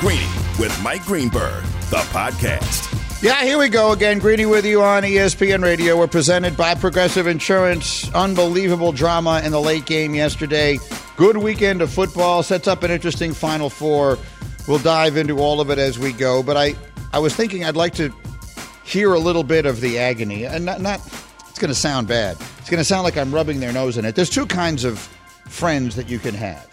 Greeny 0.00 0.28
with 0.58 0.78
Mike 0.82 1.04
Greenberg, 1.06 1.64
the 1.88 1.96
podcast. 2.12 2.92
Yeah, 3.22 3.42
here 3.44 3.56
we 3.56 3.70
go 3.70 3.92
again. 3.92 4.18
Greeny 4.18 4.44
with 4.44 4.66
you 4.66 4.82
on 4.82 5.04
ESPN 5.04 5.62
Radio. 5.62 5.96
We're 5.96 6.06
presented 6.06 6.54
by 6.54 6.74
Progressive 6.74 7.26
Insurance. 7.26 8.12
Unbelievable 8.12 8.92
drama 8.92 9.40
in 9.42 9.52
the 9.52 9.60
late 9.60 9.86
game 9.86 10.14
yesterday. 10.14 10.78
Good 11.16 11.38
weekend 11.38 11.80
of 11.80 11.90
football. 11.90 12.42
Sets 12.42 12.68
up 12.68 12.82
an 12.82 12.90
interesting 12.90 13.32
Final 13.32 13.70
Four. 13.70 14.18
We'll 14.68 14.78
dive 14.80 15.16
into 15.16 15.38
all 15.38 15.62
of 15.62 15.70
it 15.70 15.78
as 15.78 15.98
we 15.98 16.12
go. 16.12 16.42
But 16.42 16.58
I, 16.58 16.74
I 17.14 17.18
was 17.18 17.34
thinking 17.34 17.64
I'd 17.64 17.74
like 17.74 17.94
to 17.94 18.12
hear 18.84 19.14
a 19.14 19.18
little 19.18 19.44
bit 19.44 19.64
of 19.64 19.80
the 19.80 19.98
agony. 19.98 20.44
And 20.44 20.66
not, 20.66 20.82
not 20.82 21.00
it's 21.48 21.58
going 21.58 21.72
to 21.72 21.74
sound 21.74 22.06
bad. 22.06 22.36
It's 22.58 22.68
going 22.68 22.78
to 22.78 22.84
sound 22.84 23.04
like 23.04 23.16
I'm 23.16 23.34
rubbing 23.34 23.60
their 23.60 23.72
nose 23.72 23.96
in 23.96 24.04
it. 24.04 24.14
There's 24.14 24.28
two 24.28 24.44
kinds 24.44 24.84
of 24.84 24.98
friends 25.48 25.96
that 25.96 26.10
you 26.10 26.18
can 26.18 26.34
have. 26.34 26.68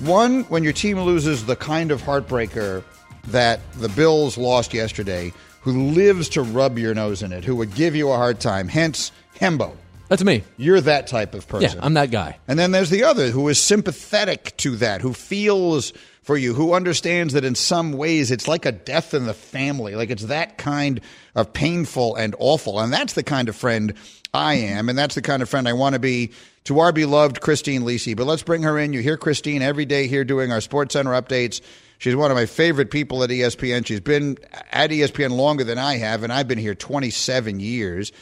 One, 0.00 0.44
when 0.44 0.64
your 0.64 0.72
team 0.72 0.98
loses 0.98 1.44
the 1.44 1.56
kind 1.56 1.90
of 1.90 2.00
heartbreaker 2.00 2.82
that 3.28 3.60
the 3.74 3.90
Bills 3.90 4.38
lost 4.38 4.72
yesterday, 4.72 5.30
who 5.60 5.90
lives 5.90 6.30
to 6.30 6.42
rub 6.42 6.78
your 6.78 6.94
nose 6.94 7.22
in 7.22 7.32
it, 7.32 7.44
who 7.44 7.54
would 7.56 7.74
give 7.74 7.94
you 7.94 8.10
a 8.10 8.16
hard 8.16 8.40
time, 8.40 8.66
hence 8.66 9.12
Hembo. 9.38 9.76
That's 10.08 10.24
me. 10.24 10.42
You're 10.56 10.80
that 10.80 11.06
type 11.06 11.34
of 11.34 11.46
person. 11.46 11.76
Yeah, 11.76 11.84
I'm 11.84 11.92
that 11.94 12.10
guy. 12.10 12.38
And 12.48 12.58
then 12.58 12.72
there's 12.72 12.88
the 12.88 13.04
other 13.04 13.30
who 13.30 13.46
is 13.48 13.60
sympathetic 13.60 14.56
to 14.58 14.74
that, 14.76 15.02
who 15.02 15.12
feels 15.12 15.92
for 16.22 16.36
you, 16.36 16.54
who 16.54 16.72
understands 16.72 17.34
that 17.34 17.44
in 17.44 17.54
some 17.54 17.92
ways 17.92 18.30
it's 18.30 18.48
like 18.48 18.64
a 18.64 18.72
death 18.72 19.12
in 19.12 19.26
the 19.26 19.34
family, 19.34 19.96
like 19.96 20.08
it's 20.08 20.24
that 20.24 20.56
kind 20.56 21.02
of 21.34 21.52
painful 21.52 22.16
and 22.16 22.34
awful. 22.38 22.80
And 22.80 22.90
that's 22.90 23.12
the 23.12 23.22
kind 23.22 23.50
of 23.50 23.54
friend 23.54 23.92
I 24.32 24.54
am, 24.54 24.88
and 24.88 24.96
that's 24.96 25.14
the 25.14 25.22
kind 25.22 25.42
of 25.42 25.48
friend 25.48 25.68
I 25.68 25.74
want 25.74 25.92
to 25.92 25.98
be 25.98 26.32
to 26.70 26.78
our 26.78 26.92
beloved 26.92 27.40
Christine 27.40 27.82
Lisi. 27.82 28.16
But 28.16 28.28
let's 28.28 28.44
bring 28.44 28.62
her 28.62 28.78
in. 28.78 28.92
You 28.92 29.00
hear 29.00 29.16
Christine 29.16 29.60
every 29.60 29.84
day 29.84 30.06
here 30.06 30.22
doing 30.22 30.52
our 30.52 30.60
Sports 30.60 30.92
Center 30.92 31.10
updates. 31.10 31.60
She's 31.98 32.14
one 32.14 32.30
of 32.30 32.36
my 32.36 32.46
favorite 32.46 32.92
people 32.92 33.24
at 33.24 33.30
ESPN. 33.30 33.84
She's 33.84 33.98
been 33.98 34.38
at 34.70 34.90
ESPN 34.90 35.30
longer 35.30 35.64
than 35.64 35.78
I 35.78 35.96
have, 35.96 36.22
and 36.22 36.32
I've 36.32 36.46
been 36.46 36.58
here 36.58 36.76
27 36.76 37.58
years. 37.58 38.12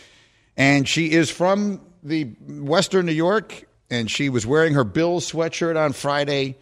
And 0.57 0.89
she 0.89 1.11
is 1.11 1.29
from 1.29 1.83
the 2.03 2.25
Western 2.49 3.05
New 3.05 3.13
York, 3.13 3.69
and 3.91 4.11
she 4.11 4.31
was 4.31 4.47
wearing 4.47 4.73
her 4.73 4.85
Bills 4.85 5.31
sweatshirt 5.31 5.79
on 5.79 5.93
Friday. 5.93 6.57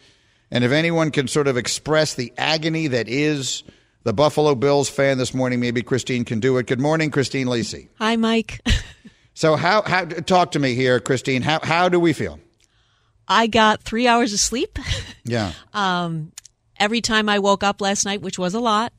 And 0.51 0.65
if 0.65 0.73
anyone 0.73 1.13
can 1.13 1.29
sort 1.29 1.47
of 1.47 1.57
express 1.57 2.15
the 2.15 2.33
agony 2.37 2.89
that 2.89 3.07
is 3.07 3.63
the 4.03 4.13
Buffalo 4.13 4.57
Bills 4.57 4.89
fan 4.89 5.19
this 5.19 5.33
morning, 5.33 5.61
maybe 5.61 5.83
Christine 5.83 6.25
can 6.25 6.41
do 6.41 6.57
it. 6.57 6.67
Good 6.67 6.81
morning, 6.81 7.13
Christine 7.13 7.47
Lisi. 7.47 7.91
Hi, 8.01 8.17
Mike. 8.17 8.61
So, 9.37 9.55
how, 9.55 9.83
how 9.83 10.07
talk 10.07 10.53
to 10.53 10.59
me 10.59 10.75
here, 10.75 10.99
Christine? 10.99 11.43
How, 11.43 11.61
how 11.63 11.91
do 11.91 12.01
we 12.01 12.15
feel? 12.15 12.41
I 13.29 13.49
got 13.49 13.83
three 13.83 14.09
hours 14.09 14.33
of 14.33 14.41
sleep. 14.41 14.79
Yeah. 15.29 15.55
Um, 15.75 16.31
every 16.79 17.01
time 17.01 17.29
I 17.29 17.41
woke 17.41 17.65
up 17.65 17.81
last 17.81 18.05
night, 18.05 18.23
which 18.23 18.39
was 18.39 18.55
a 18.55 18.61
lot, 18.61 18.93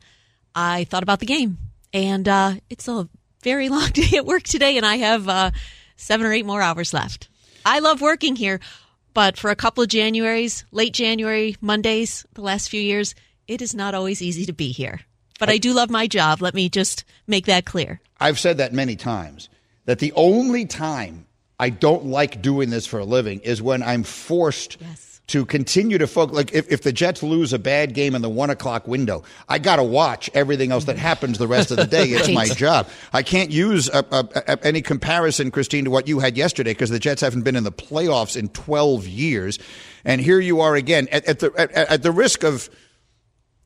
I 0.53 0.83
thought 0.83 1.01
about 1.01 1.21
the 1.21 1.25
game. 1.25 1.57
And 1.93 2.27
uh, 2.27 2.55
it's 2.69 2.89
a 2.89 3.07
very 3.43 3.69
long 3.75 3.91
day 3.91 4.17
at 4.17 4.25
work 4.25 4.43
today, 4.43 4.75
and 4.75 4.85
I 4.85 4.97
have 4.97 5.29
uh, 5.29 5.51
seven 5.95 6.25
or 6.25 6.33
eight 6.33 6.45
more 6.45 6.61
hours 6.61 6.93
left. 6.93 7.29
I 7.65 7.79
love 7.79 8.01
working 8.01 8.35
here, 8.35 8.59
but 9.13 9.37
for 9.37 9.51
a 9.51 9.55
couple 9.55 9.85
of 9.85 9.89
Januaries, 9.89 10.65
late 10.73 10.91
January, 10.91 11.55
Mondays, 11.61 12.25
the 12.33 12.41
last 12.41 12.69
few 12.69 12.81
years, 12.81 13.15
it 13.47 13.61
is 13.61 13.73
not 13.73 13.95
always 13.95 14.21
easy 14.21 14.45
to 14.47 14.53
be 14.53 14.73
here. 14.73 14.99
But 15.39 15.47
I 15.47 15.59
do 15.59 15.71
love 15.71 15.89
my 15.89 16.07
job. 16.07 16.41
Let 16.41 16.55
me 16.55 16.67
just 16.67 17.05
make 17.25 17.45
that 17.45 17.63
clear. 17.63 18.01
I've 18.19 18.37
said 18.37 18.57
that 18.57 18.73
many 18.73 18.97
times 18.97 19.47
that 19.87 19.97
the 19.99 20.13
only 20.15 20.65
time 20.65 21.25
I 21.59 21.71
don't 21.71 22.05
like 22.05 22.41
doing 22.41 22.69
this 22.69 22.85
for 22.85 22.99
a 22.99 23.03
living 23.05 23.39
is 23.39 23.61
when 23.61 23.81
I'm 23.81 24.03
forced 24.03 24.77
Yes. 24.79 25.21
to 25.27 25.43
continue 25.43 25.97
to 25.97 26.05
focus. 26.07 26.35
Like 26.35 26.53
if, 26.53 26.71
if 26.71 26.83
the 26.83 26.93
Jets 26.93 27.23
lose 27.23 27.51
a 27.51 27.57
bad 27.59 27.93
game 27.95 28.13
in 28.13 28.21
the 28.21 28.29
one 28.29 28.49
o'clock 28.51 28.87
window, 28.87 29.23
I 29.49 29.57
got 29.59 29.77
to 29.77 29.83
watch 29.83 30.29
everything 30.33 30.71
else 30.71 30.85
that 30.85 30.97
happens 30.97 31.37
the 31.39 31.47
rest 31.47 31.71
of 31.71 31.77
the 31.77 31.85
day. 31.87 32.05
It's 32.09 32.29
my 32.29 32.45
job. 32.55 32.87
I 33.11 33.23
can't 33.23 33.49
use 33.49 33.89
a, 33.89 34.05
a, 34.11 34.27
a, 34.35 34.65
any 34.65 34.81
comparison, 34.81 35.49
Christine, 35.51 35.85
to 35.85 35.89
what 35.91 36.07
you 36.07 36.19
had 36.19 36.37
yesterday 36.37 36.71
because 36.71 36.91
the 36.91 36.99
Jets 36.99 37.21
haven't 37.21 37.41
been 37.41 37.55
in 37.55 37.63
the 37.63 37.71
playoffs 37.71 38.37
in 38.37 38.49
12 38.49 39.07
years. 39.07 39.57
And 40.05 40.21
here 40.21 40.39
you 40.39 40.61
are 40.61 40.75
again 40.75 41.07
at, 41.11 41.25
at 41.25 41.39
the, 41.39 41.51
at, 41.57 41.71
at 41.71 42.03
the 42.03 42.11
risk 42.11 42.43
of 42.43 42.69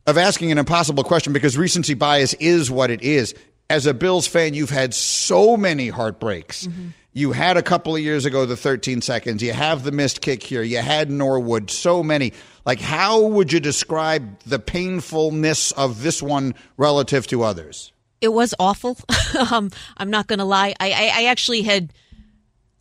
of 0.07 0.17
asking 0.17 0.51
an 0.51 0.57
impossible 0.57 1.03
question 1.03 1.31
because 1.31 1.57
recency 1.57 1.93
bias 1.93 2.33
is 2.35 2.71
what 2.71 2.89
it 2.89 3.03
is. 3.03 3.35
As 3.71 3.85
a 3.85 3.93
Bills 3.93 4.27
fan, 4.27 4.53
you've 4.53 4.69
had 4.69 4.93
so 4.93 5.57
many 5.57 5.87
heartbreaks. 5.89 6.67
You 7.13 7.31
had 7.31 7.57
a 7.57 7.63
couple 7.63 7.95
of 7.95 8.01
years 8.01 8.25
ago 8.25 8.45
the 8.45 8.57
13 8.57 9.01
seconds. 9.01 9.41
You 9.41 9.53
have 9.53 9.83
the 9.83 9.91
missed 9.91 10.21
kick 10.21 10.43
here. 10.43 10.61
You 10.61 10.77
had 10.79 11.09
Norwood. 11.09 11.71
So 11.71 12.03
many. 12.03 12.33
Like, 12.65 12.79
how 12.79 13.21
would 13.21 13.51
you 13.51 13.59
describe 13.59 14.39
the 14.41 14.59
painfulness 14.59 15.71
of 15.71 16.03
this 16.03 16.21
one 16.21 16.53
relative 16.77 17.25
to 17.27 17.43
others? 17.43 17.91
it 18.21 18.31
was 18.31 18.53
awful. 18.59 18.97
um, 19.51 19.71
I'm 19.97 20.09
not 20.09 20.27
going 20.27 20.39
to 20.39 20.45
lie. 20.45 20.75
I, 20.79 20.91
I, 20.91 21.11
I 21.15 21.25
actually 21.25 21.63
had, 21.63 21.91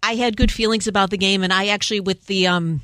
I 0.02 0.14
had 0.14 0.36
good 0.36 0.52
feelings 0.52 0.86
about 0.86 1.10
the 1.10 1.18
game, 1.18 1.42
and 1.42 1.52
I 1.52 1.68
actually 1.68 2.00
with 2.00 2.26
the, 2.26 2.46
um, 2.46 2.82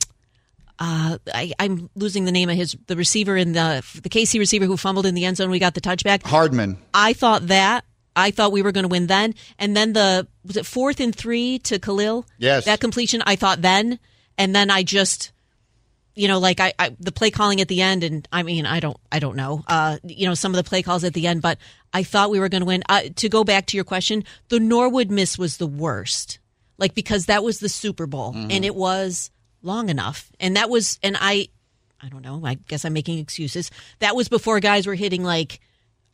uh, 0.78 1.18
I, 1.32 1.52
I'm 1.58 1.90
losing 1.94 2.24
the 2.24 2.32
name 2.32 2.48
of 2.48 2.56
his 2.56 2.76
the 2.86 2.96
receiver 2.96 3.34
in 3.34 3.52
the 3.52 3.82
the 4.02 4.10
KC 4.10 4.38
receiver 4.38 4.66
who 4.66 4.76
fumbled 4.76 5.06
in 5.06 5.14
the 5.14 5.24
end 5.24 5.38
zone. 5.38 5.48
We 5.48 5.58
got 5.58 5.72
the 5.72 5.80
touchback. 5.80 6.22
Hardman. 6.22 6.76
I 6.92 7.14
thought 7.14 7.46
that. 7.46 7.85
I 8.16 8.30
thought 8.30 8.50
we 8.50 8.62
were 8.62 8.72
going 8.72 8.84
to 8.84 8.88
win 8.88 9.06
then, 9.06 9.34
and 9.58 9.76
then 9.76 9.92
the 9.92 10.26
was 10.44 10.56
it 10.56 10.66
fourth 10.66 10.98
and 10.98 11.14
three 11.14 11.58
to 11.60 11.78
Khalil? 11.78 12.26
Yes. 12.38 12.64
that 12.64 12.80
completion. 12.80 13.22
I 13.26 13.36
thought 13.36 13.62
then, 13.62 13.98
and 14.38 14.54
then 14.54 14.70
I 14.70 14.82
just 14.82 15.32
you 16.16 16.28
know, 16.28 16.38
like 16.38 16.60
I, 16.60 16.72
I 16.78 16.96
the 16.98 17.12
play 17.12 17.30
calling 17.30 17.60
at 17.60 17.68
the 17.68 17.82
end, 17.82 18.02
and 18.02 18.26
I 18.32 18.42
mean, 18.42 18.64
I 18.66 18.80
don't, 18.80 18.96
I 19.12 19.18
don't 19.18 19.36
know, 19.36 19.62
uh, 19.68 19.98
you 20.02 20.26
know, 20.26 20.34
some 20.34 20.52
of 20.52 20.56
the 20.56 20.68
play 20.68 20.82
calls 20.82 21.04
at 21.04 21.12
the 21.12 21.26
end, 21.26 21.42
but 21.42 21.58
I 21.92 22.02
thought 22.02 22.30
we 22.30 22.40
were 22.40 22.48
going 22.48 22.62
to 22.62 22.66
win. 22.66 22.82
Uh, 22.88 23.02
to 23.16 23.28
go 23.28 23.44
back 23.44 23.66
to 23.66 23.76
your 23.76 23.84
question, 23.84 24.24
the 24.48 24.58
Norwood 24.58 25.10
miss 25.10 25.38
was 25.38 25.58
the 25.58 25.66
worst, 25.66 26.38
like 26.78 26.94
because 26.94 27.26
that 27.26 27.44
was 27.44 27.60
the 27.60 27.68
Super 27.68 28.06
Bowl, 28.06 28.32
and 28.34 28.64
it 28.64 28.74
was 28.74 29.30
long 29.62 29.90
enough, 29.90 30.32
and 30.40 30.56
that 30.56 30.70
was, 30.70 30.98
and 31.02 31.18
I, 31.20 31.48
I 32.00 32.08
don't 32.08 32.22
know, 32.22 32.40
I 32.44 32.54
guess 32.54 32.86
I'm 32.86 32.94
making 32.94 33.18
excuses. 33.18 33.70
That 33.98 34.16
was 34.16 34.28
before 34.28 34.58
guys 34.60 34.86
were 34.86 34.94
hitting 34.94 35.22
like, 35.22 35.60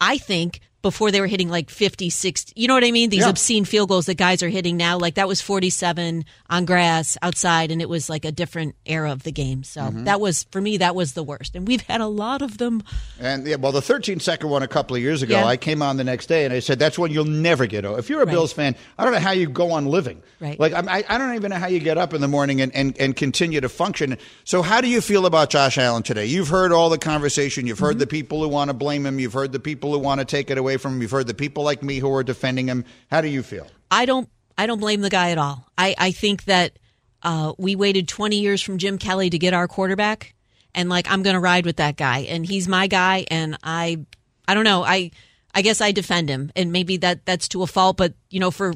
I 0.01 0.19
think 0.19 0.61
before 0.83 1.11
they 1.11 1.21
were 1.21 1.27
hitting 1.27 1.49
like 1.49 1.71
50, 1.71 2.11
60, 2.11 2.53
you 2.61 2.69
know 2.69 2.75
what 2.75 2.85
I 2.85 2.91
mean? 2.91 3.09
These 3.11 3.21
Yeah. 3.21 3.29
obscene 3.31 3.65
field 3.65 3.89
goals 3.89 4.07
that 4.07 4.17
guys 4.17 4.43
are 4.43 4.49
hitting 4.49 4.77
now, 4.77 4.99
like 4.99 5.15
that 5.15 5.29
was 5.29 5.41
47 5.41 6.25
on 6.51 6.65
grass 6.65 7.17
outside, 7.23 7.71
and 7.71 7.81
it 7.81 7.89
was 7.89 8.11
like 8.11 8.25
a 8.25 8.33
different 8.33 8.75
era 8.85 9.13
of 9.13 9.23
the 9.23 9.33
game. 9.33 9.63
So 9.65 9.81
Mm-hmm. 9.83 10.05
that 10.05 10.21
was, 10.21 10.45
for 10.51 10.61
me, 10.61 10.77
that 10.79 10.95
was 10.95 11.13
the 11.13 11.23
worst. 11.23 11.55
And 11.55 11.67
we've 11.67 11.81
had 11.83 12.01
a 12.01 12.07
lot 12.07 12.43
of 12.43 12.59
them. 12.59 12.83
And 13.21 13.47
yeah, 13.47 13.57
well, 13.57 13.73
the 13.73 13.81
13 13.83 14.21
second 14.21 14.51
one 14.51 14.63
a 14.63 14.69
couple 14.69 14.97
of 14.97 15.03
years 15.03 15.23
ago, 15.23 15.35
Yeah. 15.39 15.47
I 15.47 15.57
came 15.57 15.83
on 15.83 15.97
the 15.97 16.05
next 16.05 16.27
day 16.27 16.45
and 16.45 16.53
I 16.53 16.59
said, 16.59 16.79
that's 16.79 16.99
one 16.99 17.11
you'll 17.13 17.25
never 17.25 17.67
get 17.67 17.85
over. 17.85 17.99
If 17.99 18.09
you're 18.11 18.21
a 18.23 18.27
Right. 18.27 18.33
Bills 18.33 18.53
fan, 18.53 18.75
I 18.99 19.05
don't 19.05 19.13
know 19.13 19.21
how 19.21 19.33
you 19.33 19.49
go 19.49 19.73
on 19.73 19.87
living. 19.87 20.23
Right. 20.41 20.59
Like, 20.59 20.73
I, 20.73 21.05
I 21.09 21.19
don't 21.19 21.35
even 21.35 21.51
know 21.51 21.57
how 21.59 21.69
you 21.69 21.79
get 21.79 21.99
up 21.99 22.13
in 22.15 22.21
the 22.21 22.29
morning 22.29 22.61
and, 22.61 22.75
and, 22.75 22.97
and 22.99 23.15
continue 23.15 23.61
to 23.61 23.69
function. 23.69 24.19
So, 24.45 24.63
how 24.63 24.81
do 24.81 24.89
you 24.89 25.01
feel 25.01 25.27
about 25.27 25.51
Josh 25.51 25.79
Allen 25.79 26.03
today? 26.03 26.27
You've 26.27 26.49
heard 26.49 26.73
all 26.73 26.91
the 26.91 26.99
conversation. 26.99 27.67
You've 27.67 27.77
Mm-hmm. 27.77 27.85
heard 27.87 27.99
the 27.99 28.07
people 28.07 28.43
who 28.43 28.49
want 28.49 28.69
to 28.69 28.75
blame 28.75 29.07
him. 29.07 29.19
You've 29.19 29.33
heard 29.33 29.53
the 29.53 29.61
people 29.61 29.93
who 29.93 29.99
want 29.99 30.19
to 30.21 30.25
take 30.25 30.51
it 30.51 30.59
away 30.59 30.72
from 30.77 30.95
him. 30.95 31.03
You've 31.03 31.11
heard 31.11 31.27
the 31.27 31.35
people 31.35 31.65
like 31.65 31.83
me 31.83 31.99
who 31.99 32.13
are 32.15 32.23
defending 32.23 32.67
him. 32.67 32.85
How 33.11 33.21
do 33.21 33.29
you 33.29 33.43
feel? 33.43 33.67
I 33.91 34.07
don't, 34.07 34.29
I 34.57 34.67
don't 34.67 34.81
blame 34.81 35.01
the 35.01 35.11
guy 35.11 35.31
at 35.31 35.39
all. 35.39 35.67
I, 35.77 35.95
I 35.99 36.13
think 36.13 36.45
that 36.45 36.79
uh, 37.23 37.53
we 37.59 37.77
waited 37.77 38.09
20 38.09 38.41
years 38.41 38.63
from 38.63 38.79
Jim 38.79 38.99
Kelly 38.99 39.31
to 39.31 39.39
get 39.39 39.55
our 39.55 39.69
quarterback, 39.69 40.35
and 40.75 40.89
like 40.89 41.11
I'm 41.11 41.23
going 41.23 41.35
to 41.35 41.41
ride 41.41 41.67
with 41.67 41.77
that 41.77 41.97
guy, 41.97 42.21
and 42.21 42.45
he's 42.45 42.69
my 42.69 42.87
guy, 42.87 43.27
and 43.31 43.57
I, 43.63 44.05
I 44.49 44.55
don't 44.55 44.65
know, 44.65 44.83
I, 44.83 45.11
I 45.55 45.63
guess 45.63 45.81
I 45.81 45.93
defend 45.93 46.29
him, 46.29 46.51
and 46.57 46.73
maybe 46.73 46.97
that 46.99 47.25
that's 47.27 47.49
to 47.49 47.63
a 47.63 47.67
fault, 47.67 47.97
but 47.97 48.15
you 48.31 48.41
know, 48.41 48.51
for 48.51 48.75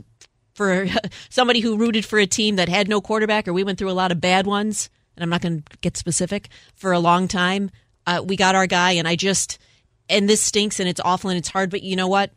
for 0.55 0.87
somebody 1.29 1.61
who 1.61 1.77
rooted 1.77 2.05
for 2.05 2.19
a 2.19 2.27
team 2.27 2.57
that 2.57 2.69
had 2.69 2.89
no 2.89 3.01
quarterback, 3.01 3.49
or 3.49 3.53
we 3.53 3.65
went 3.65 3.79
through 3.79 3.91
a 3.91 3.93
lot 3.93 4.13
of 4.13 4.21
bad 4.21 4.47
ones, 4.47 4.91
and 5.17 5.23
I'm 5.23 5.31
not 5.31 5.43
going 5.43 5.63
to 5.63 5.79
get 5.79 5.97
specific 5.97 6.49
for 6.75 6.93
a 6.93 6.99
long 6.99 7.29
time. 7.29 7.71
Uh, 8.07 8.23
we 8.25 8.37
got 8.37 8.55
our 8.55 8.67
guy, 8.67 8.93
and 8.93 9.09
I 9.09 9.17
just, 9.17 9.59
and 10.09 10.29
this 10.29 10.41
stinks, 10.41 10.81
and 10.81 10.89
it's 10.89 11.01
awful, 11.05 11.31
and 11.31 11.39
it's 11.39 11.49
hard, 11.49 11.71
but 11.71 11.83
you 11.83 11.97
know 11.97 12.09
what? 12.09 12.31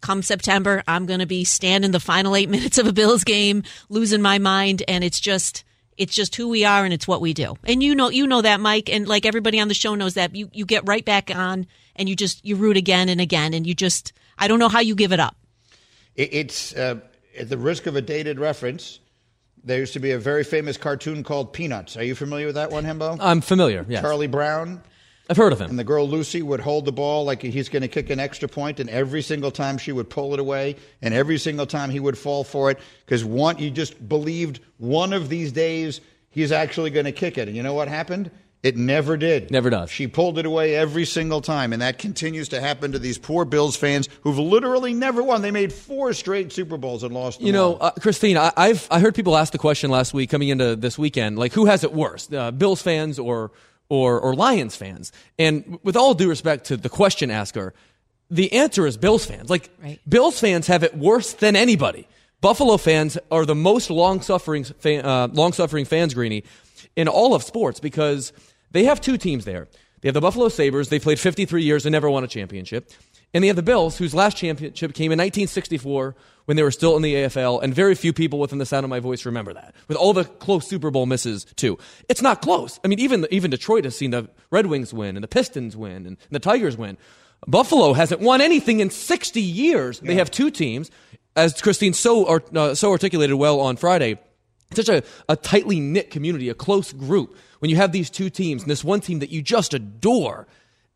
come 0.00 0.22
September, 0.22 0.82
I'm 0.86 1.06
going 1.06 1.20
to 1.20 1.26
be 1.26 1.44
standing 1.44 1.90
the 1.90 2.00
final 2.00 2.36
eight 2.36 2.48
minutes 2.56 2.78
of 2.78 2.86
a 2.86 2.92
Bills 2.92 3.24
game, 3.24 3.62
losing 3.88 4.22
my 4.22 4.38
mind, 4.38 4.82
and 4.88 5.04
it's 5.04 5.20
just 5.20 5.64
it's 5.96 6.14
just 6.14 6.36
who 6.36 6.48
we 6.48 6.62
are 6.62 6.84
and 6.84 6.92
it's 6.92 7.08
what 7.08 7.22
we 7.22 7.32
do. 7.32 7.56
And 7.64 7.82
you 7.82 7.94
know 7.94 8.10
you 8.10 8.26
know 8.26 8.42
that, 8.42 8.60
Mike, 8.60 8.90
and 8.90 9.08
like 9.08 9.26
everybody 9.26 9.60
on 9.60 9.68
the 9.68 9.74
show 9.74 9.94
knows 9.94 10.14
that. 10.14 10.34
You 10.34 10.50
you 10.52 10.64
get 10.64 10.86
right 10.86 11.04
back 11.04 11.34
on 11.34 11.66
and 11.96 12.08
you 12.08 12.16
just 12.16 12.44
you 12.44 12.56
root 12.56 12.76
again 12.76 13.08
and 13.08 13.20
again, 13.20 13.54
and 13.54 13.66
you 13.66 13.74
just 13.74 14.12
I 14.38 14.48
don't 14.48 14.58
know 14.58 14.68
how 14.68 14.80
you 14.80 14.94
give 14.94 15.12
it 15.12 15.20
up. 15.20 15.36
It's 16.14 16.74
uh, 16.74 17.00
at 17.38 17.50
the 17.50 17.58
risk 17.58 17.86
of 17.86 17.96
a 17.96 18.02
dated 18.02 18.38
reference. 18.38 19.00
There 19.64 19.80
used 19.80 19.94
to 19.94 20.00
be 20.00 20.12
a 20.12 20.18
very 20.18 20.44
famous 20.44 20.76
cartoon 20.76 21.24
called 21.24 21.52
Peanuts. 21.52 21.96
Are 21.96 22.04
you 22.04 22.14
familiar 22.14 22.46
with 22.46 22.54
that 22.54 22.70
one, 22.70 22.84
Hembo? 22.84 23.18
I'm 23.20 23.40
familiar. 23.40 23.84
Yes, 23.88 24.00
Charlie 24.00 24.28
Brown 24.28 24.80
I've 25.28 25.36
heard 25.36 25.52
of 25.52 25.60
him. 25.60 25.70
and 25.70 25.78
the 25.78 25.84
girl 25.84 26.08
Lucy 26.08 26.42
would 26.42 26.60
hold 26.60 26.84
the 26.84 26.92
ball 26.92 27.24
like 27.24 27.42
he's 27.42 27.68
going 27.68 27.82
to 27.82 27.88
kick 27.88 28.10
an 28.10 28.20
extra 28.20 28.48
point, 28.48 28.80
and 28.80 28.88
every 28.88 29.22
single 29.22 29.50
time 29.50 29.78
she 29.78 29.92
would 29.92 30.08
pull 30.08 30.34
it 30.34 30.40
away, 30.40 30.76
and 31.02 31.12
every 31.12 31.38
single 31.38 31.66
time 31.66 31.90
he 31.90 32.00
would 32.00 32.16
fall 32.16 32.44
for 32.44 32.70
it 32.70 32.78
because 33.04 33.24
one, 33.24 33.56
he 33.56 33.70
just 33.70 34.08
believed 34.08 34.60
one 34.78 35.12
of 35.12 35.28
these 35.28 35.52
days 35.52 36.00
he's 36.30 36.52
actually 36.52 36.90
going 36.90 37.06
to 37.06 37.12
kick 37.12 37.38
it. 37.38 37.48
And 37.48 37.56
you 37.56 37.62
know 37.62 37.74
what 37.74 37.88
happened? 37.88 38.30
It 38.62 38.76
never 38.76 39.16
did. 39.16 39.50
Never 39.50 39.70
does. 39.70 39.90
She 39.90 40.08
pulled 40.08 40.38
it 40.38 40.46
away 40.46 40.74
every 40.74 41.04
single 41.04 41.40
time, 41.40 41.72
and 41.72 41.82
that 41.82 41.98
continues 41.98 42.48
to 42.48 42.60
happen 42.60 42.92
to 42.92 42.98
these 42.98 43.16
poor 43.16 43.44
Bills 43.44 43.76
fans 43.76 44.08
who've 44.22 44.38
literally 44.38 44.92
never 44.92 45.22
won. 45.22 45.42
They 45.42 45.52
made 45.52 45.72
four 45.72 46.12
straight 46.12 46.52
Super 46.52 46.76
Bowls 46.76 47.04
and 47.04 47.14
lost. 47.14 47.40
You 47.40 47.52
know, 47.52 47.74
uh, 47.74 47.92
Christine, 47.92 48.36
I, 48.36 48.52
I've 48.56 48.88
I 48.90 48.98
heard 48.98 49.14
people 49.14 49.36
ask 49.36 49.52
the 49.52 49.58
question 49.58 49.90
last 49.90 50.14
week 50.14 50.30
coming 50.30 50.48
into 50.48 50.74
this 50.74 50.98
weekend, 50.98 51.38
like 51.38 51.52
who 51.52 51.66
has 51.66 51.84
it 51.84 51.92
worse, 51.92 52.32
uh, 52.32 52.50
Bills 52.50 52.82
fans 52.82 53.18
or 53.20 53.52
or 53.88 54.20
or 54.20 54.34
Lions 54.34 54.76
fans? 54.76 55.12
And 55.38 55.78
with 55.82 55.96
all 55.96 56.14
due 56.14 56.28
respect 56.28 56.66
to 56.66 56.76
the 56.76 56.88
question 56.88 57.30
asker, 57.30 57.74
the 58.30 58.52
answer 58.52 58.86
is 58.86 58.96
Bills 58.96 59.24
fans. 59.26 59.50
Like 59.50 59.70
Right. 59.82 60.00
Bills 60.08 60.40
fans 60.40 60.66
have 60.66 60.82
it 60.82 60.96
worse 60.96 61.32
than 61.32 61.56
anybody. 61.56 62.08
Buffalo 62.40 62.76
fans 62.76 63.18
are 63.30 63.46
the 63.46 63.54
most 63.54 63.90
long 63.90 64.20
suffering 64.20 64.64
fan, 64.64 65.04
uh, 65.04 65.28
long 65.32 65.52
suffering 65.52 65.84
fans, 65.84 66.14
Greeny, 66.14 66.44
in 66.94 67.08
all 67.08 67.34
of 67.34 67.42
sports 67.42 67.80
because 67.80 68.32
they 68.70 68.84
have 68.84 69.00
two 69.00 69.16
teams 69.16 69.44
there. 69.44 69.68
They 70.00 70.08
have 70.08 70.14
the 70.14 70.20
Buffalo 70.20 70.48
Sabres. 70.48 70.88
They 70.88 70.98
played 70.98 71.18
53 71.18 71.62
years 71.62 71.86
and 71.86 71.92
never 71.92 72.10
won 72.10 72.24
a 72.24 72.28
championship. 72.28 72.90
And 73.34 73.42
they 73.42 73.48
have 73.48 73.56
the 73.56 73.62
Bills, 73.62 73.98
whose 73.98 74.14
last 74.14 74.36
championship 74.36 74.94
came 74.94 75.12
in 75.12 75.18
1964 75.18 76.14
when 76.46 76.56
they 76.56 76.62
were 76.62 76.70
still 76.70 76.96
in 76.96 77.02
the 77.02 77.14
AFL, 77.14 77.62
and 77.62 77.74
very 77.74 77.94
few 77.94 78.12
people 78.12 78.38
within 78.38 78.58
the 78.58 78.66
sound 78.66 78.84
of 78.84 78.90
my 78.90 79.00
voice 79.00 79.26
remember 79.26 79.52
that. 79.52 79.74
With 79.88 79.96
all 79.96 80.12
the 80.12 80.24
close 80.24 80.66
Super 80.66 80.90
Bowl 80.90 81.04
misses, 81.04 81.44
too. 81.44 81.76
It's 82.08 82.22
not 82.22 82.40
close. 82.40 82.78
I 82.84 82.88
mean, 82.88 83.00
even, 83.00 83.26
even 83.30 83.50
Detroit 83.50 83.84
has 83.84 83.96
seen 83.96 84.12
the 84.12 84.30
Red 84.50 84.66
Wings 84.66 84.94
win, 84.94 85.16
and 85.16 85.24
the 85.24 85.28
Pistons 85.28 85.76
win, 85.76 86.06
and 86.06 86.16
the 86.30 86.38
Tigers 86.38 86.76
win. 86.76 86.96
Buffalo 87.46 87.92
hasn't 87.92 88.20
won 88.20 88.40
anything 88.40 88.80
in 88.80 88.90
60 88.90 89.40
years. 89.40 90.00
They 90.00 90.14
have 90.14 90.30
two 90.30 90.50
teams. 90.50 90.90
As 91.34 91.60
Christine 91.60 91.92
so, 91.92 92.26
art, 92.26 92.56
uh, 92.56 92.74
so 92.74 92.90
articulated 92.92 93.36
well 93.36 93.60
on 93.60 93.76
Friday, 93.76 94.18
such 94.72 94.88
a, 94.88 95.02
a 95.28 95.36
tightly 95.36 95.80
knit 95.80 96.10
community, 96.10 96.48
a 96.48 96.54
close 96.54 96.92
group. 96.92 97.36
When 97.58 97.70
you 97.70 97.76
have 97.76 97.92
these 97.92 98.08
two 98.08 98.30
teams 98.30 98.62
and 98.62 98.70
this 98.70 98.82
one 98.82 99.00
team 99.00 99.18
that 99.18 99.30
you 99.30 99.42
just 99.42 99.74
adore, 99.74 100.46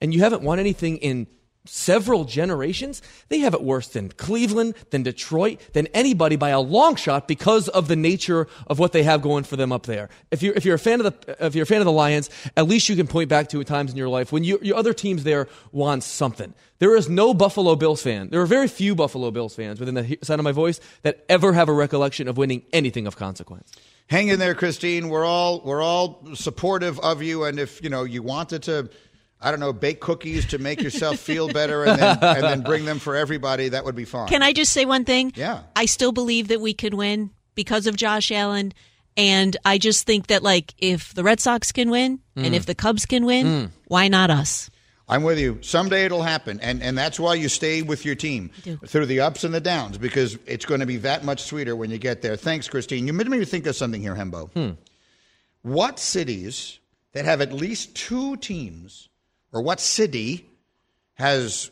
and 0.01 0.15
you 0.15 0.21
haven't 0.21 0.43
won 0.43 0.59
anything 0.59 0.97
in 0.99 1.27
several 1.67 2.25
generations, 2.25 3.03
they 3.29 3.41
have 3.41 3.55
it 3.55 3.63
worse 3.63 3.89
than 3.89 4.09
Cleveland, 4.11 4.75
than 4.91 5.03
Detroit, 5.03 5.61
than 5.73 5.87
anybody 5.89 6.37
by 6.37 6.51
a 6.51 6.61
long 6.61 6.97
shot 6.97 7.29
because 7.29 7.69
of 7.69 7.89
the 7.89 7.97
nature 7.97 8.49
of 8.67 8.79
what 8.79 8.93
they 8.93 9.03
have 9.03 9.23
going 9.23 9.45
for 9.45 9.57
them 9.57 9.73
up 9.73 9.85
there. 9.85 10.09
If 10.31 10.43
you're 10.43 10.55
if 10.55 10.65
you're 10.65 10.75
a 10.75 10.79
fan 10.79 11.01
of 11.01 11.25
the 11.27 11.47
if 11.47 11.55
you're 11.55 11.65
a 11.65 11.67
fan 11.67 11.81
of 11.81 11.85
the 11.85 11.93
Lions, 11.93 12.31
at 12.57 12.67
least 12.67 12.89
you 12.89 12.97
can 12.97 13.07
point 13.07 13.29
back 13.29 13.49
to 13.51 13.63
times 13.65 13.91
in 13.91 13.97
your 13.97 14.09
life 14.09 14.33
when 14.33 14.45
you, 14.45 14.59
your 14.63 14.77
other 14.77 14.95
teams 14.95 15.25
there 15.25 15.49
won 15.73 16.01
something. 16.01 16.55
There 16.79 16.97
is 16.97 17.11
no 17.11 17.35
Buffalo 17.35 17.77
Bills 17.77 18.03
fan. 18.03 18.31
There 18.31 18.41
are 18.41 18.47
very 18.47 18.67
few 18.67 18.95
Buffalo 18.95 19.31
Bills 19.31 19.55
fans 19.55 19.79
within 19.79 19.95
the 19.95 20.03
he- 20.03 20.19
sound 20.23 20.41
of 20.41 20.45
my 20.45 20.53
voice 20.53 20.81
that 21.03 21.25
ever 21.29 21.53
have 21.53 21.69
a 21.69 21.75
recollection 21.75 22.27
of 22.27 22.39
winning 22.39 22.63
anything 22.73 23.07
of 23.07 23.17
consequence. 23.17 23.71
Hang 24.07 24.29
in 24.29 24.39
there, 24.39 24.55
Christine. 24.55 25.09
We're 25.09 25.27
all 25.27 25.61
we're 25.61 25.83
all 25.83 26.35
supportive 26.35 26.99
of 27.01 27.23
you, 27.23 27.45
and 27.45 27.61
if 27.61 27.83
you 27.85 27.91
know 27.91 28.05
you 28.05 28.23
wanted 28.23 28.63
to, 28.65 28.91
I 29.43 29.51
don't 29.51 29.61
know, 29.61 29.73
bake 29.73 30.01
cookies 30.01 30.47
to 30.47 30.59
make 30.59 30.83
yourself 30.83 31.19
feel 31.19 31.49
better, 31.49 31.85
and 31.85 31.99
then 31.99 32.19
and 32.23 32.43
then 32.43 32.61
bring 32.63 32.85
them 32.85 32.99
for 32.99 33.17
everybody, 33.17 33.71
that 33.71 33.85
would 33.85 33.97
be 33.97 34.05
fine. 34.05 34.29
Can 34.29 34.43
I 34.43 34.53
just 34.53 34.73
say 34.73 34.85
one 34.85 35.05
thing? 35.05 35.33
Yeah. 35.35 35.63
I 35.75 35.87
still 35.87 36.13
believe 36.13 36.49
that 36.49 36.61
we 36.61 36.75
could 36.75 36.95
win 36.95 37.31
because 37.55 37.87
of 37.87 37.97
Josh 37.97 38.31
Allen. 38.31 38.73
And 39.17 39.57
I 39.65 39.79
just 39.79 40.07
think 40.07 40.29
that, 40.29 40.43
like, 40.43 40.73
if 40.79 41.13
the 41.15 41.25
Red 41.25 41.41
Sox 41.41 41.73
can 41.73 41.91
win 41.91 42.21
Mm. 42.37 42.47
and 42.47 42.55
if 42.55 42.65
the 42.65 42.77
Cubs 42.77 43.07
can 43.07 43.27
win, 43.27 43.73
why 43.89 44.09
not 44.09 44.31
us? 44.31 44.71
I'm 45.09 45.25
with 45.25 45.39
you. 45.41 45.59
Someday 45.63 46.05
it'll 46.05 46.23
happen, 46.23 46.61
and 46.61 46.81
and 46.81 46.97
that's 46.97 47.19
why 47.19 47.35
you 47.35 47.49
stay 47.49 47.83
with 47.83 48.05
your 48.05 48.15
team 48.15 48.51
through 48.87 49.07
the 49.07 49.19
ups 49.21 49.43
and 49.43 49.53
the 49.53 49.61
downs 49.61 49.99
because 49.99 50.39
it's 50.47 50.65
going 50.65 50.79
to 50.81 50.87
be 50.87 50.99
that 50.99 51.25
much 51.25 51.43
sweeter 51.43 51.75
when 51.75 51.91
you 51.91 51.99
get 51.99 52.23
there. 52.23 52.37
Thanks, 52.37 52.69
Christine. 52.69 53.09
You 53.09 53.13
made 53.13 53.27
me 53.29 53.45
think 53.45 53.67
of 53.67 53.75
something 53.75 54.01
here, 54.01 54.15
Hembo. 54.15 54.77
What 55.63 55.99
cities 55.99 56.79
that 57.13 57.25
have 57.25 57.41
at 57.41 57.53
least 57.53 57.97
two 57.97 58.37
teams, 58.37 59.09
or 59.53 59.63
what 59.63 59.81
city 59.81 60.47
has 61.15 61.71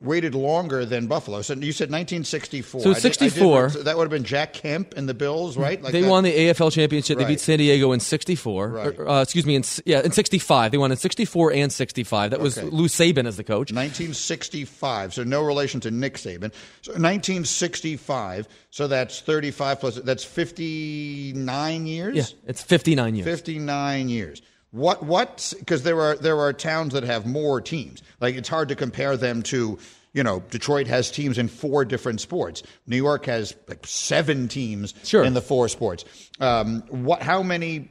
waited 0.00 0.32
longer 0.32 0.84
than 0.84 1.08
Buffalo? 1.08 1.42
So 1.42 1.54
you 1.54 1.72
said 1.72 1.90
1964. 1.90 2.80
So 2.82 2.90
I 2.90 2.94
did- 2.94 3.02
did- 3.02 3.02
64. 3.02 3.70
that 3.82 3.96
would 3.96 4.04
have 4.04 4.10
been 4.12 4.22
Jack 4.22 4.52
Kemp 4.52 4.94
and 4.96 5.08
the 5.08 5.12
Bills, 5.14 5.56
right? 5.56 5.82
Like 5.82 5.90
they 5.92 6.02
that- 6.02 6.08
won 6.08 6.22
the 6.22 6.30
AFL 6.32 6.70
championship. 6.70 7.18
They 7.18 7.24
Right. 7.24 7.30
beat 7.30 7.40
San 7.40 7.58
Diego 7.58 7.90
in 7.90 7.98
'64. 7.98 8.68
Right. 8.68 8.94
Uh, 9.00 9.22
excuse 9.22 9.44
me, 9.44 9.56
in 9.56 9.64
yeah, 9.86 10.00
in 10.02 10.12
'65. 10.12 10.70
They 10.70 10.78
won 10.78 10.92
in 10.92 10.96
'64 10.96 11.52
and 11.52 11.72
'65. 11.72 12.30
That 12.30 12.38
was 12.40 12.56
Okay. 12.58 12.68
Lou 12.70 12.86
Saban 12.86 13.26
as 13.26 13.36
the 13.36 13.42
coach. 13.44 13.72
1965, 13.72 15.14
so 15.14 15.24
no 15.24 15.42
relation 15.42 15.80
to 15.80 15.90
Nick 15.90 16.14
Saban. 16.14 16.52
So 16.82 16.92
1965, 16.92 18.46
so 18.70 18.86
that's 18.86 19.20
35 19.20 19.80
plus, 19.80 19.96
that's 19.96 20.22
59 20.22 21.86
years? 21.88 22.16
Yeah, 22.16 22.24
it's 22.46 22.62
59 22.62 23.16
years. 23.16 23.24
59 23.24 24.08
years. 24.08 24.42
What, 24.70 25.02
what, 25.02 25.54
because 25.58 25.82
there 25.82 26.00
are, 26.00 26.16
there 26.16 26.38
are 26.38 26.52
towns 26.52 26.92
that 26.92 27.02
have 27.04 27.26
more 27.26 27.60
teams. 27.60 28.02
Like 28.20 28.34
it's 28.34 28.48
hard 28.48 28.68
to 28.68 28.74
compare 28.76 29.16
them 29.16 29.42
to, 29.44 29.78
you 30.12 30.22
know, 30.22 30.40
Detroit 30.50 30.86
has 30.88 31.10
teams 31.10 31.38
in 31.38 31.48
four 31.48 31.84
different 31.84 32.20
sports. 32.20 32.62
New 32.86 32.96
York 32.96 33.26
has 33.26 33.54
like 33.66 33.86
seven 33.86 34.46
teams 34.48 34.94
Sure. 35.04 35.24
in 35.24 35.32
the 35.34 35.40
four 35.40 35.68
sports. 35.68 36.04
Um, 36.40 36.82
what, 36.88 37.22
how 37.22 37.42
many, 37.42 37.90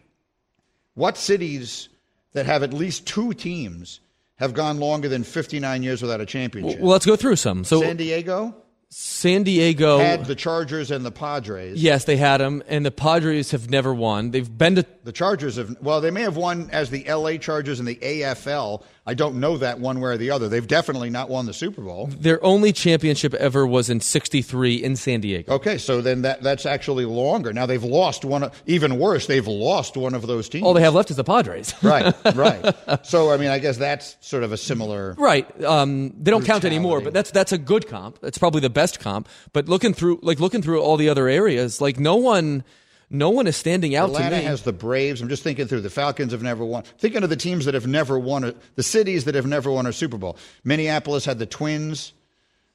what 0.94 1.18
cities 1.18 1.90
that 2.34 2.46
have 2.46 2.62
at 2.64 2.74
least 2.74 3.08
two 3.08 3.34
teams 3.34 4.00
have 4.36 4.54
gone 4.54 4.80
longer 4.80 5.10
than 5.10 5.24
59 5.24 5.82
years 5.82 6.02
without 6.04 6.22
a 6.22 6.26
championship? 6.28 6.80
Well, 6.80 6.92
let's 6.92 7.06
go 7.08 7.16
through 7.16 7.38
some. 7.38 7.64
So 7.64 7.82
San 7.82 7.98
Diego 7.98 8.56
San 8.90 9.44
Diego 9.44 9.98
had 9.98 10.26
the 10.26 10.36
Chargers 10.36 10.92
and 10.92 11.06
the 11.06 11.12
Padres. 11.12 11.82
Yes, 11.82 12.06
they 12.06 12.16
had 12.16 12.38
them, 12.38 12.64
and 12.68 12.86
the 12.86 12.92
Padres 12.92 13.52
have 13.52 13.70
never 13.70 13.94
won. 13.94 14.32
They've 14.32 14.58
been 14.58 14.76
to 14.76 14.86
The 15.04 15.12
Chargers 15.12 15.58
have, 15.58 15.76
well, 15.82 16.00
they 16.00 16.12
may 16.12 16.22
have 16.22 16.38
won 16.38 16.70
as 16.72 16.90
the 16.90 17.04
LA 17.04 17.36
Chargers 17.38 17.80
in 17.82 17.86
the 17.86 17.96
AFL. 17.96 18.84
I 19.08 19.14
don't 19.14 19.40
know 19.40 19.58
that 19.58 19.80
one 19.80 20.02
way 20.02 20.12
or 20.12 20.18
the 20.18 20.32
other. 20.32 20.50
They've 20.50 20.68
definitely 20.68 21.10
not 21.10 21.30
won 21.30 21.46
the 21.46 21.54
Super 21.54 21.82
Bowl. 21.82 22.08
their 22.08 22.44
only 22.44 22.74
championship 22.74 23.34
ever 23.36 23.66
was 23.66 23.90
in 23.90 24.02
'63 24.02 24.76
in 24.76 24.98
San 24.98 25.22
Diego. 25.22 25.54
Okay, 25.54 25.78
so 25.78 26.02
then 26.02 26.24
that, 26.24 26.44
that's 26.44 26.66
actually 26.66 27.06
longer. 27.06 27.54
Now 27.54 27.66
they've 27.66 27.84
lost 27.84 28.26
one, 28.26 28.52
even 28.66 29.00
worse, 29.00 29.26
they've 29.26 29.48
lost 29.48 29.96
one 29.96 30.14
of 30.14 30.28
those 30.28 30.50
teams. 30.50 30.66
All 30.66 30.74
they 30.74 30.82
have 30.82 30.94
left 30.94 31.10
is 31.10 31.16
the 31.16 31.24
Padres. 31.24 31.74
right, 31.82 32.14
right. 32.36 32.76
So, 33.04 33.32
I 33.32 33.38
mean, 33.38 33.50
I 33.50 33.60
guess 33.60 33.78
that's 33.78 34.18
sort 34.20 34.44
of 34.44 34.52
a 34.52 34.58
similar. 34.58 35.14
Right. 35.18 35.48
Um, 35.64 36.14
they 36.20 36.30
don't 36.32 36.44
count 36.44 36.66
anymore, 36.66 37.00
but 37.00 37.14
that's 37.14 37.32
that's 37.32 37.54
a 37.54 37.58
good 37.58 37.88
comp. 37.88 38.20
That's 38.20 38.38
probably 38.38 38.60
the 38.60 38.70
best 38.70 39.00
comp. 39.00 39.30
But 39.54 39.70
looking 39.70 39.94
through 39.94 40.20
like 40.22 40.40
looking 40.40 40.62
through 40.62 40.82
all 40.82 40.98
the 40.98 41.08
other 41.08 41.30
areas, 41.30 41.80
like 41.80 42.00
no 42.00 42.18
one 42.18 42.64
no 43.10 43.30
one 43.30 43.48
is 43.48 43.56
standing 43.56 43.96
out 43.96 44.10
Atlanta 44.10 44.32
to 44.32 44.38
me. 44.38 44.44
has 44.44 44.64
the 44.64 44.74
Braves. 44.74 45.22
I'm 45.22 45.30
just 45.30 45.44
thinking 45.44 45.68
through. 45.68 45.82
The 45.82 45.90
Falcons 45.90 46.32
have 46.34 46.44
never 46.44 46.66
won. 46.66 46.84
Thinking 47.00 47.24
of 47.24 47.30
the 47.30 47.36
teams 47.36 47.66
that 47.66 47.74
have 47.74 47.88
never 47.88 48.20
won, 48.20 48.44
a, 48.44 48.54
the 48.76 48.84
cities 48.84 49.26
that 49.26 49.36
have 49.36 49.46
never 49.46 49.72
won 49.72 49.86
a 49.86 49.94
Super 49.94 50.18
Bowl. 50.18 50.38
Minneapolis 50.64 51.24
had 51.26 51.40
the 51.40 51.46
Twins, 51.46 52.14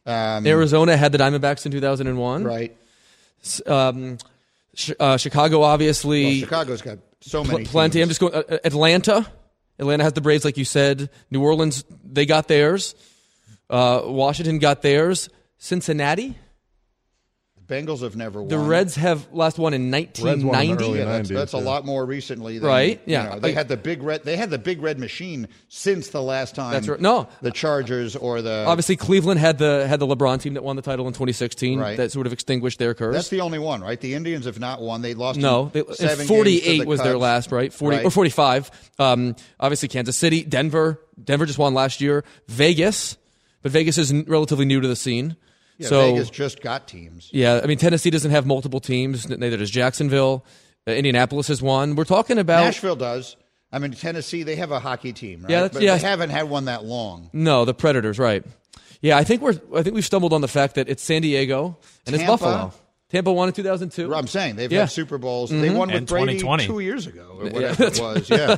Arizona 0.07 0.97
had 0.97 1.13
the 1.13 1.19
Diamondbacks 1.19 1.67
in 1.67 1.73
2001. 1.73 2.45
right? 2.45 2.77
Um, 3.67 4.19
uh, 4.99 5.17
Chicago 5.17 5.61
Well, 5.61 5.69
obviously 5.69 6.41
Chicago's 6.41 6.81
got 6.83 6.99
so 7.21 7.43
pl- 7.45 7.53
many. 7.53 7.65
plenty. 7.67 7.93
teams. 7.99 8.03
I'm 8.05 8.09
just 8.09 8.21
going 8.21 8.35
uh, 8.35 8.43
uh, 8.49 8.59
Atlanta. 8.65 9.27
Atlanta 9.79 10.03
has 10.05 10.13
the 10.13 10.21
Braves 10.21 10.45
like 10.45 10.57
you 10.57 10.65
said. 10.65 11.11
New 11.31 11.43
Orleans 11.43 11.85
they 12.05 12.25
got 12.25 12.49
theirs. 12.49 12.95
Uh, 13.69 14.03
Washington 14.05 14.59
got 14.59 14.83
theirs. 14.83 15.29
Cincinnati. 15.59 16.37
Bengals 17.73 18.03
have 18.03 18.17
never 18.17 18.41
won. 18.41 18.49
The 18.49 18.59
Reds 18.59 18.95
have 18.97 19.27
last 19.33 19.59
one 19.59 19.73
in 19.75 19.91
Reds 19.91 20.21
won 20.21 20.33
in 20.35 20.41
the 20.41 20.47
1990. 20.47 20.85
early 20.85 20.99
Yeah, 20.99 21.05
that's, 21.07 21.31
90s, 21.31 21.35
that's 21.35 21.53
a 21.55 21.59
lot 21.59 21.85
more 21.87 22.05
recently. 22.05 22.59
Than, 22.59 22.69
Right, 22.69 23.01
you 23.07 23.13
yeah. 23.13 23.23
know, 23.25 23.39
they 23.39 23.49
Like- 23.49 23.55
had 23.55 23.69
the 23.69 23.77
big 23.77 24.03
red. 24.03 24.25
They 24.25 24.37
had 24.37 24.51
the 24.51 24.59
big 24.59 24.83
red 24.83 24.99
machine 24.99 25.49
since 25.69 26.09
the 26.09 26.23
last 26.23 26.55
time. 26.55 26.73
That's 26.73 26.89
right. 26.89 27.01
No. 27.01 27.29
the 27.41 27.51
Chargers 27.51 28.15
or 28.17 28.43
the. 28.43 28.65
Obviously, 28.67 28.97
Cleveland 28.97 29.41
had 29.41 29.59
the 29.59 29.87
had 29.89 30.01
the 30.01 30.07
LeBron 30.07 30.41
team 30.41 30.55
that 30.55 30.63
won 30.65 30.77
the 30.77 30.83
title 30.83 31.07
in 31.07 31.13
2016. 31.13 31.79
Right. 31.79 31.97
That 31.97 32.13
sort 32.13 32.27
of 32.27 32.33
extinguished 32.33 32.79
their 32.79 32.95
curse. 32.95 33.15
that's 33.15 33.29
the 33.31 33.41
only 33.41 33.59
one, 33.59 33.81
right? 33.81 34.01
The 34.01 34.15
Indians 34.15 34.45
have 34.47 34.61
not 34.61 34.81
won. 34.83 35.03
They 35.03 35.15
lost. 35.15 35.39
no, 35.39 35.71
they, 35.73 35.81
seven 35.95 35.95
and 35.99 36.01
games 36.19 36.19
to 36.21 36.27
48 36.27 36.79
the 36.81 36.87
was 36.87 37.01
their 37.03 37.17
last, 37.19 37.53
right? 37.53 37.73
40 37.73 37.97
Right. 37.97 38.07
or 38.07 38.11
45. 38.11 38.71
Um, 38.99 39.35
obviously, 39.59 39.89
Kansas 39.89 40.17
City, 40.17 40.43
Denver. 40.45 41.01
Denver 41.23 41.47
just 41.47 41.59
won 41.59 41.75
last 41.75 42.01
year. 42.01 42.25
Vegas, 42.49 43.17
but 43.63 43.73
Vegas 43.73 43.99
is 43.99 44.13
relatively 44.27 44.65
new 44.65 44.81
to 44.81 44.89
the 44.89 44.97
scene. 44.97 45.37
Yeah, 45.83 45.89
so 45.89 46.13
Vegas 46.13 46.31
just 46.31 46.61
got 46.63 46.89
teams. 46.89 47.29
yeah, 47.33 47.61
I 47.63 47.67
mean 47.67 47.79
Tennessee 47.79 48.11
doesn't 48.11 48.31
have 48.31 48.47
multiple 48.47 48.81
teams. 48.81 49.29
Neither 49.29 49.57
does 49.57 49.71
Jacksonville. 49.71 50.45
Uh, 50.87 50.93
Indianapolis 50.93 51.49
has 51.49 51.63
won. 51.63 51.95
We're 51.95 52.05
talking 52.05 52.39
about 52.39 52.65
Nashville 52.65 52.97
does. 52.97 53.37
I 53.75 53.79
mean, 53.79 53.93
Tennessee, 53.93 54.43
they 54.43 54.57
have 54.57 54.71
a 54.71 54.79
hockey 54.79 55.13
team, 55.13 55.43
right? 55.43 55.51
Yeah, 55.51 55.69
but 55.73 55.81
yeah. 55.81 55.97
they 55.97 56.07
haven't 56.07 56.29
had 56.31 56.51
one 56.51 56.67
that 56.67 56.85
long. 56.85 57.31
no 57.33 57.65
the 57.65 57.75
Predators, 57.75 58.19
right? 58.19 58.45
Yeah, 59.01 59.17
I 59.17 59.25
think 59.25 59.43
we're 59.43 59.61
I 59.75 59.83
think 59.83 59.95
we've 59.95 60.05
stumbled 60.05 60.33
on 60.33 60.41
the 60.41 60.49
fact 60.49 60.75
that 60.77 60.89
it's 60.89 61.03
San 61.03 61.23
Diego 61.23 61.79
and 62.07 62.15
it's 62.15 62.25
Buffalo. 62.25 62.73
Tampa 63.13 63.31
won 63.31 63.49
in 63.49 63.53
2002. 63.55 64.15
I'm 64.15 64.27
saying 64.27 64.57
they've 64.57 64.73
Yeah. 64.73 64.81
had 64.81 64.91
Super 64.91 65.19
Bowls. 65.19 65.51
They 65.51 65.69
won 65.69 65.89
with 65.89 65.99
And 65.99 66.07
Brady 66.07 66.39
two 66.39 66.81
years 66.81 67.07
ago 67.07 67.37
or 67.39 67.51
whatever 67.51 67.85
it 67.85 68.01
was. 68.01 68.31
Yeah, 68.31 68.57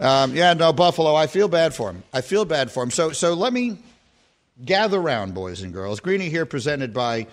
um, 0.00 0.34
yeah. 0.34 0.54
No, 0.54 0.72
Buffalo. 0.72 1.14
I 1.14 1.26
feel 1.26 1.46
bad 1.48 1.74
for 1.74 1.90
him. 1.90 2.02
I 2.12 2.22
feel 2.22 2.46
bad 2.46 2.70
for 2.70 2.82
him. 2.82 2.90
So, 2.90 3.12
so 3.12 3.34
let 3.34 3.52
me 3.52 3.76
gather 4.64 5.00
round, 5.00 5.34
boys 5.34 5.62
and 5.62 5.72
girls. 5.72 6.00
Greeny 6.00 6.28
here, 6.28 6.46
presented 6.46 6.92
by 6.92 7.26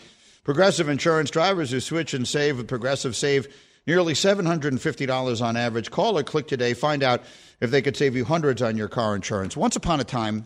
Progressive 0.43 0.89
Insurance. 0.89 1.29
Drivers 1.29 1.71
who 1.71 1.79
switch 1.79 2.13
and 2.13 2.27
save 2.27 2.57
with 2.57 2.67
Progressive 2.67 3.15
save 3.15 3.47
nearly 3.85 4.13
$750 4.13 5.41
on 5.41 5.57
average. 5.57 5.91
Call 5.91 6.17
or 6.17 6.23
click 6.23 6.47
today. 6.47 6.73
Find 6.73 7.03
out 7.03 7.23
if 7.59 7.71
they 7.71 7.81
could 7.81 7.97
save 7.97 8.15
you 8.15 8.25
hundreds 8.25 8.61
on 8.61 8.77
your 8.77 8.87
car 8.87 9.15
insurance. 9.15 9.57
Once 9.57 9.75
upon 9.75 9.99
a 9.99 10.03
time, 10.03 10.45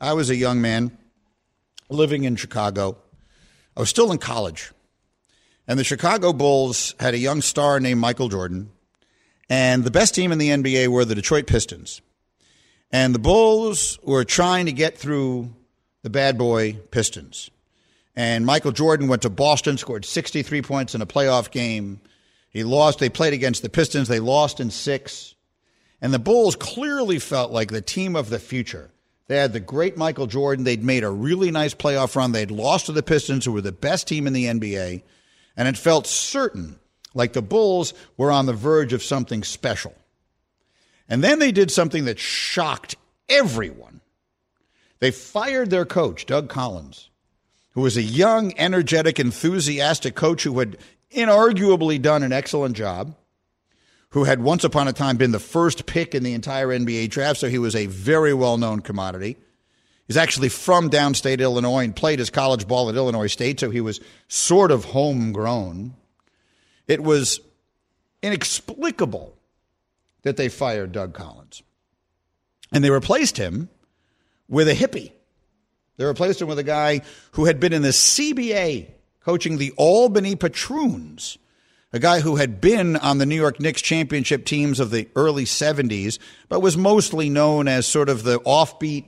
I 0.00 0.12
was 0.12 0.30
a 0.30 0.36
young 0.36 0.60
man 0.60 0.96
living 1.88 2.24
in 2.24 2.36
Chicago. 2.36 2.96
I 3.76 3.80
was 3.80 3.90
still 3.90 4.12
in 4.12 4.18
college. 4.18 4.72
And 5.66 5.78
the 5.78 5.84
Chicago 5.84 6.32
Bulls 6.32 6.94
had 6.98 7.14
a 7.14 7.18
young 7.18 7.42
star 7.42 7.78
named 7.78 8.00
Michael 8.00 8.28
Jordan. 8.28 8.70
And 9.48 9.84
the 9.84 9.90
best 9.90 10.14
team 10.14 10.32
in 10.32 10.38
the 10.38 10.48
NBA 10.48 10.88
were 10.88 11.04
the 11.04 11.14
Detroit 11.14 11.46
Pistons. 11.46 12.00
And 12.90 13.14
the 13.14 13.20
Bulls 13.20 13.98
were 14.02 14.24
trying 14.24 14.66
to 14.66 14.72
get 14.72 14.98
through 14.98 15.54
the 16.02 16.10
bad 16.10 16.38
boy 16.38 16.74
Pistons. 16.90 17.50
And 18.16 18.44
Michael 18.44 18.72
Jordan 18.72 19.08
went 19.08 19.22
to 19.22 19.30
Boston, 19.30 19.78
scored 19.78 20.04
63 20.04 20.62
points 20.62 20.94
in 20.94 21.02
a 21.02 21.06
playoff 21.06 21.50
game. 21.50 22.00
He 22.50 22.64
lost. 22.64 22.98
They 22.98 23.08
played 23.08 23.32
against 23.32 23.62
the 23.62 23.68
Pistons. 23.68 24.08
They 24.08 24.20
lost 24.20 24.60
in 24.60 24.70
six. 24.70 25.34
And 26.00 26.12
the 26.12 26.18
Bulls 26.18 26.56
clearly 26.56 27.18
felt 27.18 27.52
like 27.52 27.70
the 27.70 27.80
team 27.80 28.16
of 28.16 28.30
the 28.30 28.38
future. 28.38 28.90
They 29.28 29.36
had 29.36 29.52
the 29.52 29.60
great 29.60 29.96
Michael 29.96 30.26
Jordan. 30.26 30.64
They'd 30.64 30.82
made 30.82 31.04
a 31.04 31.10
really 31.10 31.52
nice 31.52 31.74
playoff 31.74 32.16
run. 32.16 32.32
They'd 32.32 32.50
lost 32.50 32.86
to 32.86 32.92
the 32.92 33.02
Pistons, 33.02 33.44
who 33.44 33.52
were 33.52 33.60
the 33.60 33.70
best 33.70 34.08
team 34.08 34.26
in 34.26 34.32
the 34.32 34.46
NBA. 34.46 35.02
And 35.56 35.68
it 35.68 35.76
felt 35.76 36.06
certain 36.06 36.80
like 37.14 37.32
the 37.32 37.42
Bulls 37.42 37.94
were 38.16 38.32
on 38.32 38.46
the 38.46 38.52
verge 38.52 38.92
of 38.92 39.02
something 39.02 39.44
special. 39.44 39.94
And 41.08 41.22
then 41.22 41.38
they 41.38 41.52
did 41.52 41.70
something 41.70 42.06
that 42.06 42.18
shocked 42.18 42.96
everyone. 43.28 44.00
They 45.00 45.10
fired 45.10 45.70
their 45.70 45.86
coach, 45.86 46.26
Doug 46.26 46.48
Collins, 46.48 47.08
who 47.70 47.80
was 47.80 47.96
a 47.96 48.02
young, 48.02 48.56
energetic, 48.58 49.18
enthusiastic 49.18 50.14
coach 50.14 50.44
who 50.44 50.58
had 50.58 50.76
inarguably 51.10 52.00
done 52.00 52.22
an 52.22 52.32
excellent 52.32 52.76
job, 52.76 53.16
who 54.10 54.24
had 54.24 54.42
once 54.42 54.62
upon 54.62 54.88
a 54.88 54.92
time 54.92 55.16
been 55.16 55.32
the 55.32 55.38
first 55.38 55.86
pick 55.86 56.14
in 56.14 56.22
the 56.22 56.34
entire 56.34 56.68
NBA 56.68 57.08
draft, 57.10 57.40
so 57.40 57.48
he 57.48 57.58
was 57.58 57.74
a 57.74 57.86
very 57.86 58.34
well 58.34 58.58
known 58.58 58.80
commodity. 58.80 59.36
He's 60.06 60.16
actually 60.16 60.48
from 60.48 60.90
downstate 60.90 61.38
Illinois 61.38 61.84
and 61.84 61.94
played 61.94 62.18
his 62.18 62.30
college 62.30 62.66
ball 62.66 62.88
at 62.88 62.96
Illinois 62.96 63.28
State, 63.28 63.60
so 63.60 63.70
he 63.70 63.80
was 63.80 64.00
sort 64.26 64.72
of 64.72 64.86
homegrown. 64.86 65.94
It 66.88 67.02
was 67.02 67.40
inexplicable 68.20 69.36
that 70.22 70.36
they 70.36 70.48
fired 70.48 70.92
Doug 70.92 71.14
Collins. 71.14 71.62
And 72.72 72.82
they 72.82 72.90
replaced 72.90 73.36
him 73.36 73.68
with 74.50 74.68
a 74.68 74.74
hippie. 74.74 75.12
They 75.96 76.04
replaced 76.04 76.42
him 76.42 76.48
with 76.48 76.58
a 76.58 76.64
guy 76.64 77.00
who 77.32 77.46
had 77.46 77.60
been 77.60 77.72
in 77.72 77.82
the 77.82 77.88
CBA 77.88 78.88
coaching 79.20 79.56
the 79.58 79.72
Albany 79.76 80.34
Patroons, 80.34 81.38
a 81.92 81.98
guy 81.98 82.20
who 82.20 82.36
had 82.36 82.60
been 82.60 82.96
on 82.96 83.18
the 83.18 83.26
New 83.26 83.36
York 83.36 83.60
Knicks 83.60 83.82
championship 83.82 84.44
teams 84.44 84.80
of 84.80 84.90
the 84.90 85.08
early 85.14 85.44
70s, 85.44 86.18
but 86.48 86.60
was 86.60 86.76
mostly 86.76 87.28
known 87.28 87.68
as 87.68 87.86
sort 87.86 88.08
of 88.08 88.22
the 88.22 88.40
offbeat, 88.40 89.04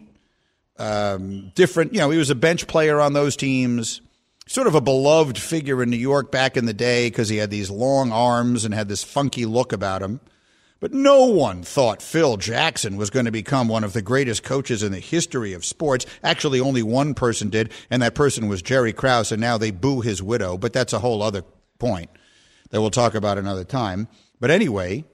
um, 0.79 1.53
different, 1.55 1.93
you 1.93 2.01
know, 2.01 2.11
he 2.11 2.19
was 2.19 2.31
a 2.31 2.35
bench 2.35 2.67
player 2.67 3.01
on 3.01 3.13
those 3.13 3.37
teams, 3.37 4.01
sort 4.47 4.67
of 4.67 4.75
a 4.75 4.81
beloved 4.81 5.39
figure 5.39 5.83
in 5.83 5.91
New 5.91 5.97
York 5.97 6.31
back 6.31 6.57
in 6.57 6.67
the 6.67 6.75
day 6.75 7.09
because 7.09 7.29
he 7.29 7.37
had 7.37 7.51
these 7.51 7.71
long 7.71 8.13
arms 8.13 8.65
and 8.65 8.75
had 8.75 8.89
this 8.89 9.05
funky 9.05 9.47
look 9.47 9.73
about 9.73 10.03
him. 10.03 10.21
But 10.83 10.93
no 10.93 11.27
one 11.27 11.63
thought 11.63 12.03
Phil 12.03 12.37
Jackson 12.39 12.97
was 12.97 13.09
going 13.09 13.27
to 13.27 13.31
become 13.31 13.69
one 13.69 13.85
of 13.85 13.93
the 13.93 14.03
greatest 14.03 14.43
coaches 14.43 14.83
in 14.83 14.91
the 14.91 14.99
history 14.99 15.53
of 15.53 15.65
sports. 15.65 16.07
Actually, 16.25 16.59
only 16.59 16.83
one 16.83 17.15
person 17.15 17.51
did, 17.51 17.71
and 17.89 18.03
that 18.03 18.17
person 18.17 18.49
was 18.49 18.63
Jerry 18.63 18.93
Krause, 18.93 19.31
and 19.31 19.41
now 19.41 19.57
they 19.57 19.71
boo 19.71 20.01
his 20.01 20.21
widow. 20.25 20.59
But 20.59 20.73
that's 20.73 20.93
a 20.93 20.99
whole 20.99 21.23
other 21.23 21.45
point 21.79 22.11
that 22.71 22.81
we'll 22.81 22.91
talk 22.91 23.15
about 23.15 23.39
another 23.39 23.63
time. 23.63 24.09
But 24.41 24.51
anyway, 24.51 25.05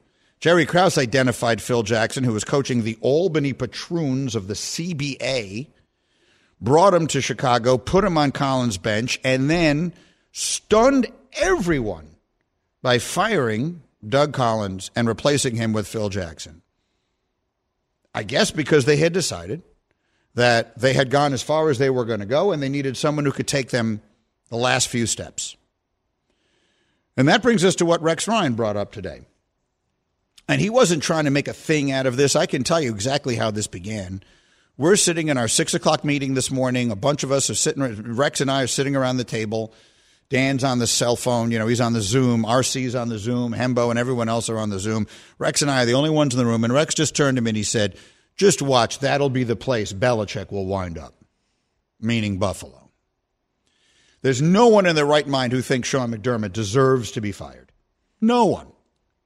Jerry 0.40 0.64
Krause 0.64 0.96
identified 0.96 1.60
Phil 1.60 1.82
Jackson, 1.82 2.24
who 2.24 2.32
was 2.32 2.44
coaching 2.44 2.82
the 2.82 2.96
Albany 3.02 3.52
Patroons 3.52 4.34
of 4.34 4.48
the 4.48 4.54
CBA, 4.54 5.68
brought 6.62 6.94
him 6.94 7.06
to 7.08 7.20
Chicago, 7.20 7.76
put 7.76 8.04
him 8.04 8.16
on 8.16 8.32
Collins' 8.32 8.78
bench, 8.78 9.20
and 9.22 9.50
then 9.50 9.92
stunned 10.32 11.08
everyone 11.34 12.16
by 12.80 12.98
firing 12.98 13.82
Doug 14.06 14.32
Collins 14.32 14.90
and 14.94 15.08
replacing 15.08 15.56
him 15.56 15.72
with 15.72 15.88
Phil 15.88 16.08
Jackson. 16.08 16.62
I 18.14 18.22
guess 18.22 18.50
because 18.50 18.84
they 18.84 18.96
had 18.96 19.12
decided 19.12 19.62
that 20.34 20.78
they 20.78 20.94
had 20.94 21.10
gone 21.10 21.32
as 21.32 21.42
far 21.42 21.68
as 21.68 21.78
they 21.78 21.90
were 21.90 22.04
going 22.04 22.20
to 22.20 22.26
go 22.26 22.52
and 22.52 22.62
they 22.62 22.68
needed 22.68 22.96
someone 22.96 23.24
who 23.24 23.32
could 23.32 23.48
take 23.48 23.70
them 23.70 24.00
the 24.50 24.56
last 24.56 24.88
few 24.88 25.06
steps. 25.06 25.56
And 27.16 27.28
that 27.28 27.42
brings 27.42 27.64
us 27.64 27.74
to 27.76 27.86
what 27.86 28.02
Rex 28.02 28.28
Ryan 28.28 28.54
brought 28.54 28.76
up 28.76 28.92
today. 28.92 29.22
And 30.48 30.60
he 30.60 30.70
wasn't 30.70 31.02
trying 31.02 31.24
to 31.24 31.30
make 31.30 31.48
a 31.48 31.52
thing 31.52 31.90
out 31.90 32.06
of 32.06 32.16
this. 32.16 32.36
I 32.36 32.46
can 32.46 32.64
tell 32.64 32.80
you 32.80 32.90
exactly 32.90 33.36
how 33.36 33.50
this 33.50 33.66
began. 33.66 34.22
We're 34.78 34.96
sitting 34.96 35.28
in 35.28 35.36
our 35.36 35.48
six 35.48 35.74
o'clock 35.74 36.04
meeting 36.04 36.34
this 36.34 36.50
morning. 36.50 36.90
A 36.90 36.96
bunch 36.96 37.24
of 37.24 37.32
us 37.32 37.50
are 37.50 37.54
sitting, 37.54 37.82
Rex 38.14 38.40
and 38.40 38.50
I 38.50 38.62
are 38.62 38.68
sitting 38.68 38.94
around 38.94 39.16
the 39.16 39.24
table. 39.24 39.74
Dan's 40.30 40.62
on 40.62 40.78
the 40.78 40.86
cell 40.86 41.16
phone. 41.16 41.50
You 41.50 41.58
know, 41.58 41.66
he's 41.66 41.80
on 41.80 41.94
the 41.94 42.02
Zoom. 42.02 42.44
RC's 42.44 42.94
on 42.94 43.08
the 43.08 43.18
Zoom. 43.18 43.54
Hembo 43.54 43.90
and 43.90 43.98
everyone 43.98 44.28
else 44.28 44.48
are 44.50 44.58
on 44.58 44.70
the 44.70 44.78
Zoom. 44.78 45.06
Rex 45.38 45.62
and 45.62 45.70
I 45.70 45.82
are 45.82 45.86
the 45.86 45.94
only 45.94 46.10
ones 46.10 46.34
in 46.34 46.38
the 46.38 46.46
room. 46.46 46.64
And 46.64 46.72
Rex 46.72 46.94
just 46.94 47.16
turned 47.16 47.36
to 47.36 47.42
me 47.42 47.50
and 47.50 47.56
he 47.56 47.62
said, 47.62 47.96
just 48.36 48.60
watch. 48.60 48.98
That'll 48.98 49.30
be 49.30 49.44
the 49.44 49.56
place 49.56 49.92
Belichick 49.92 50.52
will 50.52 50.66
wind 50.66 50.98
up, 50.98 51.14
meaning 52.00 52.38
Buffalo. 52.38 52.90
There's 54.20 54.42
no 54.42 54.68
one 54.68 54.86
in 54.86 54.96
their 54.96 55.06
right 55.06 55.26
mind 55.26 55.52
who 55.52 55.62
thinks 55.62 55.88
Sean 55.88 56.12
McDermott 56.12 56.52
deserves 56.52 57.12
to 57.12 57.20
be 57.20 57.32
fired. 57.32 57.72
No 58.20 58.46
one. 58.46 58.66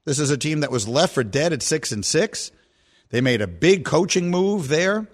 This 0.04 0.18
is 0.18 0.30
a 0.30 0.37
team 0.37 0.61
that 0.61 0.71
was 0.71 0.88
left 0.88 1.14
for 1.14 1.25
dead 1.25 1.52
at 1.52 1.62
six 1.62 1.92
and 1.92 2.04
six. 2.04 2.50
They 3.11 3.21
made 3.21 3.40
a 3.40 3.47
big 3.47 3.85
coaching 3.85 4.30
move 4.30 4.68
there. 4.68 5.06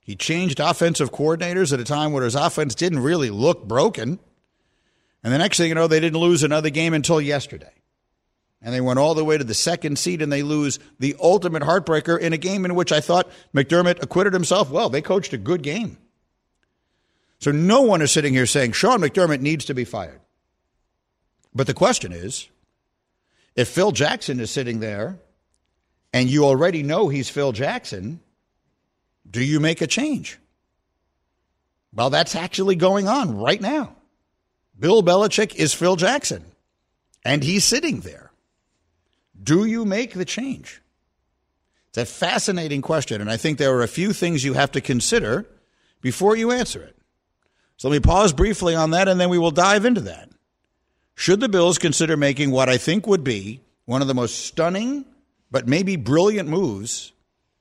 He 0.00 0.14
changed 0.16 0.60
offensive 0.60 1.10
coordinators 1.10 1.72
at 1.72 1.80
a 1.80 1.84
time 1.84 2.12
where 2.12 2.24
his 2.24 2.34
offense 2.34 2.74
didn't 2.74 3.00
really 3.00 3.30
look 3.30 3.66
broken. 3.66 4.20
And 5.26 5.34
the 5.34 5.38
next 5.38 5.56
thing 5.56 5.70
you 5.70 5.74
know, 5.74 5.88
they 5.88 5.98
didn't 5.98 6.20
lose 6.20 6.44
another 6.44 6.70
game 6.70 6.94
until 6.94 7.20
yesterday. 7.20 7.72
And 8.62 8.72
they 8.72 8.80
went 8.80 9.00
all 9.00 9.16
the 9.16 9.24
way 9.24 9.36
to 9.36 9.42
the 9.42 9.54
second 9.54 9.98
seed 9.98 10.22
and 10.22 10.32
they 10.32 10.44
lose 10.44 10.78
the 11.00 11.16
ultimate 11.20 11.64
heartbreaker 11.64 12.16
in 12.16 12.32
a 12.32 12.36
game 12.36 12.64
in 12.64 12.76
which 12.76 12.92
I 12.92 13.00
thought 13.00 13.28
McDermott 13.52 14.00
acquitted 14.04 14.32
himself 14.32 14.70
well. 14.70 14.88
They 14.88 15.02
coached 15.02 15.32
a 15.32 15.36
good 15.36 15.62
game. 15.62 15.98
So 17.40 17.50
no 17.50 17.82
one 17.82 18.02
is 18.02 18.12
sitting 18.12 18.34
here 18.34 18.46
saying 18.46 18.70
Sean 18.70 19.00
McDermott 19.00 19.40
needs 19.40 19.64
to 19.64 19.74
be 19.74 19.84
fired. 19.84 20.20
But 21.52 21.66
the 21.66 21.74
question 21.74 22.12
is 22.12 22.48
if 23.56 23.66
Phil 23.66 23.90
Jackson 23.90 24.38
is 24.38 24.52
sitting 24.52 24.78
there 24.78 25.18
and 26.12 26.30
you 26.30 26.44
already 26.44 26.84
know 26.84 27.08
he's 27.08 27.28
Phil 27.28 27.50
Jackson, 27.50 28.20
do 29.28 29.42
you 29.42 29.58
make 29.58 29.80
a 29.80 29.88
change? 29.88 30.38
Well, 31.92 32.10
that's 32.10 32.36
actually 32.36 32.76
going 32.76 33.08
on 33.08 33.36
right 33.36 33.60
now. 33.60 33.96
Bill 34.78 35.02
Belichick 35.02 35.54
is 35.54 35.72
Phil 35.72 35.96
Jackson, 35.96 36.44
and 37.24 37.42
he's 37.42 37.64
sitting 37.64 38.00
there. 38.00 38.30
Do 39.42 39.64
you 39.64 39.84
make 39.84 40.14
the 40.14 40.24
change? 40.24 40.82
It's 41.88 41.98
a 41.98 42.04
fascinating 42.04 42.82
question, 42.82 43.20
and 43.20 43.30
I 43.30 43.36
think 43.38 43.58
there 43.58 43.74
are 43.74 43.82
a 43.82 43.88
few 43.88 44.12
things 44.12 44.44
you 44.44 44.52
have 44.52 44.72
to 44.72 44.80
consider 44.80 45.46
before 46.02 46.36
you 46.36 46.50
answer 46.50 46.82
it. 46.82 46.96
So 47.78 47.88
let 47.88 47.96
me 47.96 48.00
pause 48.00 48.32
briefly 48.32 48.74
on 48.74 48.90
that, 48.90 49.08
and 49.08 49.18
then 49.18 49.30
we 49.30 49.38
will 49.38 49.50
dive 49.50 49.84
into 49.84 50.02
that. 50.02 50.30
Should 51.14 51.40
the 51.40 51.48
Bills 51.48 51.78
consider 51.78 52.16
making 52.16 52.50
what 52.50 52.68
I 52.68 52.76
think 52.76 53.06
would 53.06 53.24
be 53.24 53.62
one 53.86 54.02
of 54.02 54.08
the 54.08 54.14
most 54.14 54.46
stunning, 54.46 55.06
but 55.50 55.66
maybe 55.66 55.96
brilliant 55.96 56.48
moves 56.48 57.12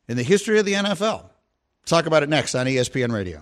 in 0.09 0.17
the 0.17 0.23
history 0.23 0.59
of 0.59 0.65
the 0.65 0.73
NFL? 0.73 1.29
Talk 1.85 2.05
about 2.05 2.23
it 2.23 2.29
next 2.29 2.55
on 2.55 2.65
ESPN 2.65 3.13
Radio. 3.13 3.41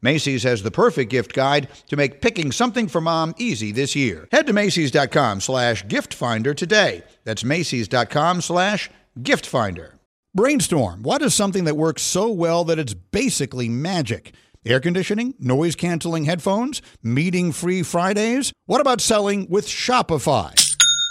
Macy's 0.00 0.44
has 0.44 0.62
the 0.62 0.70
perfect 0.70 1.10
gift 1.10 1.34
guide 1.34 1.68
to 1.88 1.96
make 1.96 2.20
picking 2.20 2.52
something 2.52 2.88
for 2.88 3.00
mom 3.00 3.34
easy 3.36 3.72
this 3.72 3.96
year. 3.96 4.28
Head 4.30 4.46
to 4.46 4.52
Macy's.com 4.52 5.40
slash 5.40 5.86
gift 5.88 6.14
finder 6.14 6.54
today. 6.54 7.02
That's 7.24 7.44
Macy's.com 7.44 8.40
slash 8.40 8.90
gift 9.22 9.46
finder. 9.46 9.94
Brainstorm. 10.34 11.02
What 11.02 11.22
is 11.22 11.34
something 11.34 11.64
that 11.64 11.76
works 11.76 12.02
so 12.02 12.28
well 12.28 12.62
that 12.64 12.78
it's 12.78 12.94
basically 12.94 13.68
magic? 13.68 14.34
Air 14.64 14.80
conditioning, 14.80 15.34
noise 15.38 15.74
canceling 15.74 16.26
headphones, 16.26 16.82
meeting 17.02 17.52
free 17.52 17.82
Fridays? 17.82 18.52
What 18.66 18.80
about 18.80 19.00
selling 19.00 19.48
with 19.48 19.66
Shopify? 19.66 20.67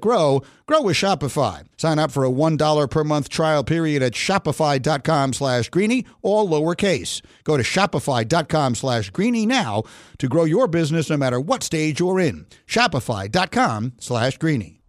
grow, 0.00 0.42
grow 0.66 0.82
with 0.82 0.96
Shopify. 0.96 1.64
Sign 1.76 1.98
up 1.98 2.10
for 2.10 2.24
a 2.24 2.30
$1 2.30 2.90
per 2.90 3.04
month 3.04 3.28
trial 3.28 3.62
period 3.64 4.02
at 4.02 4.12
shopify.com 4.12 5.32
slash 5.32 5.68
greeny, 5.68 6.06
all 6.22 6.48
lowercase. 6.48 7.22
Go 7.44 7.56
to 7.56 7.62
shopify.com 7.62 8.74
slash 8.74 9.10
greeny 9.10 9.46
now 9.46 9.82
to 10.18 10.28
grow 10.28 10.44
your 10.44 10.68
business 10.68 11.10
no 11.10 11.16
matter 11.16 11.40
what 11.40 11.62
stage 11.62 12.00
you're 12.00 12.20
in. 12.20 12.46
Shopify.com 12.66 13.92
slash 13.98 14.38
greeny. 14.38 14.80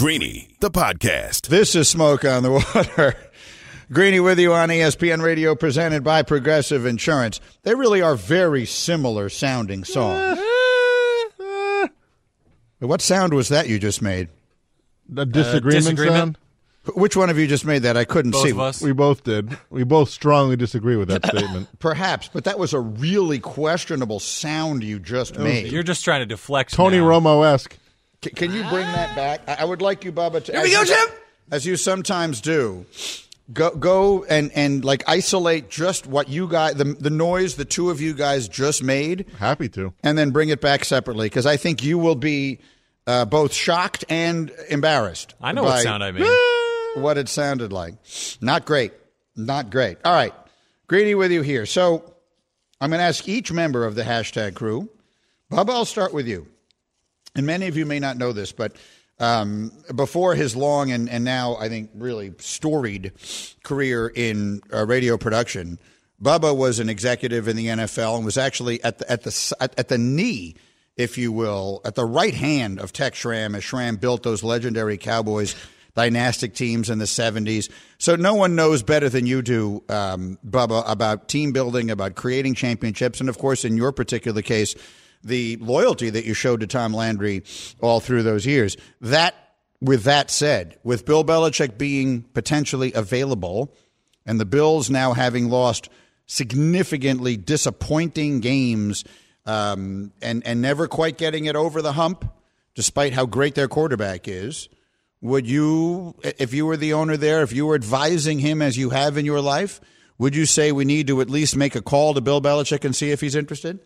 Greeny, 0.00 0.48
the 0.60 0.70
podcast. 0.70 1.48
This 1.48 1.74
is 1.74 1.86
Smoke 1.86 2.24
on 2.24 2.42
the 2.42 2.50
Water. 2.50 3.16
Greeny 3.92 4.20
with 4.20 4.38
you 4.38 4.52
on 4.52 4.68
ESPN 4.68 5.20
Radio, 5.20 5.56
presented 5.56 6.04
by 6.04 6.22
Progressive 6.22 6.86
Insurance. 6.86 7.40
They 7.64 7.74
really 7.74 8.00
are 8.00 8.14
very 8.14 8.64
similar 8.64 9.28
sounding 9.28 9.82
songs. 9.82 10.38
what 12.78 13.00
sound 13.00 13.34
was 13.34 13.48
that 13.48 13.68
you 13.68 13.80
just 13.80 14.00
made? 14.00 14.28
A 15.16 15.26
disagreement, 15.26 15.66
uh, 15.86 15.90
disagreement? 15.90 16.16
sound? 16.16 16.38
Which 16.94 17.16
one 17.16 17.30
of 17.30 17.38
you 17.38 17.48
just 17.48 17.64
made 17.64 17.82
that? 17.82 17.96
I 17.96 18.04
couldn't 18.04 18.30
Both 18.30 18.44
see. 18.44 18.50
of 18.50 18.60
us. 18.60 18.80
We 18.80 18.92
both 18.92 19.24
did. 19.24 19.58
We 19.70 19.82
both 19.82 20.08
strongly 20.08 20.54
disagree 20.54 20.94
with 20.96 21.08
that 21.08 21.26
statement. 21.36 21.68
Perhaps, 21.80 22.30
but 22.32 22.44
that 22.44 22.60
was 22.60 22.72
a 22.72 22.80
really 22.80 23.40
questionable 23.40 24.20
sound 24.20 24.84
you 24.84 25.00
just 25.00 25.36
made. 25.36 25.72
You're 25.72 25.82
just 25.82 26.04
trying 26.04 26.20
to 26.20 26.26
deflect. 26.26 26.72
Tony 26.72 26.98
now. 26.98 27.06
Romo 27.08 27.44
esque. 27.52 27.76
C- 28.24 28.30
can 28.30 28.52
you 28.52 28.62
bring 28.68 28.86
that 28.86 29.16
back? 29.16 29.40
I, 29.48 29.62
I 29.62 29.64
would 29.64 29.82
like 29.82 30.04
you, 30.04 30.12
Bubba, 30.12 30.44
to. 30.44 30.52
Here 30.52 30.62
we 30.62 30.70
go, 30.70 30.80
you- 30.82 30.86
Jim! 30.86 31.08
As 31.50 31.66
you 31.66 31.76
sometimes 31.76 32.40
do, 32.40 32.86
go 33.52 33.70
go 33.70 34.24
and 34.24 34.50
and 34.54 34.84
like 34.84 35.02
isolate 35.06 35.70
just 35.70 36.06
what 36.06 36.28
you 36.28 36.48
guys 36.48 36.74
the 36.74 36.84
the 36.84 37.10
noise 37.10 37.56
the 37.56 37.64
two 37.64 37.90
of 37.90 38.00
you 38.00 38.14
guys 38.14 38.48
just 38.48 38.82
made, 38.82 39.26
Happy 39.38 39.68
to. 39.70 39.92
and 40.02 40.16
then 40.16 40.30
bring 40.30 40.48
it 40.48 40.60
back 40.60 40.84
separately 40.84 41.26
because 41.26 41.46
I 41.46 41.56
think 41.56 41.82
you 41.82 41.98
will 41.98 42.14
be 42.14 42.60
uh, 43.06 43.24
both 43.24 43.52
shocked 43.52 44.04
and 44.08 44.52
embarrassed. 44.68 45.34
I 45.40 45.52
know 45.52 45.62
by 45.62 45.76
what 45.76 45.82
sound 45.82 46.04
I 46.04 46.10
made. 46.10 46.26
What 46.96 47.18
it 47.18 47.28
sounded 47.28 47.72
like. 47.72 47.94
Not 48.40 48.64
great. 48.66 48.92
Not 49.36 49.70
great. 49.70 49.98
All 50.04 50.12
right, 50.12 50.34
Greeny 50.88 51.14
with 51.14 51.30
you 51.30 51.40
here. 51.42 51.64
So 51.64 52.14
I'm 52.80 52.90
going 52.90 52.98
to 52.98 53.04
ask 53.04 53.28
each 53.28 53.52
member 53.52 53.84
of 53.84 53.94
the 53.94 54.02
hashtag 54.02 54.54
crew. 54.54 54.88
Bubba, 55.52 55.70
I'll 55.70 55.84
start 55.84 56.12
with 56.12 56.26
you 56.26 56.48
and 57.36 57.46
many 57.46 57.66
of 57.68 57.76
you 57.76 57.86
may 57.86 57.98
not 57.98 58.16
know 58.16 58.32
this, 58.32 58.52
but 58.52 58.72
um, 59.20 59.70
before 59.94 60.34
his 60.34 60.56
long 60.56 60.90
and, 60.90 61.08
and 61.08 61.24
now 61.24 61.56
I 61.56 61.68
think 61.68 61.90
really 61.94 62.32
storied 62.38 63.12
career 63.62 64.08
in 64.08 64.62
uh, 64.72 64.86
radio 64.86 65.16
production, 65.16 65.78
Bubba 66.20 66.56
was 66.56 66.80
an 66.80 66.88
executive 66.88 67.46
in 67.46 67.56
the 67.56 67.66
NFL 67.66 68.16
and 68.16 68.24
was 68.24 68.36
actually 68.36 68.82
at 68.82 68.98
the 68.98 69.10
at 69.10 69.22
the 69.22 69.56
at, 69.60 69.78
at 69.78 69.88
the 69.88 69.98
knee, 69.98 70.56
if 70.96 71.16
you 71.16 71.32
will, 71.32 71.80
at 71.84 71.94
the 71.94 72.04
right 72.04 72.34
hand 72.34 72.80
of 72.80 72.92
Tex 72.92 73.18
Schramm 73.18 73.54
as 73.54 73.62
Schramm 73.62 73.96
built 73.96 74.22
those 74.22 74.42
legendary 74.42 74.98
Cowboys 74.98 75.54
dynastic 75.94 76.54
teams 76.54 76.88
in 76.88 76.98
the 76.98 77.04
70s. 77.04 77.70
So 77.98 78.16
no 78.16 78.34
one 78.34 78.54
knows 78.54 78.82
better 78.82 79.08
than 79.08 79.26
you 79.26 79.42
do, 79.42 79.82
um, 79.88 80.38
Bubba, 80.46 80.84
about 80.86 81.28
team 81.28 81.52
building, 81.52 81.90
about 81.90 82.14
creating 82.14 82.54
championships, 82.54 83.20
and 83.20 83.28
of 83.28 83.38
course, 83.38 83.64
in 83.64 83.76
your 83.76 83.92
particular 83.92 84.42
case, 84.42 84.74
the 85.22 85.56
loyalty 85.56 86.10
that 86.10 86.24
you 86.24 86.34
showed 86.34 86.60
to 86.60 86.66
Tom 86.66 86.92
Landry 86.92 87.42
all 87.80 88.00
through 88.00 88.22
those 88.22 88.46
years. 88.46 88.76
That, 89.00 89.34
with 89.80 90.04
that 90.04 90.30
said, 90.30 90.78
with 90.82 91.04
Bill 91.04 91.24
Belichick 91.24 91.78
being 91.78 92.22
potentially 92.22 92.92
available 92.92 93.74
and 94.26 94.40
the 94.40 94.44
Bills 94.44 94.90
now 94.90 95.12
having 95.12 95.48
lost 95.48 95.88
significantly 96.26 97.36
disappointing 97.36 98.40
games 98.40 99.04
um, 99.46 100.12
and, 100.22 100.46
and 100.46 100.62
never 100.62 100.86
quite 100.86 101.18
getting 101.18 101.46
it 101.46 101.56
over 101.56 101.82
the 101.82 101.92
hump, 101.92 102.30
despite 102.74 103.12
how 103.12 103.26
great 103.26 103.54
their 103.54 103.68
quarterback 103.68 104.28
is, 104.28 104.68
would 105.20 105.46
you, 105.46 106.14
if 106.22 106.54
you 106.54 106.64
were 106.64 106.76
the 106.76 106.92
owner 106.92 107.16
there, 107.16 107.42
if 107.42 107.52
you 107.52 107.66
were 107.66 107.74
advising 107.74 108.38
him 108.38 108.62
as 108.62 108.78
you 108.78 108.90
have 108.90 109.18
in 109.18 109.26
your 109.26 109.40
life, 109.40 109.80
would 110.18 110.36
you 110.36 110.46
say 110.46 110.70
we 110.70 110.84
need 110.84 111.06
to 111.08 111.20
at 111.20 111.28
least 111.28 111.56
make 111.56 111.74
a 111.74 111.82
call 111.82 112.14
to 112.14 112.20
Bill 112.20 112.40
Belichick 112.40 112.84
and 112.84 112.94
see 112.94 113.10
if 113.10 113.20
he's 113.20 113.34
interested? 113.34 113.80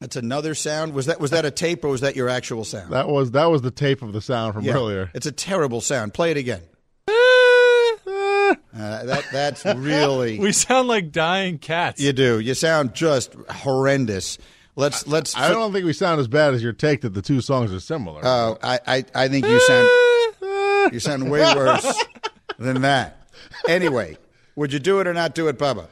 That's 0.00 0.14
another 0.16 0.54
sound. 0.54 0.92
Was 0.92 1.06
that 1.06 1.18
was 1.20 1.32
that 1.32 1.44
a 1.44 1.50
tape 1.50 1.84
or 1.84 1.88
was 1.88 2.02
that 2.02 2.14
your 2.14 2.28
actual 2.28 2.64
sound? 2.64 2.92
That 2.92 3.08
was 3.08 3.32
that 3.32 3.46
was 3.46 3.62
the 3.62 3.70
tape 3.72 4.00
of 4.02 4.12
the 4.12 4.20
sound 4.20 4.54
from 4.54 4.64
Yeah. 4.64 4.74
earlier. 4.74 5.10
It's 5.14 5.26
a 5.26 5.32
terrible 5.32 5.80
sound. 5.80 6.14
Play 6.14 6.30
it 6.30 6.36
again. 6.36 6.62
Uh, 8.74 9.04
that 9.04 9.24
that's 9.32 9.64
really 9.64 10.38
We 10.40 10.52
sound 10.52 10.88
like 10.88 11.10
dying 11.12 11.58
cats. 11.58 12.00
you 12.00 12.12
do. 12.12 12.38
You 12.38 12.54
sound 12.54 12.94
just 12.94 13.34
horrendous. 13.50 14.38
Let's 14.76 15.06
let's. 15.06 15.36
I 15.36 15.48
don't 15.50 15.72
think 15.72 15.84
we 15.84 15.92
sound 15.92 16.20
as 16.20 16.28
bad 16.28 16.54
as 16.54 16.62
your 16.62 16.72
take 16.72 17.00
that 17.02 17.12
the 17.12 17.20
two 17.20 17.40
songs 17.40 17.72
are 17.74 17.80
similar. 17.80 18.20
Oh, 18.24 18.56
I, 18.62 18.78
I 18.86 19.04
I 19.14 19.28
think 19.28 19.44
you 19.46 19.60
sound 19.60 20.92
you 20.94 21.00
sound 21.00 21.30
way 21.30 21.40
worse 21.54 22.04
than 22.58 22.82
that. 22.82 23.28
Anyway, 23.66 24.16
would 24.56 24.72
you 24.72 24.78
do 24.78 25.00
it 25.00 25.06
or 25.06 25.12
not 25.14 25.34
do 25.34 25.48
it, 25.48 25.58
Bubba? 25.58 25.88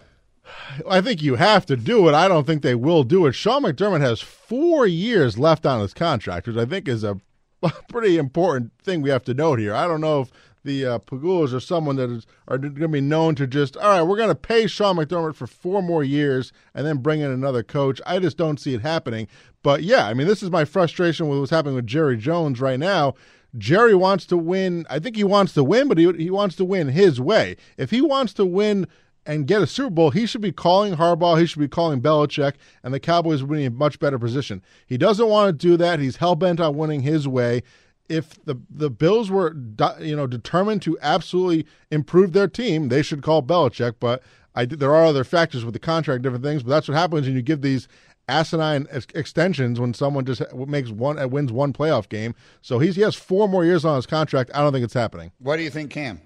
I 0.89 1.01
think 1.01 1.23
you 1.23 1.37
have 1.37 1.67
to 1.67 1.77
do 1.77 2.09
it. 2.09 2.15
I 2.15 2.29
don't 2.29 2.47
think 2.47 2.63
they 2.63 2.75
will 2.75 3.03
do 3.03 3.27
it. 3.27 3.33
Sean 3.35 3.63
McDermott 3.63 4.01
has 4.01 4.21
four 4.21 4.87
years 4.87 5.39
left 5.39 5.67
on 5.67 5.81
his 5.81 5.95
contract, 5.95 6.47
which 6.47 6.57
I 6.57 6.65
think 6.65 6.89
is 6.89 7.05
a 7.05 7.21
pretty 7.89 8.17
important 8.19 8.73
thing 8.83 9.03
we 9.03 9.11
have 9.11 9.25
to 9.25 9.35
note 9.35 9.59
here. 9.59 9.75
I 9.75 9.87
don't 9.87 10.01
know 10.01 10.23
if 10.23 10.31
the 10.67 10.85
uh, 10.85 10.99
Pegulas 10.99 11.55
are 11.55 11.61
someone 11.61 11.97
that 11.97 12.11
is 12.11 12.27
are 12.49 12.59
going 12.59 12.75
to 12.75 12.89
be 12.89 13.01
known 13.01 13.35
to 13.37 13.47
just 13.47 13.77
all 13.77 13.89
right. 13.89 14.03
We're 14.03 14.17
going 14.17 14.29
to 14.29 14.35
pay 14.35 14.67
Sean 14.67 14.97
McDermott 14.97 15.35
for 15.35 15.47
four 15.47 15.83
more 15.83 16.05
years 16.05 16.53
and 16.75 16.87
then 16.87 16.99
bring 16.99 17.21
in 17.21 17.31
another 17.31 17.63
coach. 17.63 18.01
I 18.05 18.19
just 18.19 18.37
don't 18.37 18.61
see 18.61 18.75
it 18.75 18.83
happening. 18.83 19.29
But 19.63 19.83
yeah, 19.83 20.07
I 20.07 20.15
mean, 20.15 20.27
this 20.27 20.43
is 20.43 20.51
my 20.51 20.65
frustration 20.65 21.29
with 21.29 21.39
what's 21.39 21.51
happening 21.51 21.77
with 21.77 21.87
Jerry 21.87 22.17
Jones 22.17 22.61
right 22.61 22.79
now. 22.79 23.15
Jerry 23.57 23.95
wants 23.95 24.27
to 24.27 24.37
win. 24.37 24.85
I 24.91 24.99
think 24.99 25.17
he 25.17 25.25
wants 25.25 25.55
to 25.55 25.65
win, 25.65 25.89
but 25.89 25.99
he 25.99 26.13
he 26.13 26.31
wants 26.31 26.57
to 26.57 26.65
win 26.65 26.89
his 26.89 27.21
way. 27.21 27.57
If 27.79 27.91
he 27.91 28.03
wants 28.03 28.35
to 28.35 28.45
win 28.45 28.87
and 29.27 29.47
get 29.47 29.63
a 29.63 29.67
Super 29.67 29.91
Bowl, 29.91 30.11
he 30.11 30.27
should 30.27 30.41
be 30.41 30.53
calling 30.53 30.97
Harbaugh. 30.97 31.39
He 31.39 31.47
should 31.47 31.61
be 31.61 31.69
calling 31.69 32.01
Belichick, 32.01 32.55
and 32.83 32.95
the 32.95 33.01
Cowboys 33.01 33.43
would 33.43 33.55
be 33.55 33.65
in 33.65 33.73
a 33.73 33.77
much 33.77 33.99
better 33.99 34.19
position. 34.19 34.63
He 34.87 34.97
doesn't 34.97 35.29
want 35.29 35.49
to 35.49 35.53
do 35.53 35.77
that. 35.77 35.99
He's 35.99 36.17
hell 36.17 36.37
bent 36.37 36.61
on 36.61 36.77
winning 36.77 37.03
his 37.03 37.27
way. 37.27 37.63
If 38.09 38.43
the 38.45 38.57
the 38.71 38.89
Bills 38.89 39.31
were 39.31 39.57
you 40.01 40.15
know 40.15 40.27
determined 40.27 40.83
to 40.83 40.97
absolutely 41.03 41.67
improve 41.91 42.33
their 42.33 42.49
team, 42.49 42.89
they 42.89 43.03
should 43.03 43.23
call 43.23 43.43
Belichick. 43.43 43.95
But 43.99 44.23
I, 44.55 44.65
there 44.65 44.95
are 44.95 45.05
other 45.05 45.25
factors 45.25 45.65
with 45.65 45.75
the 45.75 45.81
contract, 45.81 46.23
different 46.23 46.45
things. 46.45 46.63
But 46.63 46.71
that's 46.71 46.89
what 46.89 46.97
happens 46.97 47.27
when 47.27 47.35
you 47.35 47.43
give 47.43 47.63
these 47.63 47.89
asinine 48.29 48.87
ex- 48.91 49.07
extensions 49.15 49.79
when 49.79 49.95
someone 49.95 50.25
just 50.25 50.43
makes 50.55 50.91
one 50.91 51.19
uh, 51.19 51.29
wins 51.29 51.53
one 51.53 51.73
playoff 51.73 52.09
game. 52.09 52.35
So 52.63 52.79
he's 52.79 52.97
he 52.97 53.03
has 53.03 53.15
four 53.15 53.49
more 53.49 53.65
years 53.65 53.85
on 53.85 53.97
his 53.97 54.07
contract. 54.07 54.51
I 54.55 54.61
don't 54.61 54.73
think 54.73 54.85
it's 54.85 54.95
happening. 54.95 55.33
What 55.39 55.57
do 55.57 55.63
you 55.63 55.71
think, 55.71 55.91
Cam? 55.91 56.21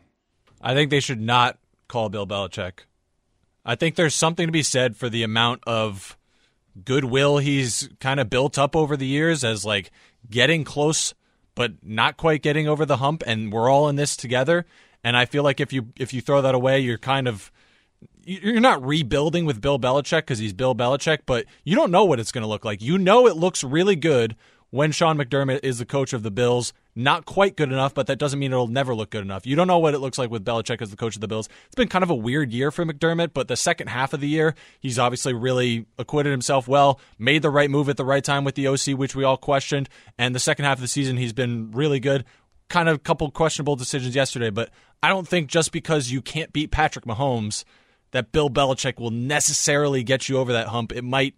I 0.60 0.74
think 0.74 0.90
they 0.90 1.00
should 1.00 1.20
not 1.20 1.58
call 1.88 2.08
Bill 2.08 2.26
Belichick. 2.26 2.80
I 3.64 3.74
think 3.74 3.94
there's 3.94 4.14
something 4.14 4.46
to 4.46 4.52
be 4.52 4.62
said 4.62 4.96
for 4.96 5.08
the 5.08 5.22
amount 5.22 5.62
of 5.66 6.16
goodwill 6.84 7.38
he's 7.38 7.88
kind 7.98 8.20
of 8.20 8.30
built 8.30 8.56
up 8.56 8.76
over 8.76 8.96
the 8.96 9.06
years 9.06 9.42
as 9.42 9.64
like 9.64 9.90
getting 10.30 10.62
close 10.62 11.14
but 11.56 11.72
not 11.82 12.16
quite 12.16 12.42
getting 12.42 12.68
over 12.68 12.86
the 12.86 12.98
hump 12.98 13.24
and 13.26 13.52
we're 13.52 13.68
all 13.68 13.88
in 13.88 13.96
this 13.96 14.16
together 14.16 14.64
and 15.02 15.16
I 15.16 15.24
feel 15.24 15.42
like 15.42 15.60
if 15.60 15.72
you 15.72 15.88
if 15.98 16.14
you 16.14 16.20
throw 16.20 16.40
that 16.42 16.54
away 16.54 16.78
you're 16.78 16.96
kind 16.96 17.26
of 17.26 17.50
you're 18.24 18.60
not 18.60 18.84
rebuilding 18.84 19.44
with 19.44 19.60
Bill 19.60 19.78
Belichick 19.78 20.20
because 20.20 20.38
he's 20.38 20.52
Bill 20.52 20.74
Belichick, 20.74 21.20
but 21.26 21.46
you 21.64 21.74
don't 21.74 21.90
know 21.90 22.04
what 22.04 22.20
it's 22.20 22.32
going 22.32 22.42
to 22.42 22.48
look 22.48 22.64
like. 22.64 22.82
You 22.82 22.98
know 22.98 23.26
it 23.26 23.36
looks 23.36 23.64
really 23.64 23.96
good 23.96 24.36
when 24.70 24.92
Sean 24.92 25.18
McDermott 25.18 25.60
is 25.62 25.78
the 25.78 25.86
coach 25.86 26.12
of 26.12 26.22
the 26.22 26.30
Bills. 26.30 26.72
Not 27.02 27.24
quite 27.24 27.56
good 27.56 27.72
enough, 27.72 27.94
but 27.94 28.08
that 28.08 28.18
doesn't 28.18 28.38
mean 28.38 28.52
it'll 28.52 28.66
never 28.66 28.94
look 28.94 29.08
good 29.08 29.22
enough. 29.22 29.46
You 29.46 29.56
don't 29.56 29.66
know 29.66 29.78
what 29.78 29.94
it 29.94 30.00
looks 30.00 30.18
like 30.18 30.30
with 30.30 30.44
Belichick 30.44 30.82
as 30.82 30.90
the 30.90 30.96
coach 30.96 31.14
of 31.14 31.22
the 31.22 31.28
Bills. 31.28 31.48
It's 31.64 31.74
been 31.74 31.88
kind 31.88 32.02
of 32.02 32.10
a 32.10 32.14
weird 32.14 32.52
year 32.52 32.70
for 32.70 32.84
McDermott, 32.84 33.30
but 33.32 33.48
the 33.48 33.56
second 33.56 33.86
half 33.86 34.12
of 34.12 34.20
the 34.20 34.28
year, 34.28 34.54
he's 34.80 34.98
obviously 34.98 35.32
really 35.32 35.86
acquitted 35.98 36.30
himself 36.30 36.68
well, 36.68 37.00
made 37.18 37.40
the 37.40 37.48
right 37.48 37.70
move 37.70 37.88
at 37.88 37.96
the 37.96 38.04
right 38.04 38.22
time 38.22 38.44
with 38.44 38.54
the 38.54 38.68
OC, 38.68 38.98
which 38.98 39.16
we 39.16 39.24
all 39.24 39.38
questioned, 39.38 39.88
and 40.18 40.34
the 40.34 40.38
second 40.38 40.66
half 40.66 40.76
of 40.76 40.82
the 40.82 40.88
season, 40.88 41.16
he's 41.16 41.32
been 41.32 41.70
really 41.70 42.00
good. 42.00 42.26
Kind 42.68 42.88
of 42.88 42.96
a 42.96 43.00
couple 43.00 43.30
questionable 43.30 43.76
decisions 43.76 44.14
yesterday, 44.14 44.50
but 44.50 44.68
I 45.02 45.08
don't 45.08 45.26
think 45.26 45.48
just 45.48 45.72
because 45.72 46.10
you 46.10 46.20
can't 46.20 46.52
beat 46.52 46.70
Patrick 46.70 47.06
Mahomes 47.06 47.64
that 48.10 48.30
Bill 48.30 48.50
Belichick 48.50 49.00
will 49.00 49.10
necessarily 49.10 50.02
get 50.02 50.28
you 50.28 50.36
over 50.36 50.52
that 50.52 50.66
hump. 50.66 50.92
It 50.92 51.02
might 51.02 51.34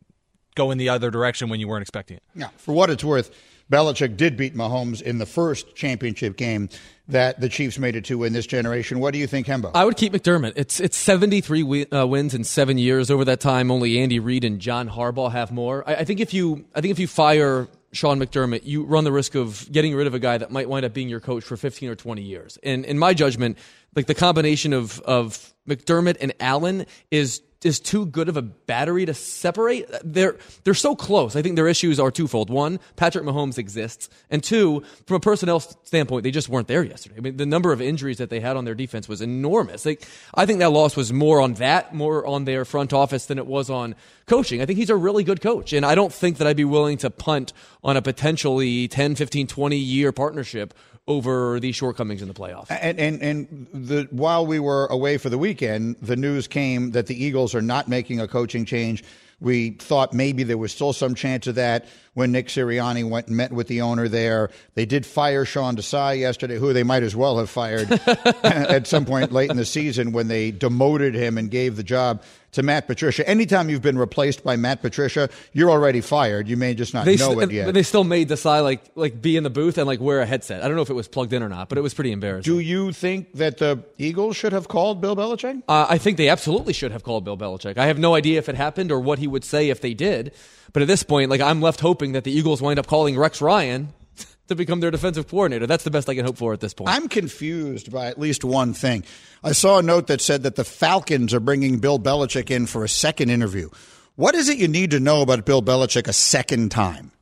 go 0.54 0.70
in 0.70 0.78
the 0.78 0.88
other 0.88 1.10
direction 1.10 1.48
when 1.48 1.60
you 1.60 1.68
weren't 1.68 1.82
expecting 1.82 2.16
it. 2.16 2.22
Yeah, 2.34 2.48
for 2.56 2.72
what 2.72 2.90
it's 2.90 3.04
worth, 3.04 3.30
Belichick 3.70 4.16
did 4.16 4.36
beat 4.36 4.54
Mahomes 4.54 5.02
in 5.02 5.18
the 5.18 5.26
first 5.26 5.74
championship 5.74 6.36
game 6.36 6.68
that 7.08 7.40
the 7.40 7.48
Chiefs 7.48 7.78
made 7.78 7.96
it 7.96 8.04
to 8.06 8.24
in 8.24 8.32
this 8.32 8.46
generation. 8.46 9.00
What 9.00 9.12
do 9.12 9.18
you 9.18 9.26
think, 9.26 9.46
Hembo? 9.46 9.70
I 9.74 9.84
would 9.84 9.96
keep 9.96 10.12
McDermott. 10.12 10.52
It's 10.56 10.80
it's 10.80 10.96
73 10.96 11.62
wi- 11.62 11.86
uh, 11.92 12.06
wins 12.06 12.34
in 12.34 12.44
seven 12.44 12.78
years. 12.78 13.10
Over 13.10 13.24
that 13.26 13.40
time, 13.40 13.70
only 13.70 13.98
Andy 13.98 14.18
Reid 14.18 14.44
and 14.44 14.60
John 14.60 14.88
Harbaugh 14.88 15.32
have 15.32 15.52
more. 15.52 15.88
I, 15.88 15.96
I 15.96 16.04
think 16.04 16.20
if 16.20 16.32
you 16.32 16.64
I 16.74 16.80
think 16.80 16.92
if 16.92 16.98
you 16.98 17.06
fire 17.06 17.68
Sean 17.92 18.18
McDermott, 18.18 18.62
you 18.64 18.84
run 18.84 19.04
the 19.04 19.12
risk 19.12 19.34
of 19.34 19.70
getting 19.70 19.94
rid 19.94 20.06
of 20.06 20.14
a 20.14 20.18
guy 20.18 20.38
that 20.38 20.50
might 20.50 20.68
wind 20.68 20.84
up 20.84 20.94
being 20.94 21.08
your 21.08 21.20
coach 21.20 21.44
for 21.44 21.56
15 21.56 21.90
or 21.90 21.94
20 21.94 22.22
years. 22.22 22.58
And 22.62 22.84
in 22.86 22.98
my 22.98 23.12
judgment, 23.12 23.58
like 23.94 24.06
the 24.06 24.14
combination 24.14 24.72
of 24.72 25.00
of 25.00 25.52
McDermott 25.68 26.16
and 26.20 26.32
Allen 26.40 26.86
is 27.10 27.42
is 27.64 27.80
too 27.80 28.06
good 28.06 28.28
of 28.28 28.36
a 28.36 28.42
battery 28.42 29.06
to 29.06 29.14
separate. 29.14 29.88
They're 30.04 30.36
they're 30.64 30.74
so 30.74 30.94
close. 30.94 31.36
I 31.36 31.42
think 31.42 31.56
their 31.56 31.68
issues 31.68 31.98
are 32.00 32.10
twofold. 32.10 32.50
One, 32.50 32.80
Patrick 32.96 33.24
Mahomes 33.24 33.58
exists, 33.58 34.08
and 34.30 34.42
two, 34.42 34.82
from 35.06 35.16
a 35.16 35.20
personnel 35.20 35.60
standpoint, 35.60 36.24
they 36.24 36.30
just 36.30 36.48
weren't 36.48 36.68
there 36.68 36.82
yesterday. 36.82 37.16
I 37.18 37.20
mean, 37.20 37.36
the 37.36 37.46
number 37.46 37.72
of 37.72 37.80
injuries 37.80 38.18
that 38.18 38.30
they 38.30 38.40
had 38.40 38.56
on 38.56 38.64
their 38.64 38.74
defense 38.74 39.08
was 39.08 39.20
enormous. 39.20 39.86
Like, 39.86 40.06
I 40.34 40.46
think 40.46 40.58
that 40.60 40.70
loss 40.70 40.96
was 40.96 41.12
more 41.12 41.40
on 41.40 41.54
that, 41.54 41.94
more 41.94 42.26
on 42.26 42.44
their 42.44 42.64
front 42.64 42.92
office 42.92 43.26
than 43.26 43.38
it 43.38 43.46
was 43.46 43.70
on 43.70 43.94
coaching. 44.26 44.60
I 44.62 44.66
think 44.66 44.78
he's 44.78 44.90
a 44.90 44.96
really 44.96 45.24
good 45.24 45.40
coach, 45.40 45.72
and 45.72 45.84
I 45.84 45.94
don't 45.94 46.12
think 46.12 46.38
that 46.38 46.46
I'd 46.46 46.56
be 46.56 46.64
willing 46.64 46.98
to 46.98 47.10
punt 47.10 47.52
on 47.84 47.96
a 47.96 48.02
potentially 48.02 48.88
10, 48.88 49.14
15, 49.14 49.46
20 49.46 49.76
year 49.76 50.12
partnership 50.12 50.74
over 51.08 51.58
the 51.58 51.72
shortcomings 51.72 52.22
in 52.22 52.28
the 52.28 52.34
playoffs. 52.34 52.66
And 52.70 52.98
and 52.98 53.22
and 53.22 53.66
the 53.72 54.08
while 54.10 54.46
we 54.46 54.60
were 54.60 54.86
away 54.86 55.18
for 55.18 55.28
the 55.28 55.38
weekend, 55.38 55.96
the 56.00 56.16
news 56.16 56.46
came 56.46 56.92
that 56.92 57.06
the 57.06 57.24
Eagles 57.24 57.54
are 57.54 57.62
not 57.62 57.88
making 57.88 58.20
a 58.20 58.28
coaching 58.28 58.64
change. 58.64 59.02
We 59.40 59.70
thought 59.70 60.12
maybe 60.12 60.44
there 60.44 60.58
was 60.58 60.72
still 60.72 60.92
some 60.92 61.14
chance 61.14 61.48
of 61.48 61.56
that 61.56 61.86
when 62.14 62.30
Nick 62.32 62.48
Sirianni 62.48 63.08
went 63.08 63.28
and 63.28 63.36
met 63.36 63.52
with 63.52 63.68
the 63.68 63.80
owner 63.80 64.06
there. 64.06 64.50
They 64.74 64.84
did 64.84 65.06
fire 65.06 65.44
Sean 65.44 65.76
Desai 65.76 66.18
yesterday, 66.20 66.58
who 66.58 66.72
they 66.72 66.82
might 66.82 67.02
as 67.02 67.16
well 67.16 67.38
have 67.38 67.48
fired 67.48 67.90
at 68.44 68.86
some 68.86 69.04
point 69.06 69.32
late 69.32 69.50
in 69.50 69.56
the 69.56 69.64
season 69.64 70.12
when 70.12 70.28
they 70.28 70.50
demoted 70.50 71.14
him 71.14 71.38
and 71.38 71.50
gave 71.50 71.76
the 71.76 71.82
job 71.82 72.22
to 72.52 72.62
Matt 72.62 72.86
Patricia. 72.86 73.26
Anytime 73.26 73.70
you've 73.70 73.80
been 73.80 73.96
replaced 73.96 74.44
by 74.44 74.56
Matt 74.56 74.82
Patricia, 74.82 75.30
you're 75.54 75.70
already 75.70 76.02
fired. 76.02 76.48
You 76.48 76.58
may 76.58 76.74
just 76.74 76.92
not 76.92 77.06
They, 77.06 77.16
know 77.16 77.30
st- 77.32 77.44
it 77.44 77.52
yet. 77.54 77.64
but 77.64 77.72
they 77.72 77.82
still 77.82 78.04
made 78.04 78.28
Desai 78.28 78.62
like 78.62 78.82
like 78.94 79.22
be 79.22 79.38
in 79.38 79.42
the 79.42 79.48
booth 79.48 79.78
and 79.78 79.86
like 79.86 80.00
wear 80.00 80.20
a 80.20 80.26
headset. 80.26 80.62
I 80.62 80.66
don't 80.68 80.76
know 80.76 80.82
if 80.82 80.90
it 80.90 80.94
was 80.94 81.08
plugged 81.08 81.32
in 81.32 81.42
or 81.42 81.48
not, 81.48 81.70
but 81.70 81.78
it 81.78 81.80
was 81.80 81.94
pretty 81.94 82.12
embarrassing. 82.12 82.52
Do 82.52 82.58
you 82.60 82.92
think 82.92 83.32
that 83.36 83.56
the 83.56 83.82
Eagles 83.96 84.36
should 84.36 84.52
have 84.52 84.68
called 84.68 85.00
Bill 85.00 85.16
Belichick? 85.16 85.62
Uh, 85.66 85.86
I 85.88 85.96
think 85.96 86.18
they 86.18 86.28
absolutely 86.28 86.74
should 86.74 86.92
have 86.92 87.04
called 87.04 87.24
Bill 87.24 87.38
Belichick. 87.38 87.78
I 87.78 87.86
have 87.86 87.98
no 87.98 88.14
idea 88.14 88.36
if 88.38 88.50
it 88.50 88.54
happened 88.54 88.92
or 88.92 89.00
what 89.00 89.18
he 89.18 89.26
would 89.26 89.44
say 89.44 89.70
if 89.70 89.80
they 89.80 89.94
did. 89.94 90.32
But 90.72 90.82
at 90.82 90.88
this 90.88 91.02
point, 91.02 91.30
like 91.30 91.40
I'm 91.40 91.60
left 91.60 91.80
hoping 91.80 92.12
that 92.12 92.24
the 92.24 92.32
Eagles 92.32 92.62
wind 92.62 92.78
up 92.78 92.86
calling 92.86 93.18
Rex 93.18 93.40
Ryan 93.40 93.92
to 94.48 94.54
become 94.54 94.80
their 94.80 94.90
defensive 94.90 95.28
coordinator. 95.28 95.66
That's 95.66 95.84
the 95.84 95.90
best 95.90 96.08
I 96.08 96.14
can 96.14 96.24
hope 96.24 96.38
for 96.38 96.52
at 96.52 96.60
this 96.60 96.74
point. 96.74 96.90
I'm 96.90 97.08
confused 97.08 97.92
by 97.92 98.06
at 98.06 98.18
least 98.18 98.44
one 98.44 98.72
thing. 98.72 99.04
I 99.44 99.52
saw 99.52 99.78
a 99.78 99.82
note 99.82 100.06
that 100.06 100.20
said 100.20 100.44
that 100.44 100.56
the 100.56 100.64
Falcons 100.64 101.34
are 101.34 101.40
bringing 101.40 101.78
Bill 101.78 101.98
Belichick 101.98 102.50
in 102.50 102.66
for 102.66 102.84
a 102.84 102.88
second 102.88 103.30
interview. 103.30 103.68
What 104.14 104.34
is 104.34 104.48
it 104.48 104.58
you 104.58 104.68
need 104.68 104.90
to 104.92 105.00
know 105.00 105.22
about 105.22 105.44
Bill 105.46 105.62
Belichick 105.62 106.06
a 106.06 106.12
second 106.12 106.70
time? 106.70 107.12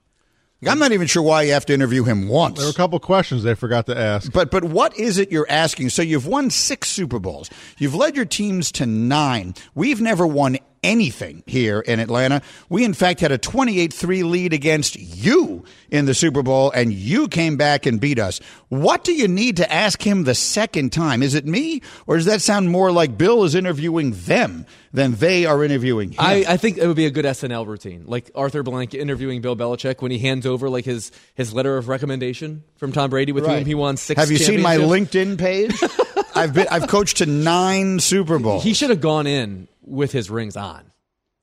I'm 0.69 0.79
not 0.79 0.93
even 0.93 1.07
sure 1.07 1.23
why 1.23 1.43
you 1.43 1.53
have 1.53 1.65
to 1.67 1.75
interview 1.75 2.05
him 2.05 2.29
once. 2.29 2.59
There 2.59 2.67
were 2.67 2.71
a 2.71 2.75
couple 2.75 2.99
questions 3.01 3.43
they 3.43 3.55
forgot 3.55 3.87
to 3.87 3.97
ask. 3.97 4.31
But 4.31 4.51
but 4.51 4.65
what 4.65 4.97
is 4.99 5.17
it 5.17 5.33
you're 5.33 5.47
asking? 5.49 5.89
So 5.89 6.03
you've 6.03 6.27
won 6.27 6.51
six 6.51 6.91
Super 6.91 7.19
Bowls. 7.19 7.49
You've 7.79 7.95
led 7.95 8.15
your 8.15 8.27
teams 8.27 8.71
to 8.73 8.85
nine. 8.85 9.55
We've 9.75 10.03
never 10.03 10.27
won 10.27 10.59
anything 10.83 11.43
here 11.47 11.81
in 11.81 12.01
Atlanta. 12.01 12.43
We 12.69 12.85
in 12.85 12.95
fact 12.95 13.21
had 13.21 13.33
a 13.33 13.38
28-3 13.38 14.25
lead 14.29 14.53
against 14.53 14.97
you 14.97 15.64
in 15.90 16.07
the 16.07 16.14
Super 16.14 16.43
Bowl 16.43 16.71
and 16.71 16.93
you 16.93 17.29
came 17.29 17.57
back 17.57 17.87
and 17.87 18.01
beat 18.01 18.19
us. 18.19 18.40
What 18.69 19.05
do 19.05 19.12
you 19.12 19.29
need 19.29 19.57
to 19.59 19.73
ask 19.73 20.01
him 20.07 20.25
the 20.25 20.35
second 20.35 20.93
time? 20.93 21.23
Is 21.23 21.35
it 21.35 21.47
me 21.47 21.83
or 22.07 22.16
does 22.16 22.25
that 22.27 22.40
sound 22.40 22.71
more 22.71 22.90
like 22.93 23.19
Bill 23.19 23.45
is 23.45 23.55
interviewing 23.55 24.12
them 24.12 24.66
than 24.93 25.14
they 25.16 25.47
are 25.47 25.62
interviewing 25.62 26.11
him? 26.12 26.16
I, 26.21 26.45
I 26.49 26.57
think 26.57 26.79
it 26.79 26.87
would 26.87 26.97
be 26.97 27.07
a 27.07 27.11
good 27.11 27.25
SNL 27.25 27.66
routine, 27.66 28.05
like 28.07 28.31
Arthur 28.35 28.62
Blank 28.62 28.95
interviewing 28.95 29.40
Bill 29.40 29.57
Belichick 29.57 30.01
when 30.03 30.11
he 30.11 30.19
hands 30.19 30.47
over 30.47 30.69
like 30.69 30.85
his 30.85 31.12
his 31.35 31.53
letter 31.53 31.77
of 31.77 31.88
recommendation 31.88 32.64
from 32.77 32.93
Tom 32.93 33.11
Brady, 33.11 33.33
with 33.33 33.45
Right. 33.45 33.59
whom 33.59 33.66
he 33.66 33.75
won 33.75 33.97
six. 33.97 34.19
Have 34.21 34.31
you 34.31 34.38
seen 34.38 34.61
my. 34.62 34.77
LinkedIn 34.81 35.38
page? 35.38 35.73
I've 36.35 36.55
been 36.55 36.66
I've 36.71 36.88
coached 36.88 37.19
to 37.19 37.27
9 37.27 37.99
Super 38.01 38.38
Bowls. 38.38 38.62
He 38.64 38.73
should 38.73 38.90
have 38.90 39.01
gone 39.01 39.27
in 39.27 39.69
with 39.90 40.12
his 40.12 40.31
rings 40.31 40.57
on, 40.57 40.92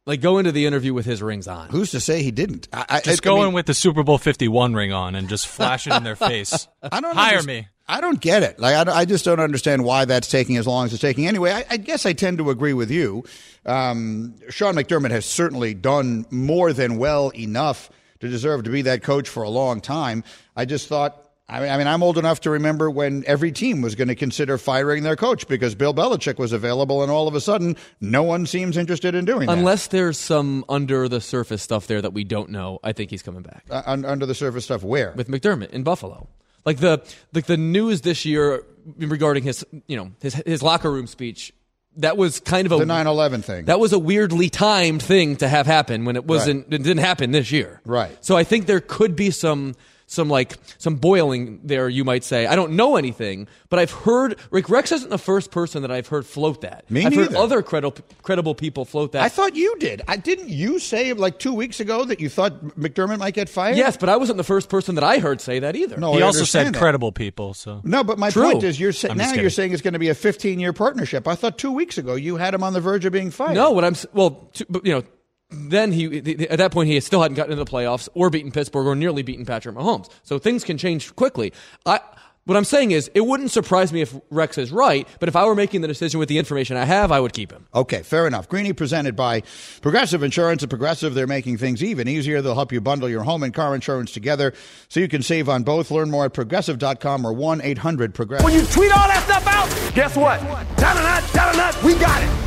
like 0.05 0.21
go 0.21 0.37
into 0.37 0.51
the 0.51 0.65
interview 0.65 0.93
with 0.93 1.05
his 1.05 1.21
rings 1.21 1.47
on. 1.47 1.69
Who's 1.69 1.91
to 1.91 1.99
say 1.99 2.23
he 2.23 2.31
didn't? 2.31 2.67
I, 2.73 2.85
I, 2.89 2.99
Just 3.01 3.23
I 3.25 3.29
go 3.29 3.37
mean, 3.37 3.47
in 3.49 3.53
with 3.53 3.65
the 3.65 3.73
Super 3.73 4.03
Bowl 4.03 4.17
51 4.17 4.73
ring 4.73 4.93
on 4.93 5.15
and 5.15 5.27
just 5.29 5.47
flash 5.47 5.85
it 5.87 5.93
in 5.93 6.03
their 6.03 6.15
face. 6.31 6.67
I 6.81 7.01
don't 7.01 7.15
hire 7.15 7.39
underst- 7.39 7.45
me. 7.45 7.67
I 7.89 8.01
don't 8.01 8.19
get 8.19 8.43
it. 8.43 8.59
Like 8.59 8.87
I, 8.87 8.91
I 8.99 9.05
just 9.05 9.23
don't 9.23 9.39
understand 9.39 9.83
why 9.83 10.03
that's 10.05 10.27
taking 10.27 10.57
as 10.57 10.67
long 10.67 10.85
as 10.87 10.93
it's 10.93 11.01
taking. 11.01 11.25
Anyway, 11.25 11.51
I, 11.51 11.63
I 11.69 11.77
guess 11.77 12.05
I 12.05 12.11
tend 12.13 12.37
to 12.39 12.49
agree 12.49 12.73
with 12.73 12.91
you. 12.91 13.23
Um, 13.65 14.35
Sean 14.49 14.75
McDermott 14.75 15.11
has 15.11 15.25
certainly 15.25 15.73
done 15.73 16.25
more 16.29 16.73
than 16.73 16.97
well 16.97 17.29
enough 17.29 17.89
to 18.19 18.27
deserve 18.27 18.63
to 18.65 18.69
be 18.69 18.81
that 18.83 19.03
coach 19.03 19.29
for 19.29 19.43
a 19.43 19.49
long 19.49 19.79
time. 19.81 20.23
I 20.55 20.65
just 20.65 20.87
thought. 20.87 21.23
I 21.49 21.61
mean, 21.61 21.69
I 21.69 21.77
mean, 21.77 21.87
I'm 21.87 22.03
old 22.03 22.17
enough 22.17 22.41
to 22.41 22.49
remember 22.49 22.89
when 22.91 23.23
every 23.25 23.53
team 23.53 23.81
was 23.81 23.95
going 23.95 24.09
to 24.09 24.15
consider 24.15 24.57
firing 24.57 25.03
their 25.03 25.15
coach 25.15 25.47
because 25.47 25.75
Bill 25.75 25.93
Belichick 25.93 26.37
was 26.37 26.51
available, 26.51 27.01
and 27.03 27.09
all 27.09 27.27
of 27.27 27.35
a 27.35 27.39
sudden, 27.41 27.77
no 28.01 28.21
one 28.21 28.45
seems 28.45 28.75
interested 28.75 29.15
in 29.15 29.23
doing 29.23 29.47
that. 29.47 29.57
Unless 29.57 29.87
there's 29.87 30.17
some 30.17 30.65
under 30.67 31.07
the 31.07 31.21
surface 31.21 31.61
stuff 31.63 31.87
there 31.87 32.01
that 32.01 32.11
we 32.11 32.25
don't 32.25 32.49
know, 32.49 32.79
I 32.83 32.91
think 32.91 33.11
he's 33.11 33.21
coming 33.23 33.43
back 33.43 33.63
Uh, 33.69 33.81
un- 33.85 34.03
under 34.03 34.25
the 34.25 34.35
surface 34.35 34.65
stuff, 34.65 34.83
where 34.83 35.13
with 35.15 35.29
McDermott 35.29 35.69
in 35.69 35.83
Buffalo. 35.83 36.27
Like 36.65 36.79
the 36.79 37.01
like 37.33 37.45
the 37.45 37.55
news 37.55 38.01
this 38.01 38.25
year 38.25 38.65
regarding 38.97 39.43
his 39.43 39.63
you 39.87 39.95
know 39.95 40.11
his 40.21 40.33
his 40.45 40.61
locker 40.61 40.91
room 40.91 41.07
speech. 41.07 41.53
That 41.95 42.17
was 42.17 42.41
kind 42.41 42.65
of 42.65 42.73
a 42.73 42.77
the 42.77 42.83
9/11 42.85 43.41
thing. 43.43 43.65
That 43.65 43.79
was 43.79 43.93
a 43.93 43.97
weirdly 43.99 44.49
timed 44.49 45.01
thing 45.01 45.37
to 45.37 45.47
have 45.47 45.65
happen 45.65 46.03
when 46.03 46.17
it 46.17 46.25
wasn't. 46.25 46.65
It 46.73 46.83
didn't 46.83 46.97
happen 46.97 47.31
this 47.31 47.53
year. 47.53 47.79
Right. 47.85 48.15
So 48.23 48.35
I 48.35 48.43
think 48.43 48.65
there 48.65 48.81
could 48.81 49.15
be 49.15 49.31
some 49.31 49.75
some 50.09 50.29
like 50.29 50.55
some 50.77 50.95
boiling 50.95 51.59
there, 51.63 51.89
you 51.89 52.03
might 52.05 52.23
say. 52.23 52.45
I 52.47 52.55
don't 52.55 52.71
know 52.71 52.95
anything, 52.95 53.47
but 53.69 53.77
I've 53.77 53.91
heard 53.91 54.39
Rick 54.51 54.69
Rex 54.69 54.91
isn't 54.93 55.09
the 55.09 55.17
first 55.17 55.51
person 55.51 55.81
that 55.81 55.91
I've 55.91 56.07
heard 56.07 56.25
float 56.25 56.61
that. 56.61 56.89
Me 56.89 57.05
I've 57.05 57.13
heard 57.13 57.35
other 57.35 57.61
credible 57.61 57.93
credible 58.23 58.55
people 58.55 58.85
float 58.85 59.11
that. 59.11 59.21
I 59.23 59.29
thought 59.29 59.55
you 59.57 59.75
did. 59.79 60.01
I 60.07 60.15
didn't 60.15 60.47
you 60.49 60.79
say 60.79 61.11
like 61.11 61.39
two 61.39 61.53
weeks 61.53 61.79
ago 61.81 62.05
that 62.05 62.21
you 62.21 62.29
thought 62.29 62.53
McDermott 62.77 63.19
might 63.19 63.33
get 63.33 63.49
fired? 63.49 63.75
yes, 63.77 63.97
but 63.97 64.07
I 64.07 64.15
wasn't 64.15 64.37
the 64.37 64.43
first 64.45 64.69
person 64.69 64.95
that 64.95 65.03
I 65.03 65.19
heard 65.19 65.41
say 65.41 65.59
that 65.59 65.75
either. 65.75 65.97
No, 65.97 66.13
he 66.15 66.21
I 66.21 66.25
also 66.25 66.45
said 66.45 66.59
understand 66.59 66.75
that. 66.75 66.79
credible 66.79 67.11
people. 67.11 67.53
So 67.53 67.81
No, 67.83 68.03
but 68.05 68.17
my 68.17 68.29
True. 68.29 68.43
point 68.51 68.63
is, 68.63 68.79
you're 68.79 68.93
sa- 68.93 69.13
now 69.13 69.33
you're 69.33 69.49
saying 69.49 69.73
it's 69.73 69.81
going 69.81 69.93
to 69.93 69.99
be 69.99 70.09
a 70.09 70.15
15 70.15 70.59
year 70.59 70.71
partnership. 70.71 71.27
I 71.27 71.35
thought 71.35 71.57
two 71.57 71.71
weeks 71.73 71.97
ago 71.97 72.15
you 72.15 72.37
had 72.37 72.53
him 72.53 72.63
on 72.63 72.71
the 72.71 72.79
verge 72.81 73.03
of 73.03 73.11
being 73.11 73.29
fired. 73.29 73.55
No, 73.55 73.71
what 73.71 73.83
I'm 73.83 73.95
well, 74.13 74.49
t- 74.53 74.65
but, 74.69 74.85
you 74.85 74.93
know, 74.93 75.03
then 75.49 75.91
he 75.91 76.09
th- 76.09 76.37
th- 76.37 76.49
at 76.49 76.57
that 76.57 76.71
point 76.71 76.89
he 76.89 76.99
still 76.99 77.21
hadn't 77.21 77.35
gotten 77.35 77.51
into 77.53 77.63
the 77.63 77.69
playoffs 77.69 78.09
or 78.13 78.29
beaten 78.29 78.51
Pittsburgh 78.51 78.85
or 78.87 78.95
nearly 78.95 79.23
beaten 79.23 79.45
Patrick 79.45 79.75
Mahomes. 79.75 80.09
So 80.23 80.39
things 80.39 80.63
can 80.63 80.77
change 80.77 81.15
quickly. 81.15 81.53
I 81.85 81.99
what 82.47 82.55
I'm 82.55 82.63
saying 82.63 82.91
is 82.91 83.11
it 83.13 83.25
wouldn't 83.25 83.51
surprise 83.51 83.91
me 83.91 83.99
if 83.99 84.15
Rex 84.29 84.57
is 84.57 84.71
right, 84.71 85.05
but 85.19 85.27
if 85.27 85.35
I 85.35 85.43
were 85.43 85.53
making 85.53 85.81
the 85.81 85.87
decision 85.89 86.17
with 86.17 86.29
the 86.29 86.37
information 86.37 86.77
I 86.77 86.85
have, 86.85 87.11
I 87.11 87.19
would 87.19 87.33
keep 87.33 87.51
him. 87.51 87.67
Okay, 87.75 88.03
fair 88.03 88.25
enough. 88.25 88.47
Greeny 88.47 88.71
presented 88.71 89.17
by 89.17 89.43
Progressive 89.81 90.23
Insurance. 90.23 90.63
At 90.63 90.69
Progressive, 90.69 91.13
they're 91.13 91.27
making 91.27 91.57
things 91.57 91.83
even 91.83 92.07
easier. 92.07 92.41
They'll 92.41 92.55
help 92.55 92.71
you 92.71 92.79
bundle 92.79 93.09
your 93.09 93.23
home 93.23 93.43
and 93.43 93.53
car 93.53 93.75
insurance 93.75 94.13
together 94.13 94.53
so 94.87 95.01
you 95.01 95.09
can 95.09 95.23
save 95.23 95.49
on 95.49 95.63
both. 95.63 95.91
Learn 95.91 96.09
more 96.09 96.23
at 96.23 96.33
progressive.com 96.33 97.27
or 97.27 97.33
1 97.33 97.61
800 97.61 98.13
Progressive. 98.13 98.45
When 98.45 98.53
you 98.53 98.65
tweet 98.67 98.93
all 98.97 99.07
that 99.09 99.23
stuff 99.25 99.45
out, 99.45 99.93
guess 99.93 100.15
what? 100.15 100.39
Da-da-da, 100.77 101.27
da-da-da, 101.33 101.85
we 101.85 101.95
got 101.95 102.23
it. 102.23 102.46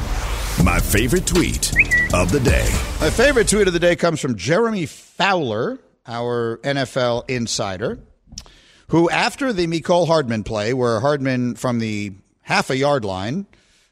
My 0.64 0.78
favorite 0.78 1.26
tweet 1.26 1.72
of 2.12 2.30
the 2.32 2.40
day. 2.40 2.68
My 3.00 3.08
favorite 3.08 3.48
tweet 3.48 3.66
of 3.66 3.72
the 3.72 3.78
day 3.78 3.96
comes 3.96 4.20
from 4.20 4.36
Jeremy 4.36 4.84
Fowler, 4.84 5.78
our 6.06 6.58
NFL 6.58 7.30
insider, 7.30 7.98
who, 8.88 9.08
after 9.08 9.52
the 9.52 9.66
Mecole 9.66 10.06
Hardman 10.06 10.44
play, 10.44 10.74
where 10.74 11.00
Hardman 11.00 11.54
from 11.54 11.78
the 11.78 12.12
half 12.42 12.68
a 12.68 12.76
yard 12.76 13.04
line 13.04 13.46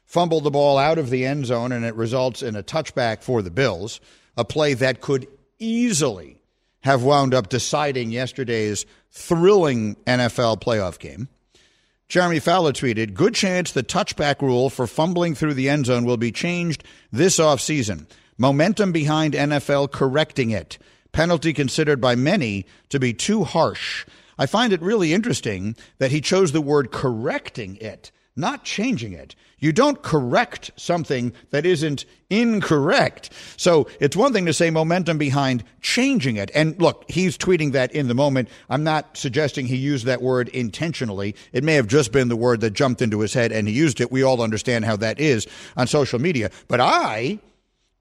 fumbled 0.05 0.43
the 0.43 0.51
ball 0.51 0.77
out 0.77 0.97
of 0.97 1.09
the 1.09 1.25
end 1.25 1.45
zone 1.47 1.71
and 1.71 1.85
it 1.85 1.95
results 1.95 2.43
in 2.43 2.55
a 2.55 2.63
touchback 2.63 3.23
for 3.23 3.41
the 3.41 3.51
Bills, 3.51 3.99
a 4.37 4.45
play 4.45 4.73
that 4.75 5.01
could 5.01 5.27
easily 5.57 6.41
have 6.81 7.03
wound 7.03 7.33
up 7.33 7.49
deciding 7.49 8.11
yesterday's 8.11 8.85
thrilling 9.11 9.95
NFL 10.05 10.61
playoff 10.61 10.99
game. 10.99 11.29
Jeremy 12.09 12.39
Fowler 12.39 12.73
tweeted, 12.73 13.13
Good 13.13 13.35
chance 13.35 13.71
the 13.71 13.83
touchback 13.83 14.41
rule 14.41 14.71
for 14.71 14.87
fumbling 14.87 15.35
through 15.35 15.53
the 15.53 15.69
end 15.69 15.85
zone 15.85 16.05
will 16.05 16.17
be 16.17 16.31
changed 16.31 16.83
this 17.11 17.37
offseason. 17.37 18.07
Momentum 18.35 18.91
behind 18.91 19.35
NFL 19.35 19.91
correcting 19.91 20.49
it. 20.49 20.79
Penalty 21.11 21.53
considered 21.53 22.01
by 22.01 22.15
many 22.15 22.65
to 22.89 22.99
be 22.99 23.13
too 23.13 23.43
harsh. 23.43 24.07
I 24.39 24.47
find 24.47 24.73
it 24.73 24.81
really 24.81 25.13
interesting 25.13 25.75
that 25.99 26.09
he 26.09 26.19
chose 26.19 26.51
the 26.51 26.61
word 26.61 26.91
correcting 26.91 27.75
it, 27.75 28.09
not 28.35 28.63
changing 28.63 29.13
it. 29.13 29.35
You 29.59 29.73
don't 29.73 30.01
correct 30.01 30.71
something 30.77 31.33
that 31.49 31.65
isn't 31.65 32.05
incorrect. 32.29 33.31
So 33.57 33.87
it's 33.99 34.15
one 34.15 34.31
thing 34.31 34.45
to 34.45 34.53
say 34.53 34.69
momentum 34.69 35.17
behind 35.17 35.63
changing 35.81 36.37
it. 36.37 36.49
And 36.55 36.79
look, 36.81 37.05
he's 37.09 37.37
tweeting 37.37 37.73
that 37.73 37.91
in 37.91 38.07
the 38.07 38.13
moment. 38.13 38.49
I'm 38.69 38.83
not 38.83 39.17
suggesting 39.17 39.65
he 39.65 39.75
used 39.75 40.05
that 40.05 40.21
word 40.21 40.47
intentionally. 40.49 41.35
It 41.51 41.63
may 41.63 41.73
have 41.73 41.87
just 41.87 42.11
been 42.11 42.29
the 42.29 42.35
word 42.37 42.61
that 42.61 42.71
jumped 42.71 43.01
into 43.01 43.19
his 43.19 43.33
head 43.33 43.51
and 43.51 43.67
he 43.67 43.73
used 43.73 43.99
it. 43.99 44.11
We 44.11 44.23
all 44.23 44.41
understand 44.41 44.85
how 44.85 44.95
that 44.97 45.19
is 45.19 45.47
on 45.75 45.87
social 45.87 46.19
media. 46.19 46.51
But 46.67 46.79
I 46.79 47.39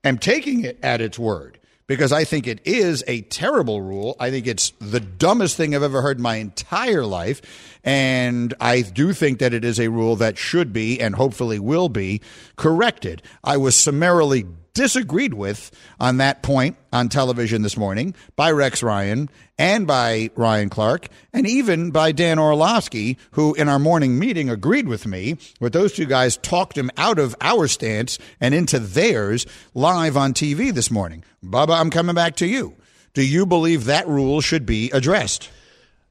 am 0.04 0.18
taking 0.18 0.64
it 0.64 0.78
at 0.82 1.00
its 1.00 1.18
word 1.18 1.57
because 1.88 2.12
I 2.12 2.22
think 2.22 2.46
it 2.46 2.60
is 2.64 3.02
a 3.08 3.22
terrible 3.22 3.82
rule. 3.82 4.14
I 4.20 4.30
think 4.30 4.46
it's 4.46 4.72
the 4.78 5.00
dumbest 5.00 5.56
thing 5.56 5.74
I've 5.74 5.82
ever 5.82 6.02
heard 6.02 6.18
in 6.18 6.22
my 6.22 6.36
entire 6.36 7.04
life. 7.04 7.40
And 7.82 8.54
I 8.60 8.82
do 8.82 9.12
think 9.12 9.40
that 9.40 9.54
it 9.54 9.64
is 9.64 9.80
a 9.80 9.88
rule 9.88 10.14
that 10.16 10.38
should 10.38 10.72
be 10.72 11.00
and 11.00 11.16
hopefully 11.16 11.58
will 11.58 11.88
be 11.88 12.20
corrected. 12.56 13.22
I 13.42 13.56
was 13.56 13.74
summarily 13.74 14.44
disagreed 14.78 15.34
with 15.34 15.72
on 15.98 16.18
that 16.18 16.40
point 16.40 16.76
on 16.92 17.08
television 17.08 17.62
this 17.62 17.76
morning 17.76 18.14
by 18.36 18.48
Rex 18.52 18.80
Ryan 18.80 19.28
and 19.58 19.88
by 19.88 20.30
Ryan 20.36 20.68
Clark 20.68 21.08
and 21.32 21.48
even 21.48 21.90
by 21.90 22.12
Dan 22.12 22.38
Orlovsky, 22.38 23.18
who 23.32 23.54
in 23.54 23.68
our 23.68 23.80
morning 23.80 24.20
meeting 24.20 24.48
agreed 24.48 24.86
with 24.86 25.04
me, 25.04 25.36
but 25.58 25.72
those 25.72 25.94
two 25.94 26.06
guys 26.06 26.36
talked 26.36 26.78
him 26.78 26.92
out 26.96 27.18
of 27.18 27.34
our 27.40 27.66
stance 27.66 28.20
and 28.40 28.54
into 28.54 28.78
theirs 28.78 29.46
live 29.74 30.16
on 30.16 30.32
TV 30.32 30.72
this 30.72 30.92
morning. 30.92 31.24
Bubba, 31.44 31.76
I'm 31.76 31.90
coming 31.90 32.14
back 32.14 32.36
to 32.36 32.46
you. 32.46 32.76
Do 33.14 33.26
you 33.26 33.46
believe 33.46 33.86
that 33.86 34.06
rule 34.06 34.40
should 34.40 34.64
be 34.64 34.92
addressed? 34.92 35.50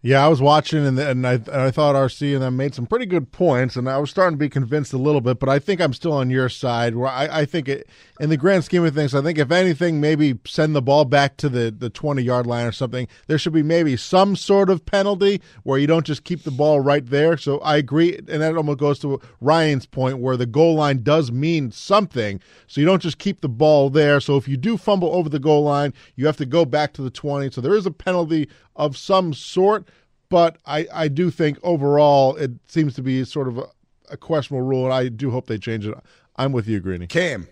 Yeah, 0.07 0.23
I 0.23 0.29
was 0.29 0.41
watching 0.41 0.85
and, 0.85 0.97
and 0.97 1.27
I 1.27 1.33
and 1.33 1.49
I 1.49 1.69
thought 1.69 1.95
RC 1.95 2.33
and 2.33 2.41
them 2.41 2.55
made 2.55 2.73
some 2.73 2.85
pretty 2.85 3.05
good 3.05 3.33
points, 3.33 3.75
and 3.75 3.89
I 3.89 3.97
was 3.97 4.09
starting 4.09 4.37
to 4.37 4.39
be 4.39 4.47
convinced 4.47 4.93
a 4.93 4.97
little 4.97 5.19
bit. 5.19 5.37
But 5.37 5.49
I 5.49 5.59
think 5.59 5.81
I'm 5.81 5.91
still 5.91 6.13
on 6.13 6.29
your 6.29 6.47
side. 6.47 6.95
Where 6.95 7.09
I, 7.09 7.41
I 7.41 7.45
think 7.45 7.67
it, 7.67 7.89
in 8.17 8.29
the 8.29 8.37
grand 8.37 8.63
scheme 8.63 8.85
of 8.85 8.95
things, 8.95 9.13
I 9.13 9.21
think 9.21 9.37
if 9.37 9.51
anything, 9.51 9.99
maybe 9.99 10.39
send 10.45 10.77
the 10.77 10.81
ball 10.81 11.03
back 11.03 11.35
to 11.37 11.49
the 11.49 11.75
the 11.77 11.89
20 11.89 12.21
yard 12.21 12.47
line 12.47 12.65
or 12.65 12.71
something. 12.71 13.05
There 13.27 13.37
should 13.37 13.51
be 13.51 13.63
maybe 13.63 13.97
some 13.97 14.37
sort 14.37 14.69
of 14.69 14.85
penalty 14.85 15.41
where 15.63 15.77
you 15.77 15.87
don't 15.87 16.05
just 16.05 16.23
keep 16.23 16.43
the 16.43 16.51
ball 16.51 16.79
right 16.79 17.05
there. 17.05 17.35
So 17.35 17.59
I 17.59 17.75
agree, 17.75 18.15
and 18.15 18.41
that 18.41 18.55
almost 18.55 18.79
goes 18.79 18.99
to 18.99 19.19
Ryan's 19.41 19.87
point 19.87 20.19
where 20.19 20.37
the 20.37 20.45
goal 20.45 20.75
line 20.75 21.03
does 21.03 21.33
mean 21.33 21.69
something. 21.69 22.39
So 22.67 22.79
you 22.79 22.87
don't 22.87 23.01
just 23.01 23.17
keep 23.17 23.41
the 23.41 23.49
ball 23.49 23.89
there. 23.89 24.21
So 24.21 24.37
if 24.37 24.47
you 24.47 24.55
do 24.55 24.77
fumble 24.77 25.13
over 25.13 25.27
the 25.27 25.37
goal 25.37 25.65
line, 25.65 25.93
you 26.15 26.27
have 26.27 26.37
to 26.37 26.45
go 26.45 26.63
back 26.63 26.93
to 26.93 27.01
the 27.01 27.11
20. 27.11 27.51
So 27.51 27.59
there 27.59 27.75
is 27.75 27.85
a 27.85 27.91
penalty 27.91 28.47
of 28.77 28.95
some 28.95 29.33
sort. 29.33 29.87
But 30.29 30.57
I, 30.65 30.87
I 30.93 31.07
do 31.09 31.29
think 31.29 31.57
overall 31.63 32.35
it 32.35 32.51
seems 32.67 32.93
to 32.95 33.01
be 33.01 33.25
sort 33.25 33.49
of 33.49 33.57
a, 33.57 33.67
a 34.11 34.17
questionable 34.17 34.65
rule, 34.65 34.85
and 34.85 34.93
I 34.93 35.09
do 35.09 35.31
hope 35.31 35.47
they 35.47 35.57
change 35.57 35.85
it. 35.85 35.95
I'm 36.37 36.53
with 36.53 36.67
you, 36.67 36.79
Greeny. 36.79 37.07
Cam. 37.07 37.47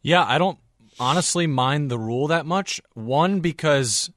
Yeah, 0.00 0.24
I 0.24 0.38
don't 0.38 0.58
honestly 1.00 1.46
mind 1.46 1.90
the 1.90 1.98
rule 1.98 2.28
that 2.28 2.46
much. 2.46 2.80
One 2.94 3.40
because 3.40 4.10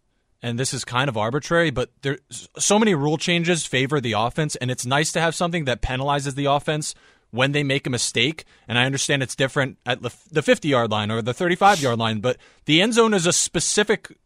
and 0.43 0.57
this 0.57 0.73
is 0.73 0.83
kind 0.83 1.07
of 1.07 1.17
arbitrary, 1.17 1.69
but 1.69 1.91
there 2.01 2.17
so 2.57 2.79
many 2.79 2.95
rule 2.95 3.17
changes 3.17 3.65
favor 3.65 4.01
the 4.01 4.13
offense 4.13 4.55
and 4.55 4.71
it's 4.71 4.85
nice 4.85 5.11
to 5.11 5.21
have 5.21 5.35
something 5.35 5.65
that 5.65 5.81
penalizes 5.81 6.35
the 6.35 6.45
offense 6.45 6.95
when 7.29 7.51
they 7.51 7.63
make 7.63 7.87
a 7.87 7.89
mistake. 7.89 8.45
And 8.67 8.77
I 8.77 8.85
understand 8.85 9.23
it's 9.23 9.35
different 9.35 9.77
at 9.85 10.01
the 10.01 10.09
50-yard 10.09 10.91
line 10.91 11.11
or 11.11 11.21
the 11.21 11.33
35-yard 11.33 11.97
line, 11.97 12.19
but 12.19 12.37
the 12.65 12.81
end 12.81 12.93
zone 12.93 13.13
is 13.13 13.25
a 13.25 13.33
specific 13.33 14.17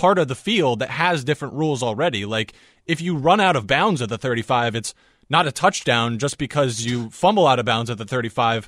part 0.00 0.18
of 0.18 0.28
the 0.28 0.34
field 0.34 0.78
that 0.78 0.88
has 0.88 1.22
different 1.24 1.52
rules 1.52 1.82
already. 1.82 2.24
Like 2.24 2.54
if 2.86 3.02
you 3.02 3.16
run 3.16 3.38
out 3.38 3.54
of 3.54 3.66
bounds 3.66 4.00
at 4.00 4.08
the 4.08 4.16
35, 4.16 4.74
it's 4.74 4.94
not 5.28 5.46
a 5.46 5.52
touchdown 5.52 6.18
just 6.18 6.38
because 6.38 6.86
you 6.86 7.10
fumble 7.10 7.46
out 7.46 7.58
of 7.58 7.66
bounds 7.66 7.90
at 7.90 7.98
the 7.98 8.06
35. 8.06 8.66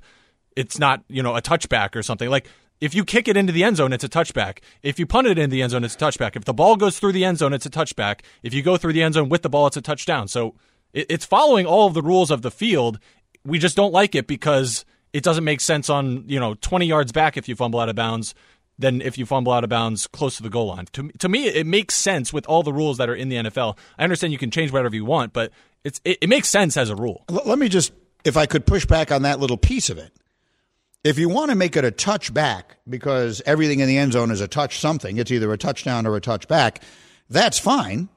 It's 0.55 0.79
not, 0.79 1.03
you 1.09 1.23
know, 1.23 1.35
a 1.35 1.41
touchback 1.41 1.97
or 1.97 2.03
something. 2.03 2.29
Like 2.29 2.49
if 2.83 2.95
you 2.95 3.03
kick 3.03 3.29
it 3.29 3.37
into 3.39 3.51
the 3.51 3.65
end 3.65 3.79
zone, 3.79 3.95
it's 3.95 4.05
a 4.05 4.11
touchback. 4.11 4.59
If 4.83 4.99
you 4.99 5.07
punt 5.07 5.27
it 5.27 5.39
into 5.39 5.55
the 5.55 5.63
end 5.63 5.71
zone, 5.71 5.85
it's 5.85 5.95
a 5.95 5.99
touchback. 5.99 6.37
If 6.37 6.45
the 6.45 6.53
ball 6.53 6.77
goes 6.77 6.99
through 6.99 7.13
the 7.13 7.25
end 7.25 7.39
zone, 7.39 7.55
it's 7.55 7.65
a 7.65 7.71
touchback. 7.71 8.21
If 8.43 8.53
you 8.53 8.63
go 8.63 8.77
through 8.77 8.93
the 8.93 9.03
end 9.03 9.15
zone 9.15 9.31
with 9.31 9.41
the 9.41 9.49
ball, 9.49 9.67
it's 9.67 9.79
a 9.79 9.83
touchdown. 9.83 10.29
So 10.29 10.55
it's 10.93 11.25
following 11.25 11.65
all 11.65 11.87
of 11.87 11.95
the 11.95 12.03
rules 12.03 12.31
of 12.31 12.43
the 12.43 12.51
field. 12.51 12.99
We 13.43 13.59
just 13.59 13.75
don't 13.75 13.93
like 13.93 14.15
it 14.15 14.27
because 14.27 14.85
it 15.15 15.23
doesn't 15.23 15.45
make 15.45 15.63
sense 15.63 15.89
on, 15.89 16.25
you 16.29 16.39
know, 16.39 16.53
20 16.61 16.85
yards 16.85 17.11
back 17.11 17.39
if 17.39 17.49
you 17.49 17.57
fumble 17.57 17.81
out 17.81 17.89
of 17.89 17.97
bounds 17.97 18.35
than 18.79 19.01
if 19.01 19.19
you 19.19 19.27
fumble 19.27 19.53
out 19.53 19.65
of 19.65 19.71
bounds 19.71 20.07
close 20.07 20.37
to 20.37 20.43
the 20.43 20.51
goal 20.51 20.69
line. 20.69 20.87
To, 20.93 21.09
to 21.19 21.29
me, 21.29 21.47
it 21.47 21.67
makes 21.67 21.95
sense 21.95 22.33
with 22.33 22.47
all 22.47 22.63
the 22.63 22.73
rules 22.73 22.99
that 22.99 23.09
are 23.09 23.15
in 23.15 23.29
the 23.29 23.37
NFL. 23.37 23.77
I 23.99 24.05
understand 24.05 24.33
you 24.33 24.39
can 24.39 24.51
change 24.51 24.73
whatever 24.73 24.95
you 24.95 25.05
want, 25.05 25.33
but 25.33 25.53
it's 25.85 26.01
it, 26.05 26.19
it 26.23 26.29
makes 26.29 26.49
sense 26.49 26.77
as 26.77 26.91
a 26.91 26.97
rule. 26.97 27.25
Let 27.29 27.59
me 27.59 27.69
just, 27.69 27.93
if 28.25 28.37
I 28.37 28.47
could 28.47 28.67
push 28.67 28.87
back 28.87 29.13
on 29.13 29.23
that 29.23 29.41
little 29.41 29.57
piece 29.57 29.91
of 29.91 29.99
it. 29.99 30.13
If 31.05 31.19
you 31.19 31.29
want 31.29 31.51
to 31.51 31.57
make 31.57 31.77
it 31.77 31.85
a 31.85 31.91
touchback 31.91 32.63
because 32.89 33.43
everything 33.45 33.81
in 33.81 33.89
the 33.89 33.99
end 33.99 34.13
zone 34.13 34.31
is 34.31 34.41
a 34.41 34.47
touch 34.47 34.79
something, 34.79 35.17
it's 35.17 35.33
either 35.33 35.53
a 35.53 35.59
touchdown 35.59 36.07
or 36.07 36.15
a 36.17 36.21
touchback, 36.21 36.81
that's 37.29 37.59
fine. 37.59 38.09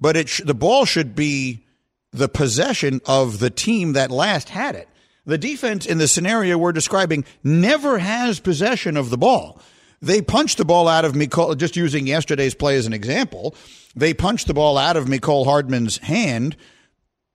But 0.00 0.16
it 0.16 0.28
sh- 0.28 0.42
the 0.44 0.54
ball 0.54 0.84
should 0.84 1.14
be 1.16 1.66
the 2.12 2.28
possession 2.28 3.00
of 3.06 3.40
the 3.40 3.50
team 3.50 3.94
that 3.94 4.10
last 4.10 4.48
had 4.48 4.76
it. 4.76 4.88
The 5.26 5.38
defense 5.38 5.86
in 5.86 5.98
the 5.98 6.08
scenario 6.08 6.56
we're 6.56 6.72
describing 6.72 7.24
never 7.42 7.98
has 7.98 8.40
possession 8.40 8.96
of 8.96 9.10
the 9.10 9.18
ball. 9.18 9.60
They 10.02 10.22
punched 10.22 10.58
the 10.58 10.64
ball 10.64 10.88
out 10.88 11.04
of 11.04 11.12
Mecole, 11.12 11.56
just 11.56 11.76
using 11.76 12.06
yesterday's 12.06 12.54
play 12.54 12.76
as 12.76 12.86
an 12.86 12.92
example. 12.92 13.54
They 13.94 14.14
punched 14.14 14.46
the 14.46 14.54
ball 14.54 14.78
out 14.78 14.96
of 14.96 15.06
Mecole 15.06 15.44
Hardman's 15.44 15.98
hand 15.98 16.56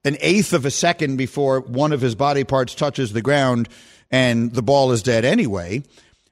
an 0.06 0.18
eighth 0.22 0.54
of 0.54 0.66
a 0.66 0.72
second 0.72 1.18
before 1.18 1.60
one 1.62 1.92
of 1.92 2.00
his 2.00 2.16
body 2.16 2.44
parts 2.44 2.76
touches 2.76 3.12
the 3.12 3.24
ground 3.24 3.68
and 4.12 4.54
the 4.54 4.62
ball 4.62 4.92
is 4.92 5.02
dead 5.02 5.26
anyway. 5.26 5.84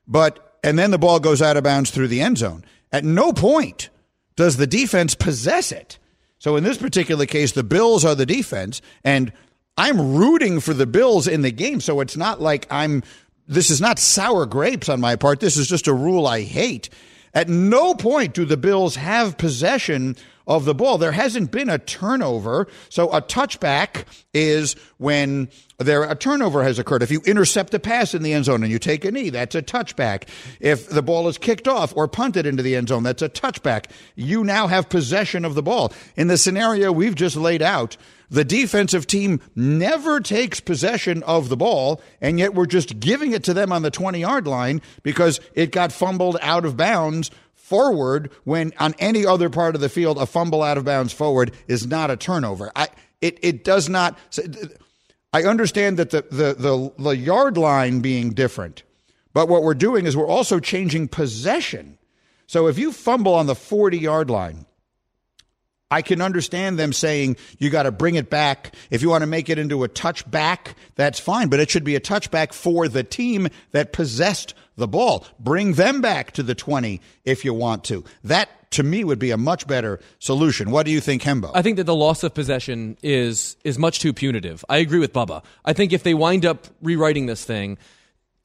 But, 0.08 0.58
and 0.64 0.78
then 0.78 0.92
the 0.92 1.00
ball 1.00 1.20
goes 1.20 1.42
out 1.42 1.58
of 1.58 1.64
bounds 1.64 1.90
through 1.90 2.08
the 2.08 2.22
end 2.22 2.38
zone. 2.38 2.64
At 2.92 3.04
no 3.04 3.34
point 3.34 3.90
does 4.36 4.58
the 4.58 4.68
defense 4.68 5.16
possess 5.16 5.72
it. 5.72 5.98
So 6.38 6.56
in 6.56 6.64
this 6.64 6.78
particular 6.78 7.26
case, 7.26 7.54
the 7.54 7.64
Bills 7.64 8.06
are 8.06 8.16
the 8.16 8.26
defense, 8.26 8.82
and 9.04 9.32
I'm 9.78 10.16
rooting 10.16 10.60
for 10.60 10.74
the 10.74 10.86
Bills 10.86 11.28
in 11.28 11.42
the 11.42 11.52
game. 11.52 11.80
So 11.80 12.00
it's 12.02 12.18
not 12.18 12.42
like 12.42 12.68
I'm, 12.70 13.02
this 13.48 13.70
is 13.70 13.82
not 13.82 14.00
sour 14.00 14.46
grapes 14.46 14.90
on 14.90 15.02
my 15.02 15.16
part. 15.16 15.40
This 15.40 15.58
is 15.58 15.68
just 15.68 15.88
a 15.88 15.94
rule 15.94 16.28
I 16.28 16.42
hate. 16.42 16.90
At 17.34 17.50
no 17.50 17.96
point 17.96 18.34
do 18.34 18.46
the 18.46 18.58
Bills 18.58 18.96
have 18.96 19.38
possession 19.38 20.16
of 20.46 20.66
the 20.66 20.76
ball. 20.76 20.98
There 20.98 21.14
hasn't 21.14 21.52
been 21.52 21.70
a 21.70 21.78
turnover. 21.78 22.68
So 22.90 23.10
a 23.12 23.22
touchback 23.22 24.06
is 24.34 24.76
when 24.98 25.50
there 25.80 26.04
a 26.04 26.16
turnover 26.16 26.64
has 26.64 26.80
occurred. 26.80 27.02
If 27.02 27.12
you 27.12 27.22
intercept 27.26 27.74
a 27.74 27.80
pass 27.80 28.14
in 28.14 28.24
the 28.24 28.34
end 28.34 28.46
zone 28.46 28.62
and 28.64 28.72
you 28.72 28.80
take 28.80 29.06
a 29.06 29.12
knee, 29.12 29.30
that's 29.30 29.56
a 29.56 29.62
touchback. 29.62 30.28
If 30.60 30.90
the 30.90 31.02
ball 31.02 31.28
is 31.28 31.38
kicked 31.38 31.68
off 31.68 31.96
or 31.96 32.08
punted 32.08 32.46
into 32.46 32.62
the 32.62 32.76
end 32.76 32.90
zone, 32.90 33.04
that's 33.04 33.22
a 33.22 33.30
touchback. 33.30 33.86
You 34.16 34.44
now 34.44 34.68
have 34.68 34.90
possession 34.90 35.46
of 35.46 35.56
the 35.56 35.64
ball. 35.64 35.94
In 36.16 36.28
the 36.28 36.38
scenario 36.38 36.92
we've 36.92 37.16
just 37.16 37.36
laid 37.36 37.62
out, 37.62 37.98
the 38.34 38.44
defensive 38.44 39.06
team 39.06 39.40
never 39.56 40.20
takes 40.20 40.60
possession 40.60 41.22
of 41.22 41.50
the 41.50 41.56
ball, 41.56 42.02
and 42.20 42.40
yet 42.40 42.56
we're 42.56 42.66
just 42.66 43.00
giving 43.00 43.32
it 43.32 43.44
to 43.44 43.54
them 43.54 43.72
on 43.72 43.84
the 43.84 43.92
20 43.92 44.20
yard 44.20 44.48
line 44.48 44.82
because 45.04 45.40
it 45.54 45.72
got 45.72 45.92
fumbled 45.92 46.38
out 46.42 46.66
of 46.66 46.76
bounds 46.76 47.30
forward 47.54 48.32
when 48.44 48.74
on 48.80 48.96
any 48.98 49.24
other 49.24 49.52
part 49.52 49.76
of 49.76 49.82
the 49.82 49.88
field 49.88 50.18
a 50.18 50.26
fumble 50.26 50.64
out 50.64 50.80
of 50.80 50.84
bounds 50.84 51.14
forward 51.14 51.52
is 51.68 51.86
not 51.86 52.10
a 52.10 52.18
turnover. 52.18 52.72
I 52.76 52.88
it 53.22 53.38
it 53.44 53.64
does 53.64 53.88
not 53.88 54.18
I 55.32 55.44
understand 55.44 55.98
that 55.98 56.10
the 56.10 56.26
the 56.32 56.56
the, 56.56 57.04
the 57.04 57.16
yard 57.16 57.56
line 57.56 58.00
being 58.00 58.32
different, 58.32 58.82
but 59.34 59.48
what 59.48 59.62
we're 59.62 59.76
doing 59.76 60.08
is 60.08 60.18
we're 60.18 60.28
also 60.28 60.60
changing 60.60 61.08
possession. 61.08 62.00
So 62.48 62.66
if 62.68 62.80
you 62.80 62.92
fumble 62.92 63.36
on 63.36 63.46
the 63.46 63.56
40 63.56 64.00
yard 64.00 64.32
line, 64.32 64.66
I 65.94 66.02
can 66.02 66.22
understand 66.22 66.80
them 66.80 66.92
saying 66.92 67.38
you 67.60 67.70
got 67.70 67.84
to 67.84 67.92
bring 67.92 68.16
it 68.16 68.32
back. 68.32 68.74
If 68.90 69.04
you 69.04 69.10
want 69.10 69.22
to 69.22 69.28
make 69.28 69.48
it 69.48 69.60
into 69.60 69.84
a 69.84 69.90
touchback, 69.90 70.74
that's 70.96 71.20
fine, 71.20 71.50
but 71.50 71.60
it 71.60 71.70
should 71.70 71.84
be 71.84 71.96
a 71.96 72.00
touchback 72.00 72.52
for 72.52 72.88
the 72.88 73.04
team 73.04 73.48
that 73.74 73.94
possessed 73.94 74.56
the 74.76 74.88
ball. 74.88 75.28
Bring 75.40 75.74
them 75.74 76.02
back 76.02 76.32
to 76.32 76.42
the 76.42 76.56
20 76.56 77.00
if 77.26 77.46
you 77.46 77.54
want 77.54 77.84
to. 77.86 78.04
That 78.24 78.50
to 78.72 78.82
me 78.82 79.04
would 79.04 79.20
be 79.20 79.30
a 79.30 79.38
much 79.38 79.68
better 79.68 80.00
solution. 80.18 80.72
What 80.72 80.88
do 80.88 80.92
you 80.92 81.00
think, 81.00 81.22
Hembo? 81.22 81.52
I 81.54 81.62
think 81.62 81.78
that 81.78 81.84
the 81.84 81.94
loss 81.96 82.24
of 82.24 82.34
possession 82.34 82.98
is 83.04 83.56
is 83.64 83.78
much 83.78 84.00
too 84.00 84.14
punitive. 84.14 84.66
I 84.68 84.78
agree 84.78 84.98
with 84.98 85.14
Bubba. 85.14 85.44
I 85.64 85.74
think 85.74 85.94
if 85.94 86.02
they 86.02 86.16
wind 86.16 86.44
up 86.44 86.66
rewriting 86.82 87.28
this 87.28 87.46
thing, 87.46 87.78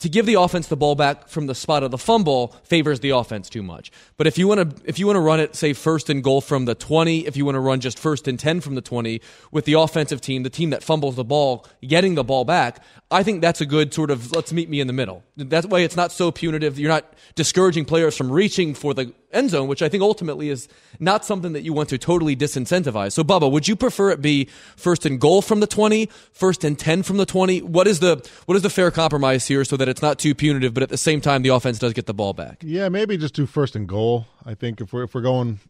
to 0.00 0.08
give 0.08 0.26
the 0.26 0.34
offense 0.34 0.68
the 0.68 0.76
ball 0.76 0.94
back 0.94 1.28
from 1.28 1.46
the 1.46 1.54
spot 1.54 1.82
of 1.82 1.90
the 1.90 1.98
fumble 1.98 2.54
favors 2.62 3.00
the 3.00 3.10
offense 3.10 3.48
too 3.48 3.62
much. 3.62 3.90
But 4.16 4.26
if 4.26 4.38
you 4.38 4.46
want 4.46 4.76
to 4.76 4.82
if 4.88 4.98
you 4.98 5.06
want 5.06 5.16
to 5.16 5.20
run 5.20 5.40
it 5.40 5.56
say 5.56 5.72
first 5.72 6.08
and 6.08 6.22
goal 6.22 6.40
from 6.40 6.66
the 6.66 6.74
20, 6.74 7.26
if 7.26 7.36
you 7.36 7.44
want 7.44 7.56
to 7.56 7.60
run 7.60 7.80
just 7.80 7.98
first 7.98 8.28
and 8.28 8.38
10 8.38 8.60
from 8.60 8.74
the 8.74 8.80
20 8.80 9.20
with 9.50 9.64
the 9.64 9.74
offensive 9.74 10.20
team, 10.20 10.44
the 10.44 10.50
team 10.50 10.70
that 10.70 10.82
fumbles 10.82 11.16
the 11.16 11.24
ball, 11.24 11.66
getting 11.82 12.14
the 12.14 12.24
ball 12.24 12.44
back, 12.44 12.82
I 13.10 13.22
think 13.22 13.40
that's 13.40 13.62
a 13.62 13.66
good 13.66 13.94
sort 13.94 14.10
of 14.10 14.32
let's 14.32 14.52
meet 14.52 14.68
me 14.68 14.80
in 14.80 14.86
the 14.86 14.92
middle. 14.92 15.22
That 15.36 15.64
way 15.64 15.82
it's 15.82 15.96
not 15.96 16.12
so 16.12 16.30
punitive. 16.30 16.78
You're 16.78 16.90
not 16.90 17.14
discouraging 17.34 17.86
players 17.86 18.14
from 18.14 18.30
reaching 18.30 18.74
for 18.74 18.92
the 18.92 19.14
end 19.32 19.48
zone, 19.48 19.66
which 19.66 19.80
I 19.80 19.88
think 19.88 20.02
ultimately 20.02 20.50
is 20.50 20.68
not 21.00 21.24
something 21.24 21.54
that 21.54 21.62
you 21.62 21.72
want 21.72 21.88
to 21.88 21.96
totally 21.96 22.36
disincentivize. 22.36 23.12
So 23.12 23.24
Bubba, 23.24 23.50
would 23.50 23.66
you 23.66 23.76
prefer 23.76 24.10
it 24.10 24.20
be 24.20 24.44
first 24.76 25.06
and 25.06 25.18
goal 25.18 25.40
from 25.40 25.60
the 25.60 25.66
20, 25.66 26.06
first 26.32 26.64
and 26.64 26.78
10 26.78 27.02
from 27.02 27.16
the 27.16 27.24
20? 27.24 27.62
What 27.62 27.86
is 27.86 28.00
the 28.00 28.28
what 28.44 28.56
is 28.56 28.62
the 28.62 28.68
fair 28.70 28.90
compromise 28.90 29.46
here 29.48 29.64
so 29.64 29.78
that 29.78 29.88
it's 29.88 30.02
not 30.02 30.18
too 30.18 30.34
punitive 30.34 30.74
but 30.74 30.82
at 30.82 30.90
the 30.90 30.98
same 30.98 31.22
time 31.22 31.40
the 31.40 31.48
offense 31.48 31.78
does 31.78 31.94
get 31.94 32.04
the 32.04 32.14
ball 32.14 32.34
back? 32.34 32.58
Yeah, 32.62 32.90
maybe 32.90 33.16
just 33.16 33.32
do 33.34 33.46
first 33.46 33.74
and 33.74 33.88
goal. 33.88 34.26
I 34.44 34.52
think 34.52 34.82
if 34.82 34.92
we're 34.92 35.04
if 35.04 35.14
we're 35.14 35.22
going 35.22 35.60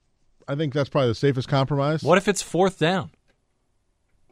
I 0.49 0.57
think 0.57 0.75
that's 0.75 0.89
probably 0.89 1.11
the 1.11 1.15
safest 1.15 1.47
compromise. 1.47 2.03
What 2.03 2.19
if 2.19 2.27
it's 2.27 2.43
fourth 2.43 2.81
down 2.81 3.11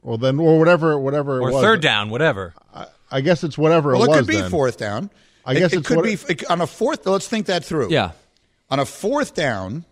Well, 0.03 0.19
then 0.19 0.40
or 0.40 0.59
whatever 0.59 0.99
whatever 0.99 1.37
it 1.38 1.42
or 1.42 1.53
was. 1.53 1.62
third 1.62 1.81
down, 1.81 2.11
whatever? 2.11 2.53
I 2.75 2.87
guess 3.21 3.45
it's 3.45 3.57
whatever 3.59 3.92
well, 3.92 4.03
it 4.03 4.05
it 4.05 4.09
was 4.09 4.16
It 4.16 4.21
could 4.21 4.27
be 4.29 4.40
then. 4.40 4.51
fourth 4.51 4.77
down. 4.79 5.11
I 5.45 5.53
It- 5.53 5.59
guess 5.61 5.73
it, 5.73 5.85
could 5.85 5.97
what- 5.99 6.05
be 6.05 6.12
it- 6.29 6.51
on 6.51 6.61
a 6.61 6.66
fourth. 6.66 7.07
Let's 7.07 7.29
think 7.29 7.47
that 7.47 7.64
through. 7.64 7.90
Yeah. 7.90 8.11
On 8.71 8.79
a 8.81 8.85
fourth 8.85 9.35
down, 9.35 9.85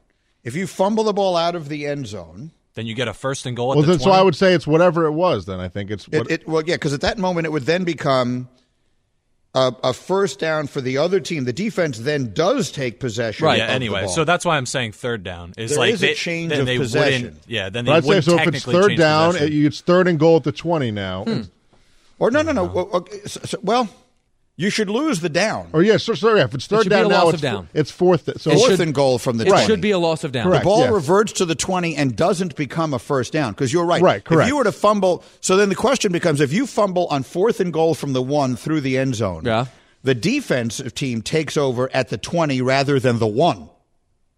if 0.42 0.54
you 0.56 0.66
fumble 0.66 1.04
the 1.04 1.12
ball 1.12 1.36
out 1.36 1.54
of 1.54 1.68
the 1.68 1.86
end 1.86 2.06
zone, 2.08 2.50
Then 2.74 2.86
you 2.86 2.94
get 2.94 3.06
a 3.06 3.14
first 3.14 3.46
and 3.46 3.56
goal 3.56 3.70
at 3.70 3.76
Well, 3.76 3.82
the 3.86 3.92
then, 3.92 3.98
20. 4.00 4.04
so 4.16 4.18
I 4.18 4.22
would 4.22 4.34
say 4.34 4.52
it's 4.52 4.66
whatever 4.66 5.04
it 5.06 5.12
was. 5.12 5.44
Then 5.46 5.60
I 5.60 5.68
think 5.68 5.92
it's 5.92 6.08
what, 6.08 6.28
it, 6.28 6.42
it 6.42 6.48
well, 6.48 6.62
yeah, 6.66 6.74
because 6.74 6.92
at 6.92 7.02
that 7.02 7.18
moment 7.18 7.46
it 7.46 7.50
would 7.50 7.66
then 7.66 7.84
become 7.84 8.48
a, 9.54 9.72
a 9.84 9.92
first 9.92 10.40
down 10.40 10.66
for 10.66 10.80
the 10.80 10.98
other 10.98 11.20
team. 11.20 11.44
The 11.44 11.52
defense 11.52 11.98
then 12.00 12.32
does 12.34 12.72
take 12.72 12.98
possession. 12.98 13.46
Right. 13.46 13.58
yeah. 13.58 13.64
of 13.66 13.68
the 13.68 13.74
Anyway, 13.74 14.00
ball. 14.06 14.08
so 14.10 14.24
that's 14.24 14.44
why 14.44 14.56
I'm 14.56 14.66
saying 14.66 14.90
third 14.90 15.22
down 15.22 15.54
is 15.56 15.70
There 15.70 15.78
like 15.78 15.92
is 15.94 16.02
a 16.02 16.06
they, 16.08 16.14
change 16.14 16.50
then 16.50 16.60
of 16.62 16.66
they 16.66 16.78
possession. 16.78 17.22
Wouldn't, 17.22 17.42
yeah, 17.46 17.70
then 17.70 17.84
they 17.84 17.92
But 17.92 17.96
I'd 17.98 18.04
say 18.04 18.20
so. 18.22 18.38
If 18.40 18.48
it's 18.48 18.64
third 18.64 18.96
down, 18.96 19.34
possession. 19.34 19.52
it, 19.52 19.64
it's 19.66 19.80
third 19.80 20.08
and 20.08 20.18
goal 20.18 20.38
at 20.38 20.42
the 20.42 20.50
twenty 20.50 20.90
now. 20.90 21.22
Hmm. 21.22 21.42
Or 22.18 22.30
no, 22.30 22.42
no, 22.42 22.52
no. 22.52 22.64
Well, 22.64 22.88
okay, 22.94 23.20
so- 23.26 23.40
so- 23.44 23.58
well, 23.62 23.88
you 24.56 24.70
should 24.70 24.88
lose 24.88 25.18
the 25.20 25.28
down. 25.28 25.70
Or 25.72 25.82
yeah, 25.82 25.96
so, 25.96 26.14
sorry. 26.14 26.40
If 26.40 26.54
it's 26.54 26.68
third 26.68 26.84
should 26.84 26.90
be 26.90 26.96
down 26.96 27.08
now, 27.08 27.28
it's, 27.30 27.40
down. 27.40 27.68
it's 27.74 27.90
fourth. 27.90 28.30
So 28.40 28.52
It 28.52 28.54
Fourth 28.58 28.70
should- 28.70 28.80
and 28.82 28.94
goal 28.94 29.18
from 29.18 29.36
the 29.38 29.44
It 29.46 29.48
20. 29.48 29.66
should 29.66 29.80
be 29.80 29.90
a 29.90 29.98
loss 29.98 30.22
of 30.22 30.30
down. 30.30 30.46
Correct. 30.46 30.62
The 30.62 30.68
ball 30.68 30.78
yes. 30.80 30.92
reverts 30.92 31.32
to 31.34 31.44
the 31.44 31.56
20 31.56 31.96
and 31.96 32.14
doesn't 32.14 32.54
become 32.54 32.94
a 32.94 33.00
first 33.00 33.32
down 33.32 33.52
because 33.52 33.72
you're 33.72 33.84
right. 33.84 34.00
Right, 34.00 34.24
correct. 34.24 34.46
If 34.46 34.48
you 34.52 34.56
were 34.56 34.64
to 34.64 34.70
fumble, 34.72 35.24
so 35.40 35.56
then 35.56 35.70
the 35.70 35.74
question 35.74 36.12
becomes 36.12 36.40
if 36.40 36.52
you 36.52 36.66
fumble 36.68 37.08
on 37.08 37.24
fourth 37.24 37.58
and 37.58 37.72
goal 37.72 37.94
from 37.96 38.12
the 38.12 38.22
one 38.22 38.54
through 38.54 38.82
the 38.82 38.96
end 38.96 39.16
zone, 39.16 39.42
Yeah. 39.44 39.66
the 40.04 40.14
defensive 40.14 40.94
team 40.94 41.20
takes 41.20 41.56
over 41.56 41.90
at 41.92 42.10
the 42.10 42.16
20 42.16 42.62
rather 42.62 43.00
than 43.00 43.18
the 43.18 43.26
one. 43.26 43.70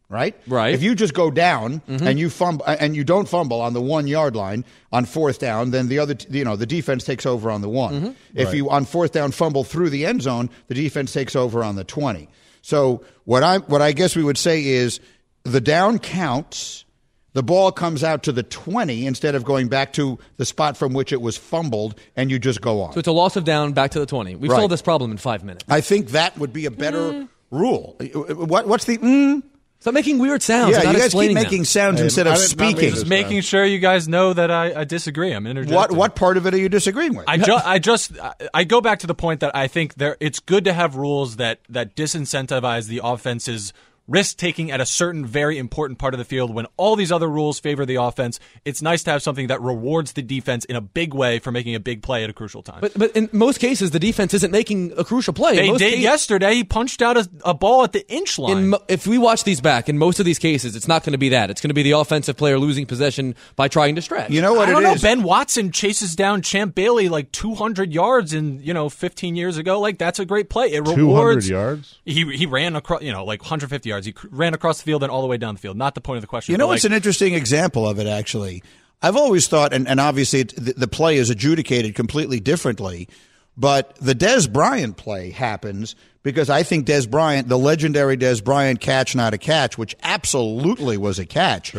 Right? 0.08 0.36
Right. 0.46 0.72
If 0.72 0.84
you 0.84 0.94
just 0.94 1.14
go 1.14 1.32
down 1.32 1.80
mm-hmm. 1.80 2.06
and 2.06 2.16
you 2.16 2.30
fumble 2.30 2.64
and 2.64 2.94
you 2.94 3.02
don't 3.02 3.28
fumble 3.28 3.60
on 3.60 3.72
the 3.72 3.80
one 3.80 4.06
yard 4.06 4.36
line 4.36 4.64
on 4.92 5.04
fourth 5.04 5.40
down, 5.40 5.72
then 5.72 5.88
the 5.88 5.98
other, 5.98 6.14
t- 6.14 6.38
you 6.38 6.44
know, 6.44 6.54
the 6.54 6.66
defense 6.66 7.02
takes 7.02 7.26
over 7.26 7.50
on 7.50 7.60
the 7.60 7.68
one. 7.68 7.94
Mm-hmm. 7.94 8.10
If 8.34 8.54
you 8.54 8.70
on 8.70 8.84
fourth 8.84 9.10
down 9.10 9.32
fumble 9.32 9.64
through 9.64 9.90
the 9.90 10.06
end 10.06 10.22
zone, 10.22 10.48
the 10.68 10.74
defense 10.74 11.12
takes 11.12 11.34
over 11.34 11.64
on 11.64 11.74
the 11.74 11.82
20. 11.82 12.28
So 12.62 13.02
what 13.24 13.42
I 13.42 13.58
what 13.58 13.82
I 13.82 13.92
guess 13.92 14.14
we 14.14 14.22
would 14.22 14.38
say 14.38 14.64
is 14.64 15.00
the 15.44 15.60
down 15.60 15.98
counts. 15.98 16.84
The 17.32 17.42
ball 17.42 17.70
comes 17.70 18.02
out 18.02 18.22
to 18.22 18.32
the 18.32 18.42
20 18.42 19.06
instead 19.06 19.34
of 19.34 19.44
going 19.44 19.68
back 19.68 19.92
to 19.92 20.18
the 20.38 20.46
spot 20.46 20.74
from 20.74 20.94
which 20.94 21.12
it 21.12 21.20
was 21.20 21.36
fumbled, 21.36 22.00
and 22.16 22.30
you 22.30 22.38
just 22.38 22.62
go 22.62 22.80
on. 22.80 22.94
So 22.94 22.98
it's 22.98 23.08
a 23.08 23.12
loss 23.12 23.36
of 23.36 23.44
down 23.44 23.74
back 23.74 23.90
to 23.90 24.00
the 24.00 24.06
20. 24.06 24.36
We've 24.36 24.50
Right. 24.50 24.56
solved 24.56 24.72
this 24.72 24.80
problem 24.80 25.10
in 25.10 25.18
5 25.18 25.44
minutes. 25.44 25.66
I 25.68 25.82
think 25.82 26.12
that 26.12 26.38
would 26.38 26.54
be 26.54 26.64
a 26.64 26.70
better 26.70 27.12
mm. 27.12 27.28
rule. 27.50 27.96
What, 28.30 28.66
what's 28.66 28.86
the? 28.86 28.96
Mm? 28.96 29.42
Stop 29.87 29.94
making 29.94 30.18
weird 30.18 30.42
sounds. 30.42 30.72
Yeah, 30.72 30.79
you 30.79 30.85
guys 30.87 30.94
keep 30.96 31.05
explaining 31.05 31.35
them. 31.37 31.44
making 31.44 31.64
sounds 31.64 32.01
instead 32.01 32.27
of 32.27 32.35
did 32.35 32.59
not 32.59 32.66
mean 32.66 32.75
speaking. 32.75 32.90
Just 32.94 33.07
making 33.07 33.40
sure 33.42 33.64
you 33.64 33.79
guys 33.79 34.09
know 34.09 34.33
that 34.33 34.51
I, 34.51 34.81
I 34.81 34.83
disagree. 34.85 35.31
I'm 35.31 35.46
interjecting. 35.46 35.77
What 35.77 35.92
what 35.92 36.16
part 36.16 36.37
of 36.37 36.44
it 36.44 36.55
are 36.55 36.59
you 36.59 36.68
disagreeing 36.68 37.14
with? 37.14 37.25
I, 37.29 37.37
ju- 37.38 37.55
I 37.64 37.79
just 37.79 38.18
I- 38.18 38.35
I 38.53 38.64
go 38.64 38.81
back 38.81 38.99
to 38.99 39.07
the 39.07 39.14
point 39.14 39.38
that 39.40 39.55
I 39.55 39.68
think 39.68 39.94
there 39.94 40.16
it's 40.18 40.40
good 40.40 40.64
to 40.64 40.72
have 40.72 40.96
rules 40.96 41.37
that 41.37 41.61
that 41.68 41.94
disincentivize 41.94 42.88
the 42.88 43.01
offense's 43.05 43.72
risk 44.08 44.36
taking 44.36 44.70
at 44.70 44.80
a 44.80 44.86
certain 44.86 45.26
very 45.26 45.58
important 45.58 45.98
part 45.98 46.14
of 46.14 46.18
the 46.18 46.24
field 46.24 46.54
when 46.54 46.66
all 46.76 46.96
these 46.96 47.10
other 47.10 47.28
rules 47.28 47.58
favor 47.58 47.84
the 47.84 47.96
offense. 47.96 48.38
It's 48.64 48.82
nice 48.82 49.02
to 49.04 49.10
have 49.10 49.22
something 49.22 49.48
that 49.48 49.60
rewards 49.60 50.12
the 50.12 50.22
defense 50.22 50.64
in 50.64 50.76
a 50.76 50.80
big 50.80 51.14
way 51.14 51.38
for 51.38 51.50
making 51.50 51.74
a 51.74 51.80
big 51.80 52.02
play 52.02 52.24
at 52.24 52.30
a 52.30 52.32
crucial 52.32 52.62
time. 52.62 52.80
But, 52.80 52.92
but 52.96 53.12
in 53.16 53.28
most 53.32 53.58
cases, 53.58 53.90
the 53.90 53.98
defense 53.98 54.34
isn't 54.34 54.50
making 54.50 54.92
a 54.96 55.04
crucial 55.04 55.32
play. 55.34 55.56
They 55.56 55.70
most 55.70 55.78
did 55.80 55.94
ca- 55.94 56.00
yesterday. 56.00 56.54
He 56.54 56.64
punched 56.64 57.02
out 57.02 57.16
a, 57.16 57.28
a 57.44 57.54
ball 57.54 57.84
at 57.84 57.92
the 57.92 58.08
inch 58.12 58.38
line. 58.38 58.56
In, 58.58 58.68
mo- 58.70 58.82
if 58.88 59.06
we 59.06 59.18
watch 59.18 59.44
these 59.44 59.60
back, 59.60 59.88
in 59.88 59.98
most 59.98 60.20
of 60.20 60.26
these 60.26 60.38
cases, 60.38 60.76
it's 60.76 60.88
not 60.88 61.02
going 61.02 61.12
to 61.12 61.18
be 61.18 61.30
that. 61.30 61.50
It's 61.50 61.60
going 61.60 61.70
to 61.70 61.74
be 61.74 61.82
the 61.82 61.92
offensive 61.92 62.36
player 62.36 62.58
losing 62.58 62.86
possession 62.86 63.34
by 63.56 63.68
trying 63.68 63.96
to 63.96 64.02
stretch. 64.02 64.30
you 64.30 64.40
know 64.40 64.54
what 64.54 64.68
I 64.68 64.72
don't 64.72 64.82
it 64.82 64.86
know. 64.86 64.92
is? 64.92 65.02
Ben 65.02 65.22
Watson 65.22 65.72
chases 65.72 66.14
down 66.14 66.42
Champ 66.42 66.74
Bailey 66.74 67.08
like 67.08 67.32
200 67.32 67.92
yards 67.92 68.32
in 68.32 68.60
you 68.62 68.74
know 68.74 68.88
15 68.88 69.36
years 69.36 69.56
ago. 69.58 69.80
Like 69.80 69.98
that's 69.98 70.18
a 70.18 70.24
great 70.24 70.48
play. 70.48 70.66
It 70.72 70.80
rewards 70.80 70.94
two 70.96 71.06
hundred 71.14 71.18
rewards 71.26 71.48
yards. 71.48 71.98
He 72.04 72.36
he 72.36 72.46
ran 72.46 72.76
across 72.76 73.02
you 73.02 73.12
know 73.12 73.24
like 73.24 73.40
150 73.40 73.88
yards. 73.88 73.95
He 74.04 74.12
cr- 74.12 74.26
ran 74.30 74.52
across 74.52 74.78
the 74.78 74.85
field 74.85 75.02
and 75.02 75.11
all 75.11 75.22
the 75.22 75.28
way 75.28 75.38
down 75.38 75.54
the 75.54 75.61
field. 75.61 75.76
Not 75.76 75.94
the 75.94 76.00
point 76.00 76.18
of 76.18 76.22
the 76.22 76.28
question. 76.28 76.52
You 76.52 76.59
know 76.59 76.68
like, 76.68 76.85
an 76.85 76.92
interesting 76.92 77.35
example 77.35 77.88
of 77.88 77.98
it, 77.98 78.06
actually? 78.06 78.62
I've 79.02 79.16
always 79.16 79.48
thought, 79.48 79.72
and, 79.72 79.87
and 79.88 80.00
obviously 80.00 80.42
the, 80.44 80.74
the 80.74 80.88
play 80.88 81.16
is 81.16 81.30
adjudicated 81.30 81.94
completely 81.94 82.40
differently, 82.40 83.09
but 83.56 83.96
the 83.96 84.14
Dez 84.14 84.50
Bryant 84.52 84.96
play 84.96 85.30
happens 85.30 85.96
because 86.22 86.50
I 86.50 86.62
think 86.62 86.87
Dez 86.87 87.09
Bryant, 87.11 87.48
the 87.48 87.59
legendary 87.59 88.16
Dez 88.16 88.42
Bryant 88.42 88.80
catch, 88.80 89.14
not 89.14 89.32
a 89.32 89.38
catch, 89.38 89.78
which 89.78 89.94
absolutely 90.02 90.96
was 90.96 91.18
a 91.18 91.26
catch, 91.26 91.74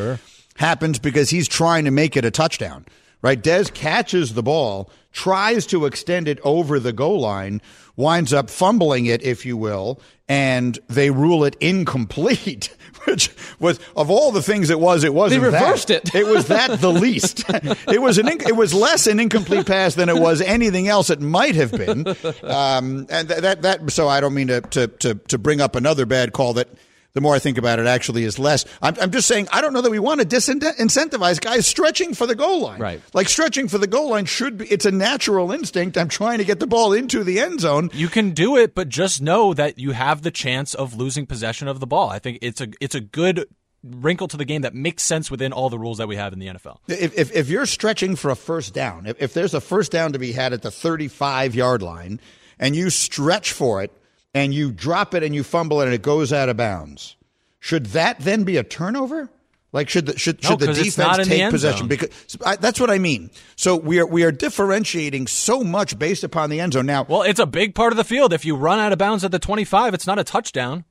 happens 0.55 0.99
because 0.99 1.29
he's 1.29 1.47
trying 1.47 1.85
to 1.85 1.91
make 1.91 2.15
it 2.15 2.25
a 2.25 2.31
touchdown. 2.31 2.85
Right? 3.21 3.41
Dez 3.41 3.73
catches 3.73 4.35
the 4.35 4.43
ball, 4.43 4.91
tries 5.11 5.65
to 5.67 5.85
extend 5.85 6.27
it 6.27 6.39
over 6.43 6.79
the 6.79 6.93
goal 6.93 7.19
line, 7.19 7.61
winds 7.97 8.31
up 8.31 8.49
fumbling 8.49 9.05
it, 9.07 9.21
if 9.23 9.45
you 9.45 9.57
will, 9.57 9.99
and 10.29 10.79
they 10.87 11.09
rule 11.09 11.43
it 11.43 11.55
incomplete, 11.59 12.73
which 13.05 13.29
was 13.59 13.79
of 13.95 14.09
all 14.09 14.31
the 14.31 14.41
things 14.41 14.69
it 14.69 14.79
was, 14.79 15.03
it 15.03 15.13
wasn't. 15.13 15.41
They 15.41 15.45
reversed 15.49 15.89
that. 15.89 16.07
it. 16.13 16.15
It 16.15 16.27
was 16.27 16.47
that 16.47 16.79
the 16.79 16.91
least. 16.93 17.43
it 17.49 18.01
was 18.01 18.17
an. 18.17 18.27
Inc- 18.27 18.47
it 18.47 18.55
was 18.55 18.73
less 18.73 19.07
an 19.07 19.19
incomplete 19.19 19.65
pass 19.65 19.95
than 19.95 20.07
it 20.07 20.17
was 20.17 20.39
anything 20.41 20.87
else 20.87 21.09
it 21.09 21.19
might 21.19 21.55
have 21.55 21.71
been. 21.71 22.07
Um, 22.43 23.07
and 23.09 23.27
th- 23.27 23.41
that 23.41 23.63
that. 23.63 23.91
So 23.91 24.07
I 24.07 24.21
don't 24.21 24.33
mean 24.33 24.47
to 24.47 24.61
to 24.61 24.87
to 24.87 25.15
to 25.15 25.37
bring 25.37 25.59
up 25.59 25.75
another 25.75 26.05
bad 26.05 26.31
call 26.33 26.53
that. 26.53 26.69
The 27.17 27.21
more 27.21 27.33
I 27.33 27.39
think 27.39 27.57
about 27.57 27.79
it, 27.79 27.87
actually, 27.87 28.25
is 28.25 28.37
less. 28.37 28.63
I'm, 28.79 28.93
I'm 29.01 29.09
just 29.09 29.27
saying, 29.27 29.47
I 29.51 29.61
don't 29.61 29.73
know 29.73 29.81
that 29.81 29.89
we 29.89 29.97
want 29.97 30.21
to 30.21 30.27
disincentivize 30.27 31.41
guys 31.41 31.65
stretching 31.65 32.13
for 32.13 32.27
the 32.27 32.35
goal 32.35 32.61
line. 32.61 32.79
Right. 32.79 33.01
Like 33.11 33.27
stretching 33.27 33.69
for 33.69 33.79
the 33.79 33.87
goal 33.87 34.11
line 34.11 34.25
should 34.25 34.59
be, 34.59 34.67
it's 34.67 34.85
a 34.85 34.91
natural 34.91 35.51
instinct. 35.51 35.97
I'm 35.97 36.09
trying 36.09 36.37
to 36.37 36.45
get 36.45 36.59
the 36.59 36.67
ball 36.67 36.93
into 36.93 37.23
the 37.23 37.39
end 37.39 37.61
zone. 37.61 37.89
you 37.91 38.07
can 38.07 38.35
do 38.35 38.55
it, 38.55 38.75
but 38.75 38.87
just 38.87 39.19
know 39.19 39.55
that 39.55 39.79
you 39.79 39.93
have 39.93 40.21
the 40.21 40.29
chance 40.29 40.75
of 40.75 40.95
losing 40.95 41.25
possession 41.25 41.67
of 41.67 41.79
the 41.79 41.87
ball. 41.87 42.07
I 42.07 42.19
think 42.19 42.37
it's 42.43 42.61
a 42.61 42.67
it's 42.79 42.93
a 42.93 43.01
good 43.01 43.47
wrinkle 43.83 44.27
to 44.27 44.37
the 44.37 44.45
game 44.45 44.61
that 44.61 44.75
makes 44.75 45.01
sense 45.01 45.31
within 45.31 45.53
all 45.53 45.71
the 45.71 45.79
rules 45.79 45.97
that 45.97 46.07
we 46.07 46.17
have 46.17 46.33
in 46.33 46.39
the 46.39 46.49
NFL. 46.49 46.77
If, 46.87 47.17
if, 47.17 47.35
if 47.35 47.49
you're 47.49 47.65
stretching 47.65 48.15
for 48.15 48.29
a 48.29 48.35
first 48.35 48.75
down, 48.75 49.07
if, 49.07 49.19
if 49.19 49.33
there's 49.33 49.55
a 49.55 49.61
first 49.61 49.91
down 49.91 50.13
to 50.13 50.19
be 50.19 50.33
had 50.33 50.53
at 50.53 50.61
the 50.61 50.69
35 50.69 51.55
yard 51.55 51.81
line 51.81 52.19
and 52.59 52.75
you 52.75 52.91
stretch 52.91 53.53
for 53.53 53.81
it 53.81 53.91
and 54.37 54.53
you 54.53 54.71
drop 54.71 55.13
it 55.13 55.23
and 55.23 55.33
you 55.35 55.43
fumble 55.43 55.81
it 55.81 55.85
and 55.85 55.93
it 55.93 56.01
goes 56.01 56.31
out 56.31 56.49
of 56.49 56.57
bounds, 56.57 57.15
should 57.59 57.87
that 57.87 58.19
then 58.19 58.43
be 58.43 58.57
a 58.57 58.63
turnover? 58.63 59.29
Like 59.73 59.89
should 59.89 60.05
the, 60.05 60.17
should 60.17 60.41
No, 60.43 60.49
should 60.51 60.59
the 60.59 60.65
'cause 60.67 60.79
it's 60.79 60.97
not 60.97 61.17
defense 61.17 61.27
in 61.27 61.31
the 61.31 61.37
take 61.43 61.51
possession? 61.51 61.79
zone. 61.79 61.87
Because 61.89 62.09
I, 62.45 62.55
that's 62.55 62.79
what 62.79 62.89
I 62.89 62.97
mean. 62.99 63.29
So 63.57 63.75
we 63.75 63.99
are 63.99 64.05
we 64.05 64.23
are 64.23 64.31
differentiating 64.31 65.27
so 65.27 65.61
much 65.63 65.99
based 65.99 66.23
upon 66.23 66.49
the 66.49 66.59
end 66.59 66.73
zone. 66.73 66.85
Now, 66.85 67.05
Well, 67.07 67.23
it's 67.23 67.39
a 67.39 67.45
big 67.45 67.75
part 67.75 67.91
of 67.91 67.97
the 67.97 68.03
field. 68.05 68.31
If 68.31 68.45
you 68.45 68.55
run 68.55 68.79
out 68.79 68.91
of 68.93 68.97
bounds 68.97 69.23
at 69.25 69.31
the 69.31 69.39
25, 69.39 69.93
it's 69.93 70.07
not 70.07 70.19
a 70.19 70.23
touchdown. 70.23 70.85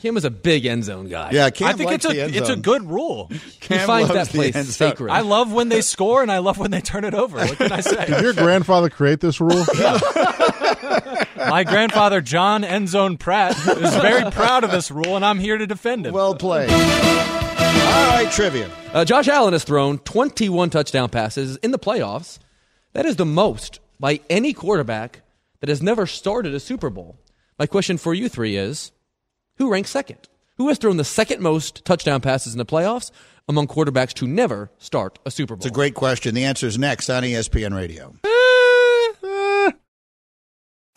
Kim 0.00 0.16
is 0.16 0.24
a 0.24 0.30
big 0.30 0.66
end 0.66 0.84
zone 0.84 1.08
guy. 1.08 1.30
yeah, 1.32 1.50
Cam 1.50 1.68
I 1.68 1.72
think 1.72 1.90
likes 1.90 2.04
it's 2.04 2.14
a 2.14 2.38
it's 2.38 2.48
a 2.48 2.56
good 2.56 2.88
rule. 2.88 3.28
he 3.30 3.38
finds 3.78 4.10
loves 4.10 4.12
that 4.12 4.28
the 4.28 4.38
place 4.38 4.54
end 4.54 4.66
zone. 4.66 4.90
sacred. 4.90 5.10
I 5.10 5.20
love 5.20 5.52
when 5.52 5.68
they 5.68 5.80
score 5.80 6.22
and 6.22 6.30
I 6.30 6.38
love 6.38 6.58
when 6.58 6.70
they 6.70 6.80
turn 6.80 7.04
it 7.04 7.14
over. 7.14 7.38
What 7.38 7.56
can 7.56 7.72
I 7.72 7.80
say? 7.80 8.06
Did 8.06 8.22
your 8.22 8.32
grandfather 8.34 8.90
create 8.90 9.20
this 9.20 9.40
rule? 9.40 9.64
My 11.36 11.64
grandfather 11.64 12.20
John 12.20 12.62
Endzone 12.62 13.18
Pratt 13.18 13.52
is 13.56 13.94
very 13.96 14.30
proud 14.30 14.64
of 14.64 14.70
this 14.70 14.90
rule, 14.90 15.16
and 15.16 15.24
I'm 15.24 15.38
here 15.38 15.58
to 15.58 15.66
defend 15.66 16.06
him. 16.06 16.14
Well 16.14 16.34
played. 16.34 16.70
All 16.70 16.76
right, 16.76 18.28
trivia. 18.30 18.70
Uh, 18.92 19.04
Josh 19.04 19.28
Allen 19.28 19.52
has 19.52 19.64
thrown 19.64 19.98
21 19.98 20.70
touchdown 20.70 21.08
passes 21.08 21.56
in 21.58 21.70
the 21.70 21.78
playoffs. 21.78 22.38
That 22.92 23.06
is 23.06 23.16
the 23.16 23.26
most 23.26 23.80
by 24.00 24.20
any 24.30 24.52
quarterback 24.52 25.22
that 25.60 25.68
has 25.68 25.82
never 25.82 26.06
started 26.06 26.54
a 26.54 26.60
Super 26.60 26.90
Bowl. 26.90 27.16
My 27.58 27.66
question 27.66 27.98
for 27.98 28.14
you 28.14 28.28
three 28.28 28.56
is 28.56 28.92
who 29.56 29.70
ranks 29.70 29.90
second? 29.90 30.18
Who 30.56 30.68
has 30.68 30.78
thrown 30.78 30.96
the 30.96 31.04
second 31.04 31.40
most 31.42 31.84
touchdown 31.84 32.20
passes 32.20 32.52
in 32.54 32.58
the 32.58 32.66
playoffs 32.66 33.10
among 33.48 33.66
quarterbacks 33.66 34.12
to 34.14 34.26
never 34.26 34.70
start 34.78 35.18
a 35.26 35.30
Super 35.30 35.56
Bowl? 35.56 35.60
It's 35.60 35.66
a 35.66 35.70
great 35.70 35.94
question. 35.94 36.34
The 36.34 36.44
answer 36.44 36.66
is 36.66 36.78
next 36.78 37.10
on 37.10 37.22
ESPN 37.22 37.74
Radio. 37.76 38.14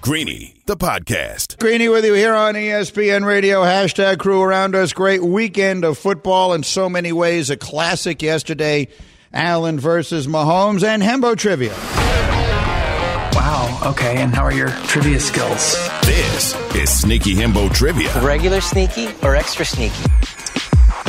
Greeny, 0.00 0.54
the 0.64 0.78
podcast. 0.78 1.58
Greeny 1.58 1.90
with 1.90 2.06
you 2.06 2.14
here 2.14 2.34
on 2.34 2.54
ESPN 2.54 3.22
Radio. 3.22 3.62
Hashtag 3.62 4.18
crew 4.18 4.40
around 4.40 4.74
us. 4.74 4.94
Great 4.94 5.22
weekend 5.22 5.84
of 5.84 5.98
football 5.98 6.54
in 6.54 6.62
so 6.62 6.88
many 6.88 7.12
ways. 7.12 7.50
A 7.50 7.56
classic 7.58 8.22
yesterday. 8.22 8.88
Allen 9.30 9.78
versus 9.78 10.26
Mahomes 10.26 10.82
and 10.82 11.02
Hembo 11.02 11.36
trivia. 11.36 11.74
Wow, 13.34 13.78
okay, 13.90 14.16
and 14.16 14.34
how 14.34 14.42
are 14.42 14.54
your 14.54 14.68
trivia 14.88 15.20
skills? 15.20 15.76
This 16.06 16.54
is 16.74 17.00
Sneaky 17.00 17.34
Hembo 17.34 17.72
Trivia. 17.72 18.10
Regular 18.22 18.62
sneaky 18.62 19.08
or 19.22 19.36
extra 19.36 19.66
sneaky? 19.66 20.02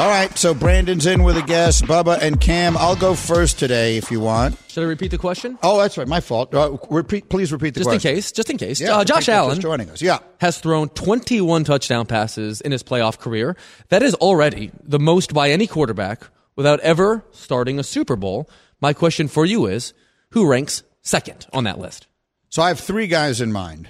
All 0.02 0.10
right, 0.10 0.36
so 0.36 0.56
Brandon's 0.56 1.06
in 1.06 1.22
with 1.22 1.38
a 1.38 1.44
guest. 1.44 1.84
Bubba 1.84 2.18
and 2.20 2.42
Cam. 2.42 2.76
I'll 2.76 2.96
go 2.96 3.14
first 3.14 3.60
today 3.60 3.98
if 3.98 4.10
you 4.10 4.20
want. 4.20 4.58
Should 4.68 4.82
I 4.84 4.88
repeat 4.88 5.12
the 5.12 5.20
question? 5.20 5.60
Oh, 5.62 5.80
that's 5.80 5.96
right. 5.96 6.08
My 6.08 6.22
fault. 6.22 6.56
Uh, 6.56 6.76
repeat, 6.90 7.30
please 7.30 7.52
repeat 7.52 7.76
the 7.76 7.82
Just 7.82 7.88
question. 7.88 8.00
Just 8.00 8.06
in 8.10 8.16
case, 8.16 8.32
just 8.32 8.50
in 8.50 8.58
case. 8.58 8.82
Yeah, 8.82 8.98
uh, 8.98 9.04
Josh 9.04 9.30
Allen 9.30 9.62
joining 9.62 9.92
us. 9.92 10.02
Yeah. 10.02 10.18
has 10.40 10.58
thrown 10.58 10.90
21 10.90 11.66
touchdown 11.66 12.08
passes 12.08 12.62
in 12.62 12.72
his 12.72 12.82
playoff 12.82 13.20
career. 13.20 13.56
That 13.90 14.02
is 14.02 14.16
already 14.16 14.72
the 14.82 14.98
most 14.98 15.36
by 15.36 15.52
any 15.52 15.68
quarterback 15.68 16.24
without 16.56 16.80
ever 16.80 17.24
starting 17.30 17.78
a 17.78 17.84
Super 17.84 18.16
Bowl. 18.16 18.50
My 18.82 18.94
question 18.94 19.28
for 19.28 19.46
you 19.46 19.68
is 19.68 19.94
who 20.32 20.48
ranks 20.48 20.82
second 21.04 21.46
on 21.54 21.66
that 21.66 21.78
list? 21.78 22.08
So 22.50 22.64
I 22.64 22.70
have 22.70 22.80
three 22.80 23.06
guys 23.06 23.40
in 23.40 23.52
mind. 23.52 23.88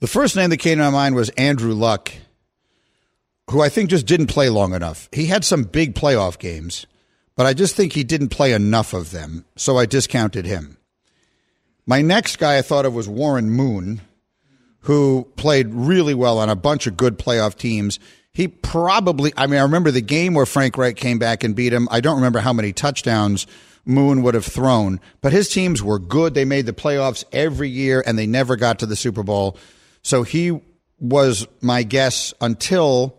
The 0.00 0.06
first 0.06 0.34
name 0.34 0.48
that 0.48 0.56
came 0.56 0.78
to 0.78 0.84
my 0.84 0.90
mind 0.90 1.14
was 1.14 1.28
Andrew 1.28 1.74
Luck, 1.74 2.10
who 3.50 3.60
I 3.60 3.68
think 3.68 3.90
just 3.90 4.06
didn't 4.06 4.26
play 4.26 4.48
long 4.48 4.74
enough. 4.74 5.08
He 5.12 5.26
had 5.26 5.44
some 5.44 5.64
big 5.64 5.94
playoff 5.94 6.38
games, 6.38 6.86
but 7.36 7.46
I 7.46 7.54
just 7.54 7.76
think 7.76 7.92
he 7.92 8.04
didn't 8.04 8.28
play 8.28 8.52
enough 8.52 8.92
of 8.92 9.10
them, 9.10 9.44
so 9.56 9.76
I 9.78 9.86
discounted 9.86 10.46
him. 10.46 10.78
My 11.86 12.02
next 12.02 12.38
guy 12.38 12.58
I 12.58 12.62
thought 12.62 12.86
of 12.86 12.94
was 12.94 13.08
Warren 13.08 13.50
Moon, 13.50 14.00
who 14.80 15.28
played 15.36 15.72
really 15.72 16.14
well 16.14 16.38
on 16.38 16.48
a 16.48 16.56
bunch 16.56 16.86
of 16.86 16.96
good 16.96 17.18
playoff 17.18 17.56
teams. 17.56 18.00
He 18.32 18.48
probably, 18.48 19.32
I 19.36 19.46
mean, 19.46 19.60
I 19.60 19.62
remember 19.62 19.90
the 19.90 20.00
game 20.00 20.34
where 20.34 20.46
Frank 20.46 20.76
Reich 20.76 20.96
came 20.96 21.18
back 21.18 21.44
and 21.44 21.54
beat 21.54 21.72
him. 21.72 21.88
I 21.90 22.00
don't 22.00 22.16
remember 22.16 22.40
how 22.40 22.52
many 22.52 22.72
touchdowns 22.72 23.46
Moon 23.84 24.22
would 24.22 24.34
have 24.34 24.44
thrown, 24.44 25.00
but 25.20 25.32
his 25.32 25.48
teams 25.48 25.82
were 25.82 26.00
good. 26.00 26.34
They 26.34 26.44
made 26.44 26.66
the 26.66 26.72
playoffs 26.72 27.24
every 27.32 27.68
year 27.68 28.02
and 28.04 28.18
they 28.18 28.26
never 28.26 28.56
got 28.56 28.80
to 28.80 28.86
the 28.86 28.96
Super 28.96 29.22
Bowl. 29.22 29.56
So 30.02 30.24
he 30.24 30.60
was 30.98 31.46
my 31.60 31.84
guess 31.84 32.34
until 32.40 33.16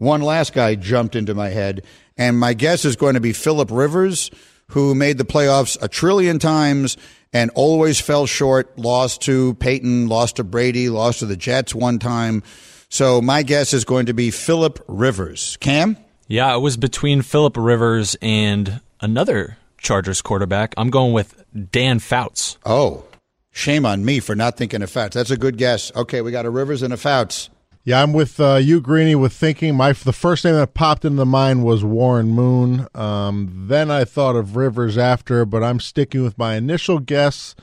one 0.00 0.22
last 0.22 0.54
guy 0.54 0.74
jumped 0.74 1.14
into 1.14 1.34
my 1.34 1.50
head. 1.50 1.84
And 2.16 2.38
my 2.38 2.54
guess 2.54 2.84
is 2.84 2.96
going 2.96 3.14
to 3.14 3.20
be 3.20 3.32
Philip 3.32 3.70
Rivers, 3.70 4.30
who 4.68 4.94
made 4.94 5.18
the 5.18 5.24
playoffs 5.24 5.80
a 5.82 5.88
trillion 5.88 6.38
times 6.38 6.96
and 7.32 7.50
always 7.54 8.00
fell 8.00 8.26
short, 8.26 8.76
lost 8.78 9.20
to 9.22 9.54
Peyton, 9.54 10.08
lost 10.08 10.36
to 10.36 10.44
Brady, 10.44 10.88
lost 10.88 11.20
to 11.20 11.26
the 11.26 11.36
Jets 11.36 11.74
one 11.74 11.98
time. 11.98 12.42
So 12.88 13.20
my 13.20 13.42
guess 13.42 13.72
is 13.72 13.84
going 13.84 14.06
to 14.06 14.14
be 14.14 14.30
Philip 14.30 14.82
Rivers. 14.88 15.58
Cam? 15.60 15.96
Yeah, 16.26 16.54
it 16.56 16.60
was 16.60 16.76
between 16.76 17.22
Philip 17.22 17.56
Rivers 17.56 18.16
and 18.22 18.80
another 19.00 19.58
Chargers 19.78 20.22
quarterback. 20.22 20.72
I'm 20.76 20.90
going 20.90 21.12
with 21.12 21.44
Dan 21.70 21.98
Fouts. 21.98 22.56
Oh, 22.64 23.04
shame 23.50 23.84
on 23.84 24.04
me 24.04 24.18
for 24.20 24.34
not 24.34 24.56
thinking 24.56 24.82
of 24.82 24.90
Fouts. 24.90 25.14
That's 25.14 25.30
a 25.30 25.36
good 25.36 25.58
guess. 25.58 25.94
Okay, 25.94 26.22
we 26.22 26.30
got 26.30 26.46
a 26.46 26.50
Rivers 26.50 26.82
and 26.82 26.92
a 26.94 26.96
Fouts. 26.96 27.50
Yeah, 27.82 28.02
I'm 28.02 28.12
with 28.12 28.38
uh, 28.38 28.56
you, 28.56 28.80
Greeny, 28.80 29.14
with 29.14 29.32
thinking. 29.32 29.74
My 29.74 29.92
the 29.92 30.12
first 30.12 30.44
name 30.44 30.54
that 30.54 30.74
popped 30.74 31.04
into 31.04 31.16
the 31.16 31.26
mind 31.26 31.64
was 31.64 31.82
Warren 31.82 32.28
Moon. 32.28 32.86
Um, 32.94 33.66
then 33.68 33.90
I 33.90 34.04
thought 34.04 34.36
of 34.36 34.54
Rivers 34.54 34.98
after, 34.98 35.46
but 35.46 35.64
I'm 35.64 35.80
sticking 35.80 36.22
with 36.22 36.36
my 36.36 36.56
initial 36.56 36.98
guess, 36.98 37.54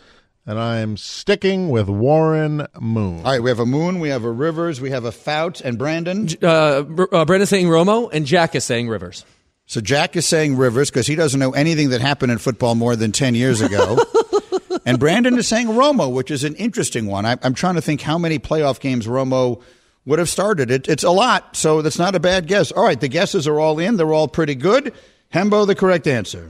and 0.43 0.57
I'm 0.57 0.97
sticking 0.97 1.70
with 1.70 1.88
Warren 1.88 2.65
Moon. 2.80 3.20
All 3.20 3.32
right, 3.32 3.43
we 3.43 3.51
have 3.51 3.59
a 3.59 3.65
Moon, 3.65 3.99
we 3.99 4.09
have 4.09 4.24
a 4.24 4.32
Rivers, 4.32 4.82
we 4.82 4.89
have 4.89 5.05
a 5.05 5.11
Fouts, 5.11 5.61
and 5.61 5.78
Brandon. 5.78 6.28
Uh, 6.41 6.84
uh, 7.11 7.26
Brandon's 7.26 7.49
saying 7.49 7.68
Romo, 7.68 8.09
and 8.11 8.26
Jack 8.26 8.55
is 8.55 8.63
saying 8.63 8.89
Rivers. 8.89 9.24
So 9.68 9.82
Jack 9.82 10.15
is 10.15 10.26
saying 10.26 10.57
Rivers 10.57 10.89
because 10.89 11.05
he 11.05 11.15
doesn't 11.15 11.39
know 11.39 11.51
anything 11.51 11.89
that 11.89 12.01
happened 12.01 12.32
in 12.32 12.39
football 12.39 12.74
more 12.74 12.95
than 12.95 13.11
10 13.11 13.36
years 13.36 13.61
ago. 13.61 13.99
and 14.86 14.97
Brandon 14.97 15.38
is 15.38 15.47
saying 15.47 15.68
Romo, 15.68 16.11
which 16.11 16.32
is 16.32 16.43
an 16.43 16.55
interesting 16.55 17.05
one. 17.05 17.26
I, 17.26 17.38
I'm 17.43 17.53
trying 17.53 17.76
to 17.76 17.82
think 17.82 18.01
how 18.01 18.18
many 18.18 18.39
playoff 18.39 18.80
games 18.80 19.05
Romo 19.05 19.61
would 20.08 20.20
have 20.20 20.30
started. 20.30 20.72
It, 20.72 20.88
it's 20.88 21.03
a 21.03 21.12
lot, 21.12 21.55
so 21.55 21.82
that's 21.84 21.99
not 21.99 22.16
a 22.16 22.20
bad 22.20 22.47
guess. 22.47 22.72
All 22.72 22.84
right, 22.84 22.99
the 22.99 23.10
guesses 23.10 23.45
are 23.47 23.60
all 23.60 23.78
in. 23.78 23.97
They're 23.97 24.14
all 24.14 24.30
pretty 24.30 24.55
good. 24.55 24.93
Hembo, 25.34 25.68
the 25.68 25.76
correct 25.76 26.08
answer. 26.08 26.49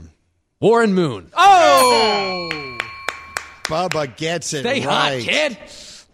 Warren 0.60 0.94
Moon. 0.94 1.30
Oh! 1.36 2.78
Bubba 3.64 4.16
gets 4.16 4.54
it 4.54 4.60
Stay 4.60 4.86
right. 4.86 5.22
hot, 5.22 5.28
kid. 5.28 5.58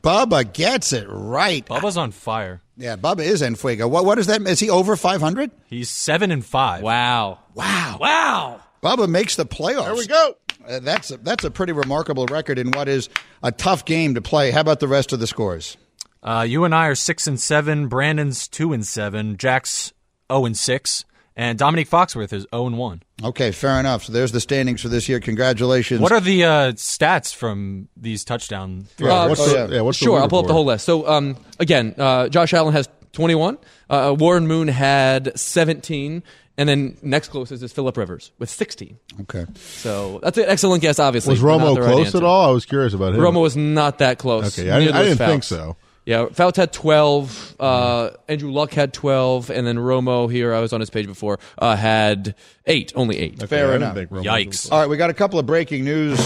Bubba 0.03 0.53
gets 0.53 0.93
it 0.93 1.07
right. 1.09 1.65
Bubba's 1.67 1.97
on 1.97 2.11
fire. 2.11 2.63
Yeah, 2.77 2.97
Bubba 2.97 3.21
is 3.21 3.43
en 3.43 3.55
fuego. 3.55 3.87
What, 3.87 4.05
what 4.05 4.19
is 4.19 4.27
that? 4.27 4.43
Is 4.43 4.59
he 4.59 4.71
over 4.71 4.97
500? 4.97 5.51
He's 5.67 5.91
seven 5.91 6.31
and 6.31 6.45
five. 6.45 6.83
Wow. 6.83 7.39
Wow. 7.55 7.99
Wow. 8.01 8.61
Bubba 8.83 9.09
makes 9.09 9.37
the 9.37 9.47
playoffs. 9.47 9.85
There 9.85 9.95
we 9.95 10.07
go. 10.07 10.35
Uh, 10.67 10.81
that's 10.81 11.11
a, 11.11 11.19
that's 11.19 11.45
a 11.45 11.51
pretty 11.51 11.73
remarkable 11.73 12.27
record 12.27 12.59
in 12.59 12.71
what 12.73 12.89
is 12.89 13.09
a 13.43 13.53
tough 13.53 13.85
game 13.85 14.15
to 14.15 14.23
play. 14.23 14.51
How 14.51 14.61
about 14.63 14.81
the 14.81 14.89
rest 14.89 15.13
of 15.13 15.21
the 15.21 15.27
scores? 15.27 15.77
Uh, 16.25 16.45
you 16.49 16.65
and 16.65 16.75
I 16.75 16.87
are 16.87 16.95
six 16.95 17.27
and 17.27 17.39
seven. 17.39 17.89
Brandon's 17.89 18.49
two 18.49 18.73
and 18.73 18.87
seven. 18.87 19.37
Jack's 19.37 19.93
zero 20.33 20.47
and 20.47 20.57
six, 20.57 21.05
and 21.37 21.59
Dominique 21.59 21.91
Foxworth 21.91 22.33
is 22.33 22.47
zero 22.51 22.67
and 22.67 22.79
one. 22.79 23.03
Okay, 23.23 23.53
fair 23.53 23.79
enough. 23.79 24.05
So 24.05 24.13
there's 24.13 24.33
the 24.33 24.41
standings 24.41 24.81
for 24.81 24.89
this 24.89 25.09
year. 25.09 25.21
Congratulations. 25.21 26.01
What 26.01 26.13
are 26.13 26.21
the 26.21 26.45
uh, 26.45 26.73
stats 26.73 27.35
from 27.35 27.89
these 27.97 28.25
touchdown 28.25 28.87
throws? 28.97 29.13
Uh, 29.13 29.27
what's 29.29 29.41
oh, 29.43 29.49
the, 29.49 29.55
yeah. 29.55 29.77
yeah, 29.77 29.81
what's 29.83 29.99
sure, 29.99 30.19
I'll 30.19 30.29
pull 30.29 30.41
up 30.41 30.47
the 30.47 30.55
whole 30.55 30.65
list. 30.65 30.87
So, 30.87 31.07
um, 31.07 31.37
again, 31.61 31.95
uh, 31.99 32.29
Josh 32.29 32.55
Allen 32.55 32.73
has 32.73 32.89
21. 33.13 33.59
Uh, 33.91 34.17
Warren 34.19 34.47
Moon 34.47 34.69
had 34.69 35.39
17. 35.39 36.23
And 36.57 36.69
then 36.69 36.97
next 37.03 37.29
closest 37.29 37.65
is 37.65 37.73
Philip 37.73 37.97
Rivers 37.97 38.31
with 38.39 38.49
16. 38.49 38.97
Okay. 39.23 39.45
So 39.57 40.21
that's 40.23 40.39
an 40.39 40.45
excellent 40.47 40.83
guess, 40.83 41.01
obviously. 41.01 41.33
Was 41.33 41.43
Romo 41.43 41.75
the 41.75 41.81
right 41.81 41.91
close 41.93 42.07
answer. 42.07 42.19
at 42.19 42.23
all? 42.25 42.49
I 42.49 42.53
was 42.53 42.65
curious 42.65 42.95
about 42.95 43.13
him. 43.13 43.21
Romo 43.21 43.43
was 43.43 43.57
not 43.57 43.99
that 43.99 44.19
close. 44.19 44.57
Okay, 44.57 44.71
I 44.71 44.79
Neither 44.79 44.85
didn't- 44.85 44.97
I 44.97 45.03
didn't 45.03 45.19
think 45.19 45.43
so. 45.43 45.77
Yeah, 46.07 46.27
Fouts 46.27 46.59
had 46.59 46.73
12. 46.73 47.57
Uh, 47.59 48.11
Andrew 48.29 48.53
Luck 48.53 48.73
had 48.75 48.93
12. 48.93 49.49
And 49.51 49.67
then 49.67 49.79
Romo, 49.79 50.31
here, 50.31 50.53
I 50.53 50.61
was 50.61 50.73
on 50.75 50.81
his 50.81 50.91
page 50.91 51.07
before, 51.07 51.39
uh, 51.59 51.77
had 51.77 52.35
8. 52.67 52.93
Only 52.95 53.19
8. 53.19 53.35
Okay, 53.35 53.47
Fair 53.47 53.73
I 53.73 53.77
enough. 53.77 53.95
think 53.95 54.11
Romo 54.11 54.17
was 54.17 54.27
Yikes. 54.27 54.71
All 54.71 54.81
right, 54.81 54.89
we 54.89 54.97
got 54.99 55.09
a 55.11 55.15
couple 55.15 55.39
of 55.39 55.47
breaking 55.47 55.85
news 55.85 56.19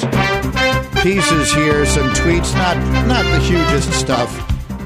pieces 1.02 1.52
here, 1.54 1.86
some 1.86 2.08
tweets, 2.10 2.52
not 2.54 2.76
not 3.06 3.22
the 3.30 3.38
hugest 3.38 3.92
stuff, 3.92 4.34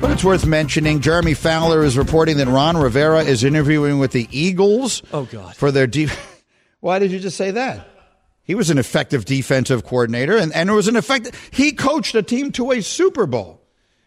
but 0.00 0.10
it's 0.10 0.22
worth 0.22 0.44
mentioning. 0.44 1.00
Jeremy 1.00 1.32
Fowler 1.32 1.82
is 1.84 1.96
reporting 1.96 2.36
that 2.36 2.48
Ron 2.48 2.76
Rivera 2.76 3.20
is 3.22 3.44
interviewing 3.44 3.98
with 3.98 4.12
the 4.12 4.28
Eagles. 4.30 5.02
Oh, 5.12 5.24
God. 5.24 5.56
For 5.56 5.70
their 5.72 5.86
deep. 5.86 6.10
Why 6.80 6.98
did 6.98 7.12
you 7.12 7.18
just 7.18 7.36
say 7.38 7.52
that? 7.52 7.88
He 8.42 8.54
was 8.54 8.68
an 8.68 8.76
effective 8.76 9.24
defensive 9.24 9.84
coordinator, 9.84 10.36
and, 10.36 10.52
and 10.52 10.68
it 10.68 10.72
was 10.72 10.88
an 10.88 10.96
effective. 10.96 11.34
He 11.52 11.72
coached 11.72 12.14
a 12.14 12.22
team 12.22 12.52
to 12.52 12.72
a 12.72 12.82
Super 12.82 13.24
Bowl. 13.26 13.61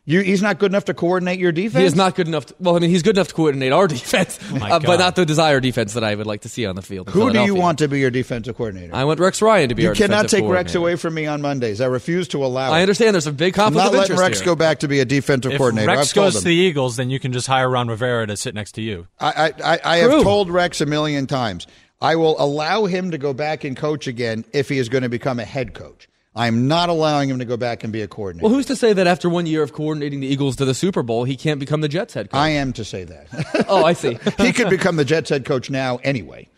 You, 0.07 0.21
he's 0.21 0.41
not 0.43 0.59
good 0.59 0.71
enough 0.71 0.85
to 0.85 0.93
coordinate 0.93 1.39
your 1.39 1.51
defense. 1.51 1.79
He 1.79 1.85
is 1.85 1.95
not 1.95 2.13
good 2.13 2.27
enough. 2.27 2.45
To, 2.45 2.55
well, 2.59 2.75
I 2.75 2.79
mean, 2.79 2.91
he's 2.91 3.01
good 3.01 3.17
enough 3.17 3.29
to 3.29 3.33
coordinate 3.33 3.71
our 3.71 3.87
defense, 3.87 4.39
my 4.51 4.69
uh, 4.71 4.79
but 4.79 4.99
not 4.99 5.15
the 5.15 5.25
desired 5.25 5.63
defense 5.63 5.93
that 5.93 6.03
I 6.03 6.13
would 6.13 6.27
like 6.27 6.41
to 6.41 6.49
see 6.49 6.65
on 6.67 6.75
the 6.75 6.83
field. 6.83 7.09
Who 7.09 7.33
do 7.33 7.43
you 7.43 7.55
want 7.55 7.79
to 7.79 7.87
be 7.87 7.99
your 7.99 8.11
defensive 8.11 8.55
coordinator? 8.55 8.93
I 8.93 9.03
want 9.05 9.19
Rex 9.19 9.41
Ryan 9.41 9.69
to 9.69 9.75
be 9.75 9.81
you 9.81 9.89
our 9.89 9.95
cannot 9.95 10.23
defensive 10.23 10.39
take 10.41 10.49
Rex 10.49 10.75
away 10.75 10.95
from 10.95 11.15
me 11.15 11.25
on 11.25 11.41
Mondays. 11.41 11.81
I 11.81 11.87
refuse 11.87 12.27
to 12.29 12.45
allow 12.45 12.71
it. 12.71 12.75
I 12.75 12.81
understand 12.81 13.15
there's 13.15 13.25
a 13.25 13.31
big 13.31 13.57
I'm 13.57 13.73
conflict 13.73 13.93
not 13.93 13.99
letting 13.99 14.17
Rex 14.17 14.39
here. 14.39 14.45
go 14.45 14.55
back 14.55 14.79
to 14.79 14.87
be 14.87 14.99
a 14.99 15.05
defensive 15.05 15.53
If 15.53 15.57
coordinator. 15.57 15.87
Rex 15.87 16.09
I've 16.09 16.13
told 16.13 16.25
goes 16.27 16.35
him. 16.35 16.41
to 16.41 16.47
the 16.49 16.55
Eagles, 16.55 16.97
then 16.97 17.09
you 17.09 17.19
can 17.19 17.33
just 17.33 17.47
hire 17.47 17.67
Ron 17.67 17.87
Rivera 17.87 18.27
to 18.27 18.37
sit 18.37 18.53
next 18.53 18.73
to 18.73 18.81
you. 18.81 19.07
I, 19.19 19.51
I, 19.57 19.73
I, 19.73 19.79
I 19.83 19.97
have 19.97 20.21
told 20.21 20.51
Rex 20.51 20.81
a 20.81 20.85
million 20.85 21.25
times. 21.25 21.65
I 21.99 22.15
will 22.15 22.39
allow 22.39 22.85
him 22.85 23.09
to 23.11 23.17
go 23.17 23.33
back 23.33 23.63
and 23.63 23.75
coach 23.75 24.05
again 24.05 24.45
if 24.53 24.69
he 24.69 24.77
is 24.77 24.89
going 24.89 25.03
to 25.03 25.09
become 25.09 25.39
a 25.39 25.45
head 25.45 25.73
coach. 25.73 26.07
I'm 26.35 26.67
not 26.67 26.89
allowing 26.89 27.29
him 27.29 27.39
to 27.39 27.45
go 27.45 27.55
back 27.55 27.83
and 27.83 27.93
be 27.93 28.01
a 28.01 28.07
coordinator. 28.07 28.45
Well, 28.45 28.53
who's 28.53 28.65
to 28.65 28.75
say 28.75 28.91
that 28.91 29.07
after 29.07 29.29
one 29.29 29.45
year 29.45 29.63
of 29.63 29.71
coordinating 29.71 30.19
the 30.19 30.27
Eagles 30.27 30.57
to 30.57 30.65
the 30.65 30.73
Super 30.73 31.01
Bowl, 31.01 31.23
he 31.23 31.37
can't 31.37 31.59
become 31.59 31.79
the 31.81 31.87
Jets 31.87 32.13
head 32.13 32.29
coach? 32.29 32.37
I 32.37 32.49
am 32.49 32.73
to 32.73 32.83
say 32.83 33.05
that. 33.05 33.65
oh, 33.69 33.85
I 33.85 33.93
see. 33.93 34.17
he 34.37 34.51
could 34.51 34.69
become 34.69 34.97
the 34.97 35.05
Jets 35.05 35.29
head 35.29 35.45
coach 35.45 35.69
now 35.69 35.97
anyway. 36.03 36.49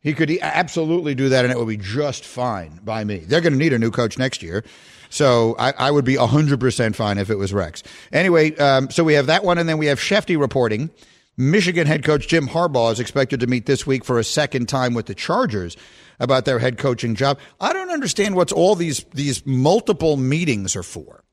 He 0.00 0.14
could 0.14 0.36
absolutely 0.42 1.14
do 1.14 1.28
that, 1.30 1.44
and 1.44 1.52
it 1.52 1.58
would 1.58 1.68
be 1.68 1.76
just 1.76 2.24
fine 2.24 2.80
by 2.84 3.04
me. 3.04 3.18
They're 3.18 3.40
going 3.40 3.52
to 3.52 3.58
need 3.58 3.72
a 3.72 3.78
new 3.78 3.90
coach 3.90 4.18
next 4.18 4.42
year. 4.42 4.64
So 5.08 5.54
I, 5.58 5.72
I 5.78 5.90
would 5.90 6.04
be 6.04 6.16
100% 6.16 6.94
fine 6.94 7.18
if 7.18 7.30
it 7.30 7.36
was 7.36 7.52
Rex. 7.52 7.82
Anyway, 8.12 8.56
um, 8.56 8.90
so 8.90 9.04
we 9.04 9.14
have 9.14 9.26
that 9.26 9.44
one, 9.44 9.58
and 9.58 9.68
then 9.68 9.78
we 9.78 9.86
have 9.86 10.00
Schefty 10.00 10.38
reporting. 10.38 10.90
Michigan 11.36 11.86
head 11.86 12.04
coach 12.04 12.28
Jim 12.28 12.48
Harbaugh 12.48 12.92
is 12.92 13.00
expected 13.00 13.40
to 13.40 13.46
meet 13.46 13.66
this 13.66 13.86
week 13.86 14.04
for 14.04 14.18
a 14.18 14.24
second 14.24 14.68
time 14.68 14.92
with 14.92 15.06
the 15.06 15.14
Chargers 15.14 15.76
about 16.22 16.44
their 16.44 16.60
head 16.60 16.78
coaching 16.78 17.14
job. 17.14 17.38
I 17.60 17.72
don't 17.72 17.90
understand 17.90 18.36
what's 18.36 18.52
all 18.52 18.74
these 18.74 19.04
these 19.12 19.44
multiple 19.44 20.16
meetings 20.16 20.74
are 20.76 20.82
for. 20.82 21.24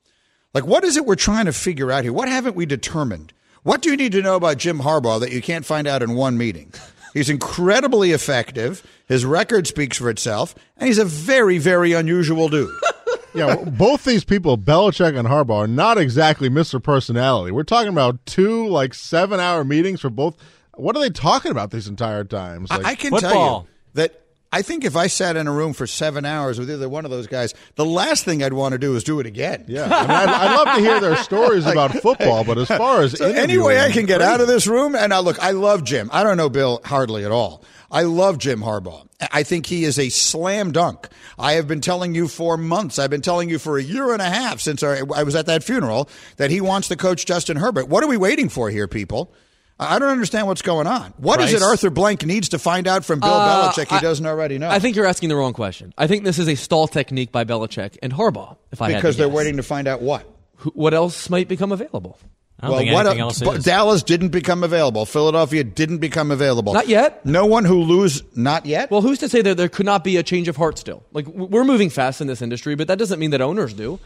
Like, 0.52 0.66
what 0.66 0.84
is 0.84 0.96
it 0.96 1.06
we're 1.06 1.14
trying 1.14 1.46
to 1.46 1.52
figure 1.52 1.92
out 1.92 2.02
here? 2.02 2.12
What 2.12 2.28
haven't 2.28 2.56
we 2.56 2.66
determined? 2.66 3.32
What 3.62 3.82
do 3.82 3.90
you 3.90 3.96
need 3.96 4.12
to 4.12 4.22
know 4.22 4.36
about 4.36 4.58
Jim 4.58 4.80
Harbaugh 4.80 5.20
that 5.20 5.32
you 5.32 5.40
can't 5.40 5.64
find 5.64 5.86
out 5.86 6.02
in 6.02 6.14
one 6.14 6.36
meeting? 6.36 6.72
He's 7.14 7.30
incredibly 7.30 8.12
effective. 8.12 8.84
His 9.06 9.24
record 9.24 9.66
speaks 9.66 9.96
for 9.96 10.10
itself, 10.10 10.54
and 10.76 10.86
he's 10.88 10.98
a 10.98 11.04
very, 11.04 11.58
very 11.58 11.92
unusual 11.92 12.48
dude. 12.48 12.74
yeah, 13.34 13.56
both 13.56 14.04
these 14.04 14.24
people, 14.24 14.56
Belichick 14.58 15.16
and 15.16 15.28
Harbaugh, 15.28 15.64
are 15.64 15.66
not 15.68 15.98
exactly 15.98 16.48
Mr. 16.48 16.82
Personality. 16.82 17.52
We're 17.52 17.62
talking 17.62 17.88
about 17.88 18.24
two 18.26 18.66
like 18.66 18.94
seven 18.94 19.38
hour 19.40 19.62
meetings 19.62 20.00
for 20.00 20.10
both. 20.10 20.36
What 20.74 20.96
are 20.96 21.00
they 21.00 21.10
talking 21.10 21.50
about 21.50 21.70
these 21.70 21.86
entire 21.86 22.24
times? 22.24 22.70
Like, 22.70 22.84
I 22.84 22.94
can 22.94 23.12
tell 23.12 23.34
you 23.34 23.68
that 23.94 24.19
I 24.52 24.62
think 24.62 24.84
if 24.84 24.96
I 24.96 25.06
sat 25.06 25.36
in 25.36 25.46
a 25.46 25.52
room 25.52 25.72
for 25.72 25.86
seven 25.86 26.24
hours 26.24 26.58
with 26.58 26.68
either 26.70 26.88
one 26.88 27.04
of 27.04 27.10
those 27.12 27.28
guys, 27.28 27.54
the 27.76 27.84
last 27.84 28.24
thing 28.24 28.42
I'd 28.42 28.52
want 28.52 28.72
to 28.72 28.78
do 28.78 28.96
is 28.96 29.04
do 29.04 29.20
it 29.20 29.26
again. 29.26 29.64
yeah, 29.68 29.84
I 29.84 30.00
mean, 30.02 30.10
I'd, 30.10 30.28
I'd 30.28 30.56
love 30.56 30.76
to 30.76 30.80
hear 30.80 31.00
their 31.00 31.16
stories 31.16 31.66
about 31.70 31.92
football, 31.92 32.42
but 32.42 32.58
as 32.58 32.66
far 32.82 33.02
as 33.02 33.16
So 33.16 33.26
any 33.26 33.58
way 33.58 33.78
I 33.80 33.92
can 33.92 34.06
get 34.06 34.20
out 34.20 34.40
of 34.40 34.48
this 34.48 34.66
room, 34.66 34.96
and 34.96 35.10
now 35.10 35.20
look, 35.20 35.38
I 35.38 35.52
love 35.52 35.84
Jim. 35.84 36.10
I 36.12 36.24
don't 36.24 36.36
know 36.36 36.48
Bill 36.48 36.80
hardly 36.84 37.24
at 37.24 37.30
all. 37.30 37.62
I 37.92 38.02
love 38.02 38.38
Jim 38.38 38.60
Harbaugh. 38.60 39.06
I 39.32 39.42
think 39.42 39.66
he 39.66 39.84
is 39.84 39.98
a 39.98 40.08
slam 40.08 40.72
dunk. 40.72 41.08
I 41.38 41.52
have 41.52 41.68
been 41.68 41.80
telling 41.80 42.14
you 42.14 42.26
for 42.28 42.56
months. 42.56 42.98
I've 42.98 43.10
been 43.10 43.20
telling 43.20 43.50
you 43.50 43.58
for 43.58 43.78
a 43.78 43.82
year 43.82 44.12
and 44.12 44.22
a 44.22 44.30
half 44.30 44.60
since 44.60 44.82
I 44.82 45.00
I 45.14 45.22
was 45.24 45.34
at 45.34 45.46
that 45.46 45.62
funeral 45.64 46.08
that 46.36 46.50
he 46.50 46.60
wants 46.60 46.88
to 46.88 46.96
coach 46.96 47.26
Justin 47.26 47.56
Herbert. 47.56 47.88
What 47.88 48.02
are 48.02 48.08
we 48.08 48.16
waiting 48.16 48.48
for 48.48 48.70
here, 48.70 48.88
people? 48.88 49.32
I 49.80 49.98
don't 49.98 50.10
understand 50.10 50.46
what's 50.46 50.62
going 50.62 50.86
on. 50.86 51.14
What 51.16 51.40
is 51.40 51.52
it 51.54 51.62
Arthur 51.62 51.88
Blank 51.90 52.24
needs 52.26 52.50
to 52.50 52.58
find 52.58 52.86
out 52.86 53.04
from 53.04 53.20
Bill 53.20 53.30
Uh, 53.30 53.72
Belichick 53.72 53.88
he 53.88 53.96
I- 53.96 54.00
doesn't 54.00 54.26
already 54.26 54.58
know? 54.58 54.68
I 54.68 54.78
think 54.78 54.94
you're 54.94 55.06
asking 55.06 55.30
the 55.30 55.36
wrong 55.36 55.52
question. 55.54 55.94
I 55.96 56.06
think 56.06 56.24
this 56.24 56.38
is 56.38 56.48
a 56.48 56.54
stall 56.54 56.86
technique 56.86 57.32
by 57.32 57.44
Belichick 57.44 57.96
and 58.02 58.12
Harbaugh. 58.12 58.56
If 58.72 58.82
I 58.82 58.90
had 58.90 58.96
because 58.96 59.16
they're 59.16 59.28
guess. 59.28 59.36
waiting 59.36 59.56
to 59.56 59.62
find 59.62 59.88
out 59.88 60.02
what. 60.02 60.24
Who- 60.56 60.70
what 60.74 60.92
else 60.92 61.30
might 61.30 61.48
become 61.48 61.72
available? 61.72 62.18
I 62.62 62.68
don't 62.68 62.76
think 62.78 62.92
what 62.92 63.06
anything 63.06 63.20
el- 63.22 63.28
else 63.28 63.40
is. 63.40 63.64
Dallas 63.64 64.02
didn't 64.02 64.28
become 64.28 64.62
available. 64.62 65.06
Philadelphia 65.06 65.64
didn't 65.64 65.98
become 65.98 66.30
available. 66.30 66.74
Not 66.74 66.88
yet. 66.88 67.24
No 67.24 67.46
one 67.46 67.64
who 67.64 67.80
lose 67.82 68.22
not 68.36 68.66
yet. 68.66 68.90
Well, 68.90 69.00
who's 69.00 69.18
to 69.20 69.30
say 69.30 69.40
that 69.40 69.56
there 69.56 69.70
could 69.70 69.86
not 69.86 70.04
be 70.04 70.18
a 70.18 70.22
change 70.22 70.46
of 70.46 70.56
heart 70.58 70.78
still? 70.78 71.02
Like 71.12 71.26
we're 71.26 71.64
moving 71.64 71.88
fast 71.88 72.20
in 72.20 72.26
this 72.26 72.42
industry, 72.42 72.74
but 72.74 72.86
that 72.88 72.98
doesn't 72.98 73.18
mean 73.18 73.30
that 73.30 73.40
owners 73.40 73.72
do. 73.72 73.98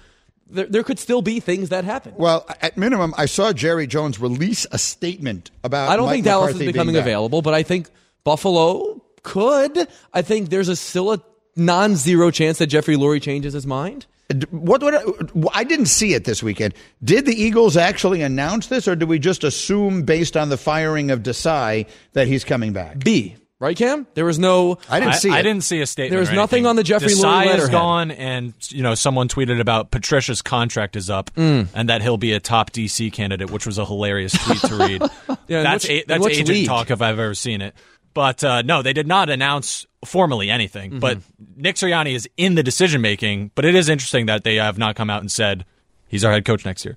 There, 0.47 0.67
there 0.67 0.83
could 0.83 0.99
still 0.99 1.23
be 1.23 1.41
things 1.41 1.71
that 1.71 1.85
happen. 1.85 2.15
Well, 2.17 2.47
at 2.61 2.77
minimum, 2.77 3.15
I 3.17 3.27
saw 3.27 3.53
Jerry 3.53 3.87
Jones 3.87 4.19
release 4.19 4.67
a 4.71 4.79
statement 4.79 5.51
about. 5.63 5.89
I 5.89 5.97
don't 5.97 6.07
Mike 6.07 6.17
think 6.17 6.25
Dallas 6.27 6.49
McCarthy 6.49 6.67
is 6.67 6.73
becoming 6.73 6.97
available, 6.97 7.43
but 7.43 7.55
I 7.55 7.63
think 7.63 7.89
Buffalo 8.25 9.03
could. 9.23 9.89
I 10.13 10.23
think 10.23 10.51
there's 10.51 10.69
a 10.69 10.77
still 10.77 11.13
a 11.13 11.23
non-zero 11.57 12.31
chance 12.31 12.59
that 12.59 12.67
Jeffrey 12.67 12.97
Lurie 12.97 13.23
changes 13.23 13.55
his 13.55 13.67
mind. 13.67 14.07
What, 14.51 14.83
what? 14.83 15.31
I 15.55 15.65
didn't 15.65 15.87
see 15.87 16.15
it 16.15 16.25
this 16.25 16.43
weekend. 16.43 16.75
Did 17.03 17.27
the 17.27 17.35
Eagles 17.35 17.77
actually 17.77 18.23
announce 18.23 18.69
this, 18.69 18.89
or 18.89 18.97
do 18.97 19.07
we 19.07 19.19
just 19.19 19.45
assume, 19.45 20.03
based 20.03 20.37
on 20.37 20.49
the 20.49 20.57
firing 20.57 21.11
of 21.11 21.23
Desai, 21.23 21.87
that 22.15 22.27
he's 22.27 22.43
coming 22.43 22.73
back? 22.73 22.99
B, 23.01 23.37
right, 23.65 23.77
Cam? 23.77 24.07
There 24.15 24.25
was 24.25 24.39
no. 24.39 24.79
I 24.89 25.01
didn't 25.01 25.15
see 25.15 25.31
I, 25.31 25.37
it. 25.37 25.39
I 25.39 25.43
didn't 25.43 25.65
see 25.65 25.81
a 25.81 25.87
statement. 25.87 26.17
There's 26.19 26.31
or 26.31 26.35
nothing 26.35 26.59
anything. 26.59 26.67
on 26.67 26.77
the 26.77 26.83
Jeffrey 26.83 27.09
Lurie 27.09 27.47
Desai 27.47 27.59
is 27.59 27.69
gone, 27.69 28.11
and 28.11 28.55
you 28.69 28.83
know 28.83 28.95
someone 28.95 29.29
tweeted 29.29 29.61
about 29.61 29.91
Patricia's 29.91 30.43
contract 30.43 30.97
is 30.97 31.11
up, 31.11 31.31
Mm. 31.35 31.69
and 31.75 31.89
that 31.89 32.03
he'll 32.03 32.17
be 32.17 32.33
a 32.33 32.41
top 32.41 32.71
DC 32.71 33.13
candidate, 33.13 33.51
which 33.51 33.67
was 33.67 33.79
a 33.79 33.85
hilarious 33.85 34.33
tweet 34.33 34.61
to 34.61 34.75
read. 34.77 35.03
Yeah, 35.47 35.59
in 35.59 35.65
that's 35.65 35.85
which- 35.85 35.91
a, 35.91 35.97
in 35.99 36.05
that's 36.09 36.25
which 36.25 36.33
agent 36.35 36.49
league? 36.49 36.67
talk 36.67 36.91
if 36.91 37.03
I've 37.03 37.19
ever 37.19 37.35
seen 37.35 37.61
it. 37.61 37.75
But 38.15 38.43
uh, 38.45 38.63
no, 38.63 38.81
they 38.83 38.93
did 38.95 39.07
not 39.07 39.29
announce 39.29 39.85
formally 40.05 40.49
anything. 40.49 40.93
Mm-hmm. 40.93 40.99
But 41.01 41.19
Nick 41.57 41.77
Sirianni 41.77 42.15
is 42.15 42.29
in 42.37 42.55
the 42.55 42.63
decision 42.63 43.01
making. 43.03 43.51
But 43.55 43.65
it 43.65 43.75
is 43.75 43.89
interesting 43.91 44.27
that 44.27 44.45
they 44.45 44.55
have 44.57 44.79
not 44.79 44.95
come 44.97 45.11
out 45.11 45.21
and 45.21 45.31
said 45.31 45.65
he's 46.09 46.25
our 46.25 46.33
head 46.33 46.45
coach 46.45 46.65
next 46.65 46.85
year. 46.85 46.97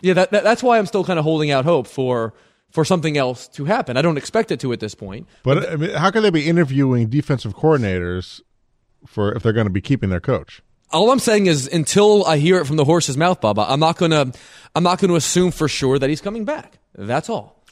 Yeah, 0.00 0.14
that, 0.14 0.30
that, 0.30 0.44
that's 0.44 0.62
why 0.62 0.78
I'm 0.78 0.86
still 0.86 1.04
kind 1.04 1.18
of 1.18 1.24
holding 1.24 1.50
out 1.50 1.64
hope 1.64 1.86
for 1.86 2.32
for 2.72 2.84
something 2.84 3.16
else 3.16 3.46
to 3.48 3.64
happen. 3.66 3.96
I 3.96 4.02
don't 4.02 4.16
expect 4.16 4.50
it 4.50 4.58
to 4.60 4.72
at 4.72 4.80
this 4.80 4.94
point. 4.94 5.28
But 5.44 5.70
I 5.70 5.76
mean, 5.76 5.90
how 5.90 6.10
can 6.10 6.22
they 6.22 6.30
be 6.30 6.48
interviewing 6.48 7.08
defensive 7.08 7.54
coordinators 7.54 8.40
for 9.06 9.32
if 9.32 9.42
they're 9.42 9.52
going 9.52 9.66
to 9.66 9.72
be 9.72 9.80
keeping 9.80 10.10
their 10.10 10.20
coach? 10.20 10.62
All 10.90 11.10
I'm 11.10 11.18
saying 11.18 11.46
is 11.46 11.68
until 11.68 12.24
I 12.26 12.38
hear 12.38 12.58
it 12.58 12.66
from 12.66 12.76
the 12.76 12.84
horse's 12.84 13.16
mouth, 13.16 13.40
Bubba, 13.40 13.64
I'm 13.68 13.80
not 13.80 13.96
gonna 13.96 14.32
I'm 14.74 14.82
not 14.82 14.98
gonna 14.98 15.14
assume 15.14 15.50
for 15.50 15.66
sure 15.68 15.98
that 15.98 16.10
he's 16.10 16.20
coming 16.20 16.44
back. 16.44 16.78
That's 16.94 17.30
all. 17.30 17.62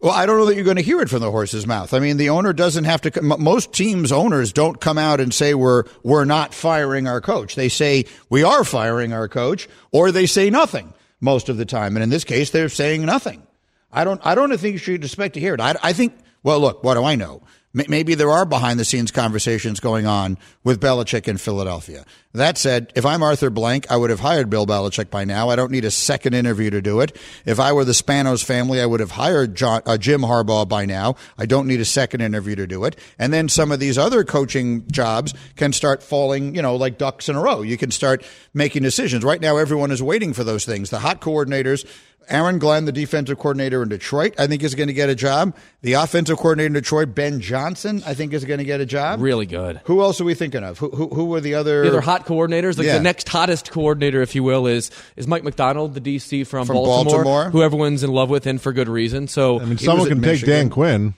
Well, 0.00 0.12
I 0.12 0.26
don't 0.26 0.38
know 0.38 0.46
that 0.46 0.54
you're 0.54 0.64
going 0.64 0.76
to 0.76 0.82
hear 0.82 1.00
it 1.00 1.08
from 1.08 1.20
the 1.20 1.30
horse's 1.30 1.66
mouth. 1.66 1.94
I 1.94 1.98
mean, 1.98 2.18
the 2.18 2.28
owner 2.28 2.52
doesn't 2.52 2.84
have 2.84 3.00
to. 3.02 3.22
Most 3.22 3.72
teams' 3.72 4.12
owners 4.12 4.52
don't 4.52 4.78
come 4.78 4.98
out 4.98 5.18
and 5.18 5.32
say 5.32 5.54
we're 5.54 5.84
we're 6.02 6.26
not 6.26 6.52
firing 6.52 7.06
our 7.06 7.22
coach. 7.22 7.54
They 7.54 7.70
say 7.70 8.04
we 8.28 8.42
are 8.42 8.64
firing 8.64 9.14
our 9.14 9.28
coach, 9.28 9.66
or 9.92 10.12
they 10.12 10.26
say 10.26 10.50
nothing 10.50 10.92
most 11.20 11.48
of 11.48 11.56
the 11.56 11.64
time. 11.64 11.96
And 11.96 12.02
in 12.02 12.10
this 12.10 12.24
case, 12.24 12.50
they're 12.50 12.68
saying 12.68 13.06
nothing. 13.06 13.46
I 13.94 14.04
don't. 14.04 14.20
I 14.24 14.34
don't 14.34 14.56
think 14.58 14.72
you 14.72 14.78
should 14.78 15.04
expect 15.04 15.34
to 15.34 15.40
hear 15.40 15.54
it. 15.54 15.60
I, 15.60 15.76
I 15.82 15.92
think. 15.92 16.18
Well, 16.42 16.60
look. 16.60 16.84
What 16.84 16.94
do 16.94 17.04
I 17.04 17.14
know? 17.14 17.42
Maybe 17.74 18.14
there 18.14 18.30
are 18.30 18.44
behind 18.44 18.78
the 18.78 18.84
scenes 18.84 19.10
conversations 19.10 19.80
going 19.80 20.06
on 20.06 20.38
with 20.62 20.80
Belichick 20.80 21.26
in 21.26 21.38
Philadelphia. 21.38 22.04
That 22.32 22.56
said, 22.56 22.92
if 22.94 23.04
I'm 23.04 23.20
Arthur 23.20 23.50
Blank, 23.50 23.90
I 23.90 23.96
would 23.96 24.10
have 24.10 24.20
hired 24.20 24.48
Bill 24.48 24.64
Belichick 24.64 25.10
by 25.10 25.24
now. 25.24 25.48
I 25.48 25.56
don't 25.56 25.72
need 25.72 25.84
a 25.84 25.90
second 25.90 26.34
interview 26.34 26.70
to 26.70 26.80
do 26.80 27.00
it. 27.00 27.16
If 27.44 27.58
I 27.58 27.72
were 27.72 27.84
the 27.84 27.90
Spanos 27.90 28.44
family, 28.44 28.80
I 28.80 28.86
would 28.86 29.00
have 29.00 29.10
hired 29.10 29.56
John, 29.56 29.82
uh, 29.86 29.98
Jim 29.98 30.20
Harbaugh 30.20 30.68
by 30.68 30.86
now. 30.86 31.16
I 31.36 31.46
don't 31.46 31.66
need 31.66 31.80
a 31.80 31.84
second 31.84 32.20
interview 32.20 32.54
to 32.54 32.66
do 32.68 32.84
it. 32.84 32.96
And 33.18 33.32
then 33.32 33.48
some 33.48 33.72
of 33.72 33.80
these 33.80 33.98
other 33.98 34.22
coaching 34.22 34.86
jobs 34.92 35.34
can 35.56 35.72
start 35.72 36.00
falling, 36.00 36.54
you 36.54 36.62
know, 36.62 36.76
like 36.76 36.96
ducks 36.96 37.28
in 37.28 37.34
a 37.34 37.40
row. 37.40 37.62
You 37.62 37.76
can 37.76 37.90
start 37.90 38.24
making 38.52 38.82
decisions. 38.84 39.24
Right 39.24 39.40
now, 39.40 39.56
everyone 39.56 39.90
is 39.90 40.02
waiting 40.02 40.32
for 40.32 40.44
those 40.44 40.64
things. 40.64 40.90
The 40.90 41.00
hot 41.00 41.20
coordinators 41.20 41.84
Aaron 42.28 42.58
Glenn, 42.58 42.84
the 42.84 42.92
defensive 42.92 43.38
coordinator 43.38 43.82
in 43.82 43.88
Detroit, 43.88 44.34
I 44.38 44.46
think 44.46 44.62
is 44.62 44.74
going 44.74 44.86
to 44.88 44.92
get 44.94 45.08
a 45.08 45.14
job. 45.14 45.54
The 45.82 45.94
offensive 45.94 46.36
coordinator 46.38 46.66
in 46.68 46.72
Detroit, 46.72 47.14
Ben 47.14 47.40
Johnson, 47.40 48.02
I 48.06 48.14
think 48.14 48.32
is 48.32 48.44
going 48.44 48.58
to 48.58 48.64
get 48.64 48.80
a 48.80 48.86
job. 48.86 49.20
Really 49.20 49.46
good. 49.46 49.80
Who 49.84 50.00
else 50.02 50.20
are 50.20 50.24
we 50.24 50.34
thinking 50.34 50.64
of? 50.64 50.78
Who 50.78 50.90
who, 50.90 51.08
who 51.08 51.24
were 51.26 51.40
the 51.40 51.54
other 51.54 51.82
The 51.82 51.88
other 51.88 52.00
hot 52.00 52.26
coordinators, 52.26 52.78
like 52.78 52.86
Yeah. 52.86 52.96
the 52.98 53.02
next 53.04 53.28
hottest 53.28 53.70
coordinator, 53.70 54.22
if 54.22 54.34
you 54.34 54.42
will, 54.42 54.66
is 54.66 54.90
is 55.16 55.26
Mike 55.26 55.44
Macdonald, 55.44 55.94
the 55.94 56.00
DC 56.00 56.46
from, 56.46 56.66
From 56.66 56.76
Baltimore, 56.76 57.24
Baltimore. 57.24 57.50
who 57.50 57.62
everyone's 57.62 58.02
in 58.02 58.10
love 58.12 58.30
with, 58.30 58.46
and 58.46 58.60
for 58.60 58.72
good 58.72 58.88
reason. 58.88 59.28
So 59.28 59.60
I 59.60 59.64
mean, 59.64 59.78
someone 59.78 60.08
can 60.08 60.22
take 60.22 60.44
Dan 60.44 60.70
Quinn. 60.70 61.14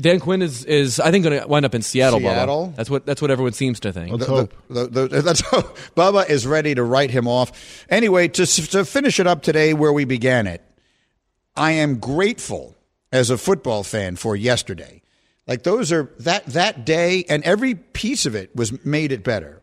Dan 0.00 0.20
Quinn 0.20 0.42
is, 0.42 0.64
is 0.64 1.00
I 1.00 1.10
think 1.10 1.24
going 1.24 1.40
to 1.40 1.46
wind 1.48 1.64
up 1.66 1.74
in 1.74 1.82
Seattle. 1.82 2.20
Bubba. 2.20 2.34
Seattle? 2.34 2.72
That's 2.76 2.88
what 2.90 3.04
that's 3.06 3.20
what 3.20 3.30
everyone 3.30 3.52
seems 3.52 3.80
to 3.80 3.92
think. 3.92 4.12
Let's 4.12 4.26
The- 4.26 4.30
hope. 4.32 4.54
the- 4.68 4.86
the- 4.86 5.08
the- 5.08 5.22
that's 5.22 5.42
Bubba 5.96 6.28
is 6.28 6.46
ready 6.46 6.74
to 6.74 6.82
write 6.82 7.10
him 7.10 7.26
off. 7.26 7.84
Anyway, 7.90 8.28
to 8.28 8.46
to 8.46 8.84
finish 8.84 9.18
it 9.18 9.26
up 9.26 9.42
today, 9.42 9.74
where 9.74 9.92
we 9.92 10.04
began 10.04 10.46
it, 10.46 10.62
I 11.56 11.72
am 11.72 11.98
grateful 11.98 12.76
as 13.12 13.30
a 13.30 13.38
football 13.38 13.82
fan 13.82 14.16
for 14.16 14.36
yesterday. 14.36 15.02
Like 15.46 15.62
those 15.62 15.90
are 15.92 16.12
that 16.20 16.46
that 16.46 16.84
day, 16.84 17.24
and 17.28 17.42
every 17.44 17.74
piece 17.74 18.26
of 18.26 18.34
it 18.34 18.54
was 18.54 18.84
made 18.84 19.12
it 19.12 19.24
better. 19.24 19.62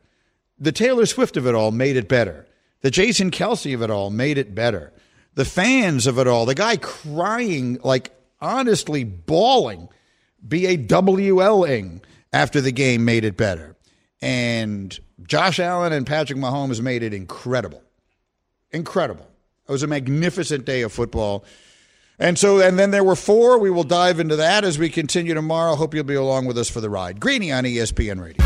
The 0.60 0.72
Taylor 0.72 1.06
Swift 1.06 1.38
of 1.38 1.46
it 1.48 1.54
all 1.56 1.72
made 1.72 1.96
it 1.96 2.08
better. 2.08 2.48
The 2.82 2.92
Jason 2.92 3.30
Kelce 3.32 3.74
of 3.74 3.82
it 3.82 3.90
all 3.90 4.10
made 4.10 4.38
it 4.38 4.56
better. 4.56 4.92
The 5.36 5.46
fans 5.46 6.08
of 6.08 6.18
it 6.18 6.28
all, 6.28 6.46
the 6.46 6.56
guy 6.56 6.78
crying, 6.78 7.78
like 7.84 8.12
honestly 8.42 9.04
bawling, 9.04 9.90
B 10.48 10.66
A 10.68 10.78
W 10.78 11.42
L 11.42 11.64
ing 11.64 12.02
after 12.34 12.62
the 12.62 12.72
game 12.72 13.06
made 13.06 13.26
it 13.26 13.38
better. 13.38 13.76
And 14.22 14.98
Josh 15.24 15.60
Allen 15.60 15.94
and 15.94 16.06
Patrick 16.06 16.40
Mahomes 16.40 16.82
made 16.82 17.04
it 17.04 17.14
incredible. 17.14 17.82
Incredible. 18.72 19.28
It 19.68 19.72
was 19.72 19.84
a 19.84 19.88
magnificent 19.88 20.66
day 20.66 20.82
of 20.82 20.92
football. 20.92 21.46
And 22.18 22.40
so, 22.40 22.60
and 22.60 22.80
then 22.80 22.92
there 22.92 23.04
were 23.04 23.16
four. 23.16 23.58
We 23.58 23.70
will 23.70 23.84
dive 23.84 24.20
into 24.20 24.38
that 24.38 24.64
as 24.64 24.80
we 24.80 24.90
continue 24.90 25.34
tomorrow. 25.34 25.76
Hope 25.76 25.94
you'll 25.94 26.04
be 26.06 26.16
along 26.16 26.46
with 26.46 26.58
us 26.58 26.70
for 26.70 26.80
the 26.80 26.90
ride. 26.90 27.20
Greeny 27.20 27.52
on 27.52 27.64
ESPN 27.66 28.22
Radio. 28.22 28.44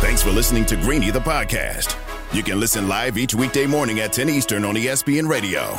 Thanks 0.00 0.22
for 0.22 0.30
listening 0.30 0.64
to 0.66 0.76
Greeny 0.76 1.10
the 1.10 1.20
podcast. 1.20 1.96
You 2.32 2.42
can 2.42 2.58
listen 2.60 2.88
live 2.88 3.18
each 3.18 3.34
weekday 3.34 3.66
morning 3.66 4.00
at 4.00 4.12
10 4.12 4.28
Eastern 4.28 4.64
on 4.64 4.74
ESPN 4.74 5.28
Radio. 5.28 5.78